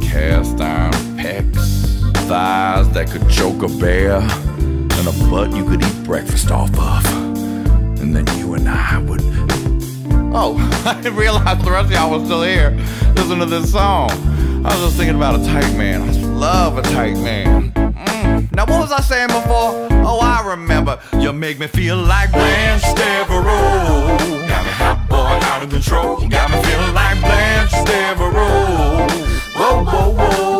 Cast 0.00 0.60
iron 0.60 1.11
thighs 2.32 2.88
that 2.94 3.10
could 3.10 3.28
choke 3.28 3.62
a 3.62 3.68
bear, 3.78 4.16
and 4.16 5.06
a 5.06 5.12
butt 5.28 5.54
you 5.54 5.68
could 5.68 5.84
eat 5.84 6.04
breakfast 6.04 6.50
off 6.50 6.70
of. 6.78 7.04
And 8.00 8.16
then 8.16 8.26
you 8.38 8.54
and 8.54 8.66
I 8.66 8.98
would 9.00 9.20
Oh, 10.34 10.56
I 10.86 10.94
didn't 11.02 11.16
realize 11.16 11.62
the 11.62 11.70
rest 11.70 11.88
of 11.88 11.92
y'all 11.92 12.10
was 12.10 12.24
still 12.24 12.42
here 12.42 12.70
listening 13.16 13.40
to 13.40 13.44
this 13.44 13.72
song. 13.72 14.08
I 14.64 14.68
was 14.72 14.80
just 14.80 14.96
thinking 14.96 15.16
about 15.16 15.40
a 15.40 15.44
tight 15.44 15.76
man. 15.76 16.00
I 16.00 16.12
love 16.22 16.78
a 16.78 16.82
tight 16.82 17.18
man. 17.18 17.70
Mm. 17.72 18.56
Now, 18.56 18.64
what 18.64 18.80
was 18.80 18.92
I 18.92 19.02
saying 19.02 19.28
before? 19.28 19.72
Oh, 20.08 20.20
I 20.22 20.40
remember. 20.52 20.98
You 21.18 21.34
make 21.34 21.58
me 21.58 21.66
feel 21.66 21.98
like 21.98 22.32
Blanche 22.32 22.94
Devereaux. 22.96 24.16
Got 24.48 24.64
me 24.64 24.72
hot 24.80 25.06
boy 25.10 25.38
out 25.50 25.62
of 25.64 25.68
control. 25.68 26.26
Got 26.30 26.50
me 26.50 26.62
feeling 26.62 26.94
like 26.94 27.20
Blanche 27.20 27.72
Devereaux. 27.84 29.06
Whoa, 29.54 29.84
whoa, 29.84 30.10
whoa. 30.14 30.51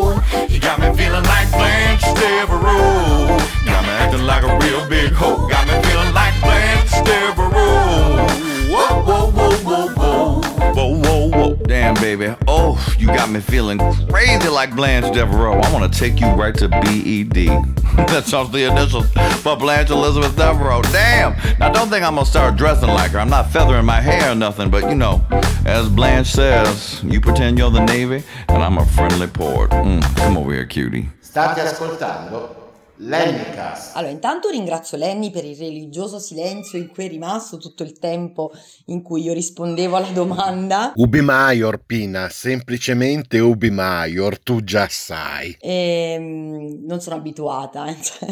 Devereaux. 2.22 3.26
Got 3.66 3.82
me 3.82 3.90
acting 3.90 4.22
like 4.22 4.44
a 4.44 4.56
real 4.64 4.88
big 4.88 5.10
hoe. 5.10 5.48
Got 5.48 5.66
me 5.66 5.74
feeling 5.88 6.14
like 6.14 6.32
Blanche 6.40 6.92
Devereaux. 7.04 8.28
Whoa, 8.70 9.02
whoa, 9.02 9.30
whoa, 9.32 9.58
whoa, 9.58 9.88
whoa. 9.88 10.72
Whoa, 10.72 11.28
whoa. 11.30 11.54
Damn, 11.66 11.94
baby. 11.94 12.32
Oh, 12.46 12.78
you 12.96 13.08
got 13.08 13.28
me 13.28 13.40
feeling 13.40 13.78
crazy 14.08 14.48
like 14.48 14.76
Blanche 14.76 15.12
Devereaux. 15.12 15.58
I 15.58 15.72
want 15.72 15.92
to 15.92 15.98
take 15.98 16.20
you 16.20 16.28
right 16.28 16.54
to 16.58 16.68
BED. 16.68 17.48
That's 17.96 18.32
off 18.32 18.52
the 18.52 18.70
initials 18.70 19.10
for 19.42 19.56
Blanche 19.56 19.90
Elizabeth 19.90 20.36
Devereaux. 20.36 20.82
Damn. 20.92 21.36
Now, 21.58 21.70
don't 21.70 21.88
think 21.88 22.04
I'm 22.04 22.14
to 22.14 22.24
start 22.24 22.54
dressing 22.54 22.88
like 22.88 23.10
her. 23.10 23.18
I'm 23.18 23.30
not 23.30 23.50
feathering 23.50 23.84
my 23.84 24.00
hair 24.00 24.30
or 24.30 24.36
nothing, 24.36 24.70
but 24.70 24.84
you 24.84 24.94
know, 24.94 25.26
as 25.66 25.88
Blanche 25.88 26.28
says, 26.28 27.02
you 27.02 27.20
pretend 27.20 27.58
you're 27.58 27.70
the 27.70 27.84
Navy, 27.84 28.22
and 28.48 28.62
I'm 28.62 28.78
a 28.78 28.86
friendly 28.86 29.26
port. 29.26 29.70
Mm, 29.70 30.02
come 30.16 30.36
over 30.38 30.52
here, 30.52 30.66
cutie. 30.66 31.08
State 31.32 31.62
ascoltando 31.62 32.72
Lennycast. 32.96 33.96
Allora, 33.96 34.12
intanto 34.12 34.50
ringrazio 34.50 34.98
Lenny 34.98 35.30
per 35.30 35.46
il 35.46 35.56
religioso 35.56 36.18
silenzio 36.18 36.76
in 36.76 36.88
cui 36.88 37.06
è 37.06 37.08
rimasto 37.08 37.56
tutto 37.56 37.84
il 37.84 37.98
tempo 37.98 38.50
in 38.88 39.00
cui 39.00 39.22
io 39.22 39.32
rispondevo 39.32 39.96
alla 39.96 40.10
domanda. 40.10 40.92
Ubi 40.94 41.22
Maior, 41.22 41.82
Pina, 41.86 42.28
semplicemente 42.28 43.38
Ubi 43.38 43.70
Maior, 43.70 44.38
tu 44.40 44.62
già 44.62 44.86
sai. 44.90 45.56
E, 45.58 46.16
mm, 46.20 46.84
non 46.84 47.00
sono 47.00 47.16
abituata, 47.16 47.86
eh, 47.88 47.96
cioè, 47.98 48.28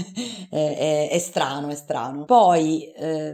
è, 0.50 0.76
è- 0.76 1.08
è 1.10 1.18
strano, 1.18 1.68
è 1.68 1.74
strano. 1.74 2.26
Poi 2.26 2.84
eh, 2.92 3.32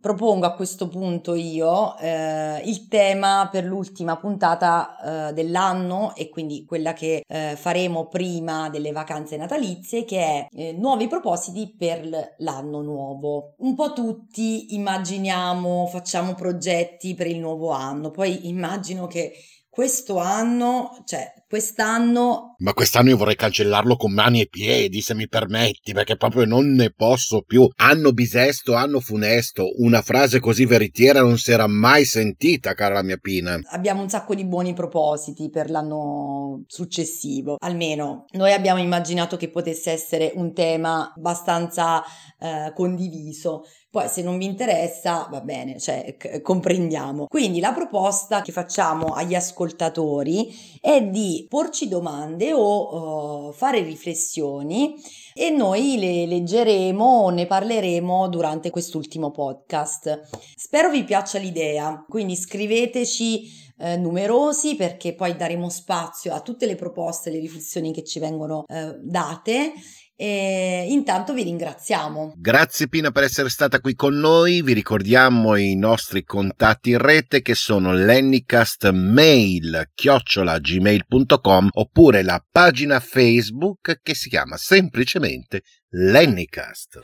propongo 0.00 0.46
a 0.46 0.54
questo 0.54 0.88
punto 0.88 1.34
io 1.34 1.96
eh, 1.98 2.62
il 2.64 2.88
tema 2.88 3.48
per 3.50 3.64
l'ultima 3.64 4.16
puntata 4.16 5.28
eh, 5.28 5.32
dell'anno 5.32 6.14
e 6.14 6.28
quindi 6.28 6.64
quella 6.64 6.92
che 6.92 7.22
eh, 7.26 7.54
faremo 7.56 8.06
prima 8.06 8.68
delle 8.68 8.92
vacanze 8.92 9.36
natalizie, 9.36 10.04
che 10.04 10.20
è 10.20 10.46
eh, 10.50 10.72
nuovi 10.72 11.08
propositi 11.08 11.74
per 11.76 12.34
l'anno 12.38 12.80
nuovo. 12.82 13.54
Un 13.58 13.74
po' 13.74 13.92
tutti 13.92 14.74
immaginiamo, 14.74 15.86
facciamo 15.86 16.34
progetti 16.34 17.14
per 17.14 17.26
il 17.26 17.38
nuovo 17.38 17.70
anno, 17.70 18.10
poi 18.10 18.48
immagino 18.48 19.06
che 19.06 19.32
questo 19.78 20.18
anno, 20.18 21.04
cioè 21.04 21.32
quest'anno 21.48 22.56
Ma 22.58 22.72
quest'anno 22.72 23.10
io 23.10 23.16
vorrei 23.16 23.36
cancellarlo 23.36 23.94
con 23.94 24.12
mani 24.12 24.40
e 24.40 24.48
piedi, 24.48 25.00
se 25.00 25.14
mi 25.14 25.28
permetti, 25.28 25.92
perché 25.92 26.16
proprio 26.16 26.44
non 26.44 26.72
ne 26.72 26.90
posso 26.90 27.42
più. 27.42 27.66
Anno 27.76 28.10
bisesto, 28.10 28.74
anno 28.74 28.98
funesto, 28.98 29.70
una 29.78 30.02
frase 30.02 30.40
così 30.40 30.66
veritiera 30.66 31.20
non 31.20 31.38
si 31.38 31.52
era 31.52 31.68
mai 31.68 32.04
sentita, 32.04 32.74
cara 32.74 32.94
la 32.94 33.04
mia 33.04 33.18
Pina. 33.18 33.56
abbiamo 33.70 34.02
un 34.02 34.08
sacco 34.08 34.34
di 34.34 34.44
buoni 34.44 34.74
propositi 34.74 35.48
per 35.48 35.70
l'anno 35.70 36.64
successivo. 36.66 37.54
Almeno 37.60 38.24
noi 38.32 38.52
abbiamo 38.52 38.80
immaginato 38.80 39.36
che 39.36 39.48
potesse 39.48 39.92
essere 39.92 40.32
un 40.34 40.52
tema 40.52 41.12
abbastanza 41.14 42.02
eh, 42.40 42.72
condiviso. 42.74 43.62
Poi 43.90 44.06
se 44.08 44.22
non 44.22 44.36
vi 44.36 44.44
interessa, 44.44 45.28
va 45.30 45.40
bene, 45.40 45.78
cioè 45.78 46.16
c- 46.18 46.42
comprendiamo. 46.42 47.26
Quindi 47.26 47.58
la 47.58 47.72
proposta 47.72 48.42
che 48.42 48.52
facciamo 48.52 49.14
agli 49.14 49.34
ascoltatori 49.34 50.78
è 50.80 51.02
di 51.02 51.46
porci 51.48 51.88
domande 51.88 52.52
o 52.52 53.48
eh, 53.48 53.52
fare 53.54 53.80
riflessioni 53.82 54.94
e 55.34 55.48
noi 55.48 55.98
le 55.98 56.26
leggeremo 56.26 57.02
o 57.02 57.30
ne 57.30 57.46
parleremo 57.46 58.28
durante 58.28 58.68
quest'ultimo 58.68 59.30
podcast. 59.30 60.28
Spero 60.54 60.90
vi 60.90 61.04
piaccia 61.04 61.38
l'idea, 61.38 62.04
quindi 62.06 62.36
scriveteci 62.36 63.66
eh, 63.78 63.96
numerosi 63.96 64.74
perché 64.74 65.14
poi 65.14 65.36
daremo 65.36 65.68
spazio 65.68 66.34
a 66.34 66.40
tutte 66.40 66.66
le 66.66 66.74
proposte 66.74 67.28
e 67.28 67.32
le 67.32 67.38
riflessioni 67.38 67.92
che 67.92 68.04
ci 68.04 68.18
vengono 68.18 68.64
eh, 68.66 68.96
date 69.00 69.72
e 70.20 70.86
intanto 70.88 71.32
vi 71.32 71.44
ringraziamo. 71.44 72.32
Grazie 72.36 72.88
Pina 72.88 73.12
per 73.12 73.22
essere 73.22 73.48
stata 73.48 73.78
qui 73.78 73.94
con 73.94 74.18
noi, 74.18 74.62
vi 74.62 74.72
ricordiamo 74.72 75.54
i 75.54 75.76
nostri 75.76 76.24
contatti 76.24 76.90
in 76.90 76.98
rete 76.98 77.40
che 77.40 77.54
sono 77.54 77.92
lennycastmail 77.92 79.90
chiocciola 79.94 80.58
gmail.com 80.58 81.68
oppure 81.70 82.24
la 82.24 82.44
pagina 82.50 82.98
Facebook 82.98 84.00
che 84.02 84.14
si 84.14 84.28
chiama 84.28 84.56
semplicemente 84.56 85.62
Lennycast. 85.90 87.00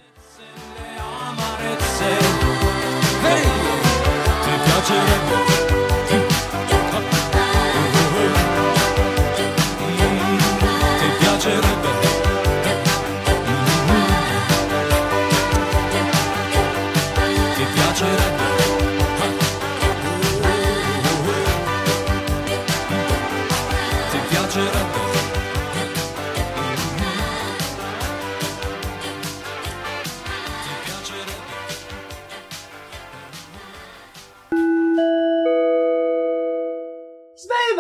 Ti 4.85 5.64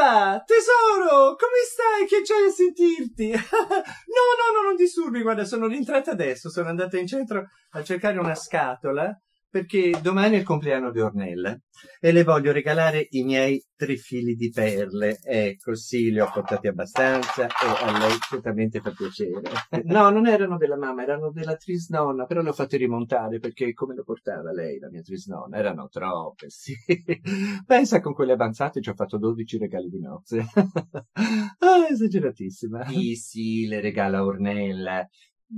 Sveva, 0.05 0.45
tesoro, 0.45 1.35
come 1.35 1.65
stai? 1.65 2.07
Che 2.07 2.21
c'hai 2.23 2.49
a 2.49 2.51
sentirti? 2.51 3.31
no, 3.33 3.39
no, 3.39 4.61
no, 4.61 4.67
non 4.67 4.77
disturbi, 4.77 5.23
guarda, 5.23 5.47
sono 5.47 5.67
rientrata 5.67 6.11
adesso, 6.11 6.51
sono 6.51 6.69
andata 6.69 6.99
in 6.99 7.07
centro 7.07 7.49
a 7.71 7.83
cercare 7.83 8.19
una 8.19 8.35
scatola 8.35 9.19
perché 9.55 10.01
domani 10.03 10.35
è 10.35 10.39
il 10.39 10.45
compleanno 10.45 10.91
di 10.91 10.99
Ornella 10.99 11.57
e 12.01 12.11
le 12.11 12.25
voglio 12.25 12.51
regalare 12.51 13.07
i 13.11 13.23
miei 13.23 13.65
tre 13.77 13.95
fili 13.95 14.35
di 14.35 14.51
perle. 14.51 15.21
Ecco, 15.23 15.77
sì, 15.77 16.11
li 16.11 16.19
ho 16.19 16.29
portati 16.29 16.67
abbastanza 16.67 17.47
e 17.47 17.85
a 17.85 17.97
lei 17.97 18.17
certamente 18.29 18.81
fa 18.81 18.91
piacere. 18.91 19.43
No, 19.85 20.11
non 20.11 20.27
erano 20.27 20.57
della 20.57 20.77
mamma, 20.77 21.05
erano 21.05 21.31
della 21.31 21.55
trisnonna, 21.55 22.27
però 22.27 22.43
le 22.43 22.49
ho 22.49 22.53
fatte 22.53 22.77
rimontare 22.77 23.39
perché 23.39 23.73
come 23.75 23.95
lo 23.95 24.03
portava 24.03 24.51
lei, 24.51 24.81
la 24.81 24.89
mia 24.89 25.03
trisnonna? 25.03 25.57
Erano 25.57 25.87
troppe, 25.87 26.51
sì. 26.51 26.75
Pensa 27.65 28.01
con 28.01 28.13
quelle 28.13 28.33
avanzate 28.33 28.81
ci 28.81 28.89
ho 28.89 28.95
fatto 28.95 29.19
12 29.19 29.59
regali 29.59 29.89
di 29.89 30.01
nozze. 30.01 30.47
ah, 31.15 31.87
esageratissima. 31.89 32.87
Sì, 32.87 33.15
sì, 33.15 33.67
le 33.69 33.81
regala 33.81 34.25
Ornella. 34.25 35.09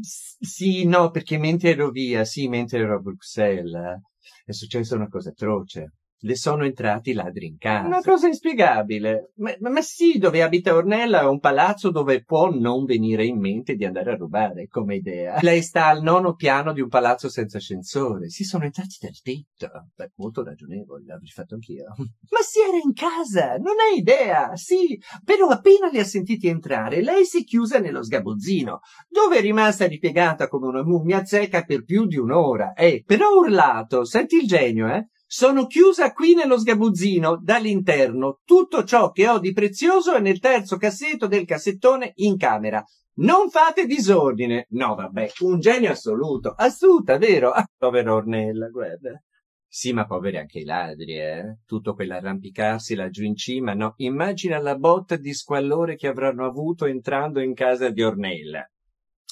Sì, 0.01 0.84
no, 0.84 1.11
perché 1.11 1.38
mentre 1.38 1.70
ero 1.70 1.90
via, 1.90 2.24
sì, 2.24 2.49
mentre 2.49 2.78
ero 2.80 2.97
a 2.97 2.99
Bruxelles, 2.99 4.01
è 4.44 4.53
successa 4.53 4.94
una 4.97 5.09
cosa 5.09 5.30
atroce. 5.30 5.92
Le 6.19 6.35
sono 6.35 6.64
entrati 6.64 7.11
i 7.11 7.12
ladri 7.12 7.47
in 7.47 7.59
casa. 7.59 7.87
Una 7.87 8.01
cosa 8.01 8.27
inspiegabile. 8.27 9.33
Ma, 9.37 9.55
ma- 9.59 9.83
sì, 9.83 10.19
dove 10.19 10.43
abita 10.43 10.75
Ornella 10.75 11.21
è 11.21 11.27
un 11.27 11.39
palazzo 11.39 11.91
dove 11.91 12.23
può 12.25 12.51
non 12.51 12.85
venire 12.85 13.27
in 13.27 13.39
mente 13.39 13.75
di 13.75 13.85
andare 13.85 14.12
a 14.12 14.17
rubare, 14.17 14.67
come 14.67 14.97
idea. 14.97 15.39
Lei 15.43 15.62
sta 15.62 15.87
al 15.87 16.03
nono 16.03 16.35
piano 16.35 16.73
di 16.73 16.81
un 16.81 16.89
palazzo 16.89 17.29
senza 17.29 17.59
ascensore. 17.59 18.31
Si 18.31 18.45
sono 18.45 18.64
entrati 18.64 18.97
dal 18.99 19.21
tetto. 19.23 19.71
Beh, 19.95 20.12
molto 20.17 20.43
ragionevole, 20.43 21.05
l'avrei 21.07 21.29
fatto 21.29 21.55
anch'io. 21.55 21.85
Ma 21.97 22.41
si 22.41 22.61
era 22.61 22.79
in 22.83 22.95
casa, 22.95 23.57
non 23.57 23.75
hai 23.79 23.99
idea. 23.99 24.57
Sì, 24.57 24.99
però 25.23 25.49
appena 25.49 25.89
li 25.89 25.99
ha 25.99 26.05
sentiti 26.05 26.49
entrare, 26.49 27.03
lei 27.03 27.27
si 27.27 27.41
è 27.41 27.45
chiusa 27.45 27.79
nello 27.79 28.03
sgabuzzino, 28.03 28.81
dove 29.09 29.37
è 29.37 29.41
rimasta 29.43 29.87
ripiegata 29.87 30.49
come 30.49 30.69
una 30.69 30.83
mummia 30.83 31.25
zecca 31.25 31.62
per 31.62 31.85
più 31.85 32.07
di 32.07 32.17
un'ora. 32.17 32.73
Eh, 32.73 33.03
però 33.05 33.27
ha 33.27 33.37
urlato, 33.37 34.05
senti 34.05 34.37
il 34.37 34.47
genio, 34.47 34.89
eh? 34.89 35.09
Sono 35.39 35.66
chiusa 35.66 36.14
qui 36.14 36.32
nello 36.32 36.59
sgabuzzino, 36.59 37.39
dall'interno. 37.43 38.41
Tutto 38.43 38.84
ciò 38.84 39.11
che 39.11 39.28
ho 39.28 39.39
di 39.39 39.53
prezioso 39.53 40.14
è 40.14 40.18
nel 40.18 40.39
terzo 40.39 40.78
cassetto 40.78 41.26
del 41.26 41.45
cassettone 41.45 42.12
in 42.14 42.39
camera. 42.39 42.82
Non 43.16 43.51
fate 43.51 43.84
disordine. 43.84 44.64
No, 44.70 44.95
vabbè, 44.95 45.32
un 45.41 45.61
genio 45.61 45.91
assoluto. 45.91 46.55
Assoluta, 46.57 47.18
vero? 47.18 47.51
Ah, 47.51 47.66
povera 47.76 48.14
Ornella, 48.14 48.68
guarda. 48.68 49.22
Sì, 49.68 49.93
ma 49.93 50.07
poveri 50.07 50.39
anche 50.39 50.61
i 50.61 50.64
ladri, 50.64 51.18
eh? 51.18 51.59
Tutto 51.66 51.93
quell'arrampicarsi 51.93 52.95
laggiù 52.95 53.24
in 53.24 53.37
cima, 53.37 53.74
no? 53.74 53.93
Immagina 53.97 54.59
la 54.59 54.76
botta 54.76 55.16
di 55.16 55.34
squallore 55.34 55.97
che 55.97 56.07
avranno 56.07 56.47
avuto 56.47 56.87
entrando 56.87 57.41
in 57.41 57.53
casa 57.53 57.91
di 57.91 58.03
Ornella. 58.03 58.66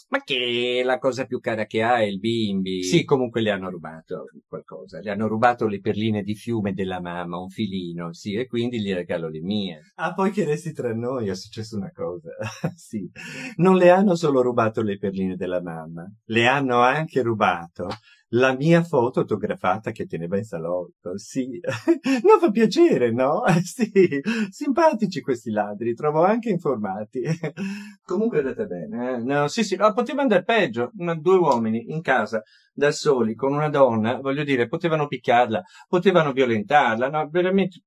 Ma 0.09 0.21
che 0.23 0.83
la 0.85 0.99
cosa 0.99 1.25
più 1.25 1.41
cara 1.41 1.67
che 1.67 1.83
ha 1.83 1.99
è 1.99 2.05
il 2.05 2.19
bimbi. 2.19 2.83
Sì, 2.85 3.05
comunque 3.05 3.41
le 3.41 3.51
hanno 3.51 3.71
rubato 3.71 4.27
qualcosa. 4.47 5.01
Le 5.01 5.11
hanno 5.11 5.27
rubato 5.27 5.67
le 5.67 5.81
perline 5.81 6.23
di 6.23 6.35
fiume 6.35 6.73
della 6.73 7.01
mamma, 7.01 7.39
un 7.39 7.49
filino, 7.49 8.13
sì, 8.13 8.35
e 8.35 8.47
quindi 8.47 8.81
gli 8.81 8.93
regalo 8.93 9.29
le 9.29 9.41
mie. 9.41 9.93
Ah, 9.97 10.15
poi 10.15 10.31
che 10.31 10.45
resti 10.45 10.73
tra 10.73 10.95
noi, 10.95 11.29
è 11.29 11.35
successa 11.35 11.77
una 11.77 11.91
cosa. 11.91 12.31
sì. 12.77 13.11
Non 13.57 13.77
le 13.77 13.91
hanno 13.91 14.15
solo 14.15 14.41
rubato 14.41 14.83
le 14.83 14.99
perline 14.99 15.37
della 15.37 15.61
mamma, 15.61 16.09
le 16.27 16.47
hanno 16.47 16.81
anche 16.81 17.23
rubato 17.23 17.89
la 18.35 18.55
mia 18.55 18.83
foto 18.83 19.21
autografata 19.21 19.91
che 19.91 20.07
teneva 20.07 20.37
in 20.37 20.45
salotto, 20.45 21.17
sì. 21.19 21.61
non 22.23 22.39
fa 22.41 22.51
piacere, 22.51 23.11
no? 23.13 23.43
Sì, 23.65 24.21
simpatici 24.51 25.21
questi 25.21 25.51
ladri, 25.51 25.95
trovo 25.95 26.23
anche 26.25 26.51
informati. 26.51 27.23
Comunque 28.03 28.39
è 28.39 28.41
andata 28.41 28.65
bene, 28.67 29.15
eh? 29.15 29.19
No, 29.19 29.49
sì, 29.49 29.63
sì, 29.65 29.77
no, 29.77 29.93
poteva 29.93 30.23
andare 30.23 30.45
peggio. 30.45 30.91
Due 30.93 31.37
uomini 31.37 31.93
in 31.93 32.01
casa, 32.03 32.43
da 32.73 32.91
soli, 32.93 33.35
con 33.35 33.53
una 33.53 33.69
donna, 33.69 34.17
voglio 34.21 34.45
dire, 34.45 34.69
potevano 34.69 35.07
picchiarla, 35.07 35.63
potevano 35.89 36.33
violentarla, 36.33 37.09
no, 37.09 37.29
veramente. 37.31 37.83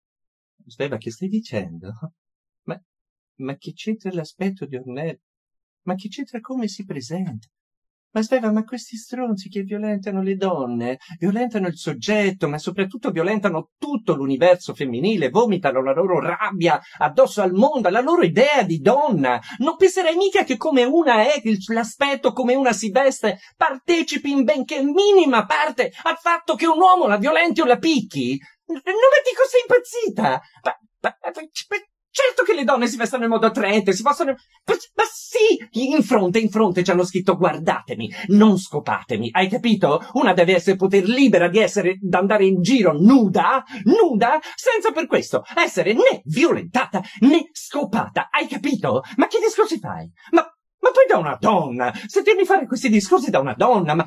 Sveva, 0.66 0.98
che 0.98 1.12
stai 1.12 1.30
dicendo? 1.30 1.92
Ma, 2.64 2.80
ma 3.38 3.56
che 3.56 3.74
c'entra 3.74 4.12
l'aspetto 4.14 4.66
di 4.66 4.76
Ornella? 4.76 5.18
Ma 5.84 5.96
che 5.96 6.10
c'entra 6.10 6.40
come 6.42 6.68
si 6.68 6.84
presenta? 6.86 7.48
Ma 8.18 8.24
Sveva, 8.24 8.52
ma 8.52 8.64
questi 8.64 8.98
stronzi 8.98 9.48
che 9.48 9.62
violentano 9.62 10.24
le 10.24 10.38
donne, 10.38 10.98
violentano 11.20 11.68
il 11.68 11.78
soggetto, 11.78 12.48
ma 12.50 12.58
soprattutto 12.58 13.12
violentano 13.12 13.70
tutto 13.78 14.16
l'universo 14.16 14.74
femminile, 14.74 15.30
vomitano 15.30 15.84
la 15.84 15.94
loro 15.94 16.20
rabbia 16.20 16.82
addosso 16.98 17.44
al 17.44 17.54
mondo, 17.54 17.90
la 17.90 18.02
loro 18.02 18.24
idea 18.24 18.64
di 18.64 18.80
donna. 18.80 19.40
Non 19.60 19.76
penserei 19.76 20.16
mica 20.16 20.44
che 20.44 20.58
come 20.58 20.84
una 20.84 21.22
è, 21.32 21.40
l'aspetto 21.72 22.34
come 22.34 22.56
una 22.56 22.74
si 22.74 22.90
veste, 22.90 23.38
partecipi 23.56 24.32
in 24.32 24.44
benché 24.44 24.82
minima 24.82 25.46
parte 25.46 25.92
al 26.02 26.18
fatto 26.18 26.56
che 26.56 26.66
un 26.66 26.80
uomo 26.80 27.06
la 27.06 27.18
violenti 27.18 27.62
o 27.62 27.66
la 27.66 27.78
picchi. 27.78 28.36
Non 28.66 28.82
mi 28.84 29.22
dico 29.30 29.44
sei 29.48 29.62
impazzita! 29.62 30.42
Ma, 30.64 30.76
ma- 31.02 31.18
ma- 31.22 31.32
ma- 31.36 31.88
certo 32.18 32.42
che 32.44 32.56
le 32.56 32.64
donne 32.64 32.88
si 32.88 32.98
vestono 32.98 33.26
in 33.26 33.30
modo 33.30 33.46
attraente, 33.46 33.94
si 33.94 34.02
possono... 34.02 34.32
Ma, 34.32 35.04
sì! 35.14 35.86
In 35.88 36.02
fronte, 36.02 36.40
in 36.40 36.50
fronte 36.50 36.84
ci 36.84 36.90
hanno 36.90 37.06
scritto 37.06 37.38
guardatemi, 37.38 38.12
non 38.30 38.58
scopatemi, 38.58 39.30
hai 39.32 39.48
capito? 39.48 40.04
Una 40.14 40.34
deve 40.34 40.56
essere 40.56 40.78
poter 40.78 41.08
libera 41.08 41.48
di 41.48 41.60
essere, 41.60 41.98
d'andare 42.02 42.46
in 42.46 42.62
giro 42.62 42.94
nuda, 42.94 43.64
nuda, 43.84 44.40
senza 44.56 44.92
per 44.92 45.06
questo 45.06 45.44
essere 45.56 45.94
né 45.94 46.22
violentata 46.24 47.04
né 47.20 47.50
scopata, 47.52 48.30
hai 48.32 48.48
capito? 48.48 49.04
Ma 49.18 49.28
che 49.28 49.38
discorsi 49.40 49.78
fai? 49.78 50.10
Ma, 50.32 50.42
ma 50.42 50.90
poi 50.90 51.06
da 51.08 51.18
una 51.18 51.38
donna, 51.40 51.94
sentirmi 52.08 52.46
fare 52.46 52.66
questi 52.66 52.90
discorsi 52.90 53.30
da 53.30 53.40
una 53.40 53.54
donna, 53.54 53.94
ma... 53.94 54.06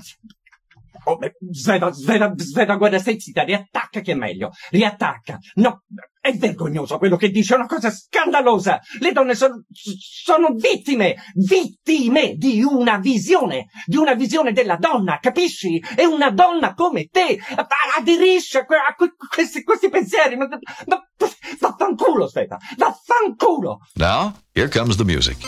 Oh, 1.05 1.17
beh, 1.17 1.37
Sveva, 1.51 1.93
Sveva, 1.93 2.33
Sveva, 2.37 2.77
guarda, 2.77 2.99
stai 2.99 3.19
zitta, 3.19 3.43
riattacca 3.45 4.01
che 4.01 4.13
è 4.13 4.15
meglio, 4.15 4.51
riattacca. 4.71 5.39
No, 5.55 5.85
è 6.21 6.33
vergognoso 6.35 6.99
quello 6.99 7.17
che 7.17 7.31
dice, 7.31 7.55
è 7.55 7.57
una 7.57 7.67
cosa 7.67 7.91
scandalosa. 7.91 8.81
Le 9.01 9.13
donne 9.13 9.35
sono, 9.35 9.65
sono 9.73 10.55
vittime, 10.55 11.17
vittime 11.35 12.35
di 12.35 12.63
una 12.63 12.99
visione, 12.99 13.69
di 13.87 13.97
una 13.97 14.15
visione 14.15 14.53
della 14.53 14.77
donna, 14.77 15.19
capisci? 15.19 15.83
E 15.97 16.05
una 16.05 16.31
donna 16.31 16.75
come 16.75 17.07
te 17.07 17.39
aderisce 17.99 18.59
a, 18.59 18.67
a 18.89 18.95
que- 18.95 19.15
questi, 19.29 19.63
questi 19.63 19.89
pensieri, 19.89 20.37
ma, 20.37 20.47
ma 20.87 21.01
vaffanculo, 21.59 22.27
Sveva, 22.29 22.59
vaffanculo! 22.77 23.79
Now, 23.95 24.35
here 24.55 24.69
comes 24.69 24.97
the 24.97 25.05
music. 25.05 25.39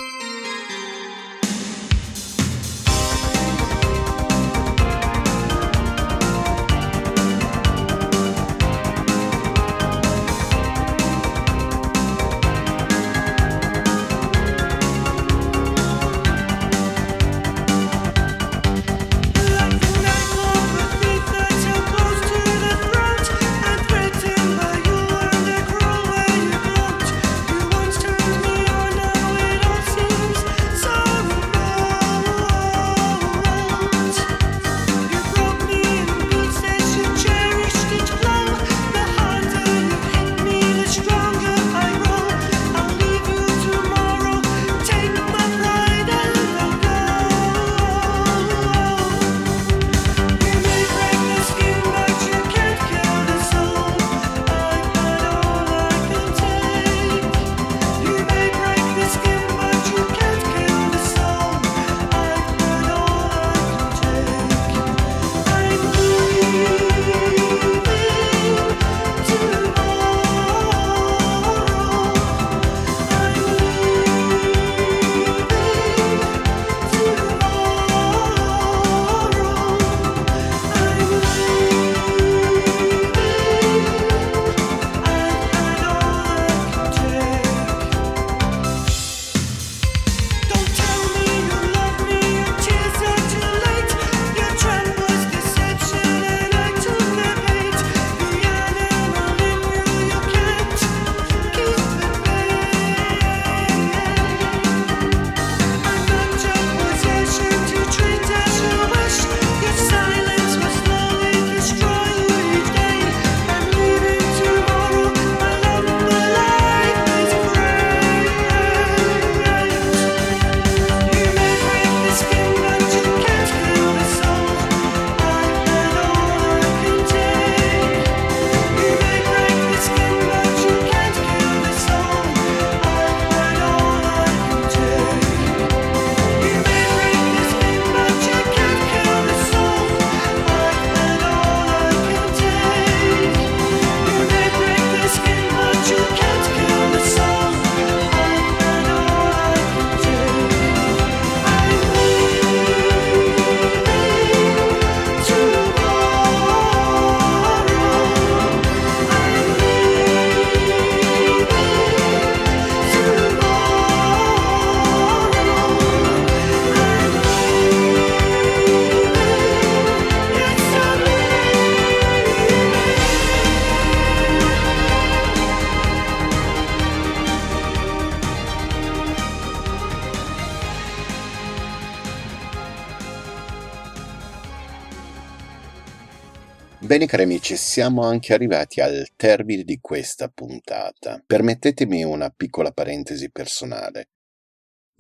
Bene 187.03 187.15
cari 187.17 187.29
amici, 187.29 187.57
siamo 187.57 188.03
anche 188.03 188.33
arrivati 188.33 188.81
al 188.81 189.09
termine 189.17 189.65
di 189.65 189.81
questa 189.81 190.29
puntata. 190.29 191.21
Permettetemi 191.27 192.05
una 192.05 192.31
piccola 192.31 192.71
parentesi 192.71 193.29
personale. 193.33 194.11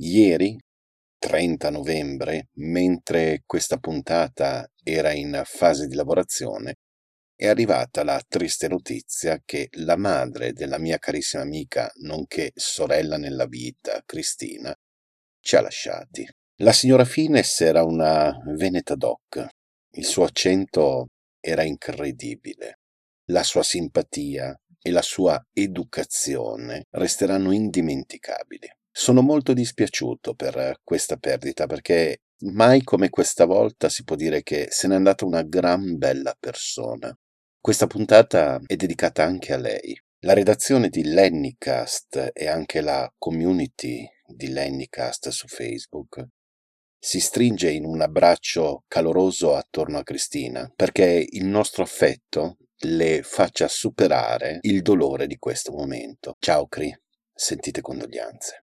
Ieri, 0.00 0.58
30 1.16 1.70
novembre, 1.70 2.48
mentre 2.54 3.44
questa 3.46 3.76
puntata 3.76 4.68
era 4.82 5.12
in 5.12 5.42
fase 5.44 5.86
di 5.86 5.94
lavorazione, 5.94 6.74
è 7.36 7.46
arrivata 7.46 8.02
la 8.02 8.20
triste 8.26 8.66
notizia 8.66 9.40
che 9.44 9.68
la 9.74 9.96
madre 9.96 10.52
della 10.52 10.78
mia 10.78 10.98
carissima 10.98 11.44
amica, 11.44 11.88
nonché 12.00 12.50
sorella 12.56 13.16
nella 13.16 13.46
vita, 13.46 14.02
Cristina, 14.04 14.74
ci 15.40 15.54
ha 15.54 15.60
lasciati. 15.60 16.28
La 16.62 16.72
signora 16.72 17.04
Fines 17.04 17.60
era 17.60 17.84
una 17.84 18.36
veneta 18.56 18.96
doc. 18.96 19.46
Il 19.94 20.04
suo 20.04 20.24
accento 20.24 21.06
era 21.42 21.64
incredibile. 21.64 22.78
La 23.26 23.42
sua 23.42 23.62
simpatia 23.62 24.58
e 24.80 24.90
la 24.90 25.02
sua 25.02 25.44
educazione 25.52 26.86
resteranno 26.90 27.52
indimenticabili. 27.52 28.68
Sono 28.90 29.22
molto 29.22 29.52
dispiaciuto 29.52 30.34
per 30.34 30.80
questa 30.84 31.16
perdita 31.16 31.66
perché 31.66 32.22
mai 32.44 32.82
come 32.82 33.10
questa 33.10 33.44
volta 33.44 33.88
si 33.88 34.04
può 34.04 34.16
dire 34.16 34.42
che 34.42 34.68
se 34.70 34.88
n'è 34.88 34.94
andata 34.94 35.24
una 35.24 35.42
gran 35.42 35.96
bella 35.96 36.36
persona. 36.38 37.14
Questa 37.60 37.86
puntata 37.86 38.60
è 38.66 38.76
dedicata 38.76 39.24
anche 39.24 39.52
a 39.52 39.58
lei. 39.58 39.98
La 40.24 40.34
redazione 40.34 40.88
di 40.88 41.04
Lennycast 41.04 42.30
e 42.32 42.46
anche 42.48 42.80
la 42.80 43.12
community 43.18 44.06
di 44.26 44.48
Lennycast 44.48 45.28
su 45.30 45.46
Facebook 45.46 46.24
si 47.04 47.18
stringe 47.18 47.68
in 47.68 47.84
un 47.84 48.00
abbraccio 48.00 48.84
caloroso 48.86 49.56
attorno 49.56 49.98
a 49.98 50.04
Cristina 50.04 50.70
perché 50.72 51.26
il 51.30 51.46
nostro 51.46 51.82
affetto 51.82 52.58
le 52.84 53.22
faccia 53.24 53.66
superare 53.66 54.58
il 54.60 54.82
dolore 54.82 55.26
di 55.26 55.36
questo 55.36 55.72
momento. 55.72 56.36
Ciao 56.38 56.68
Cri, 56.68 56.96
sentite 57.34 57.80
condoglianze. 57.80 58.66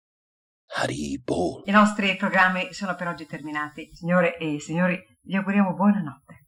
Haribo. 0.76 1.61
I 1.66 1.72
nostri 1.72 2.16
programmi 2.16 2.74
sono 2.74 2.95
per 2.95 3.07
oggi 3.07 3.26
terminati. 3.26 3.89
Signore 3.93 4.38
e 4.38 4.59
signori, 4.59 4.99
vi 5.22 5.36
auguriamo 5.36 5.74
buonanotte. 5.74 6.41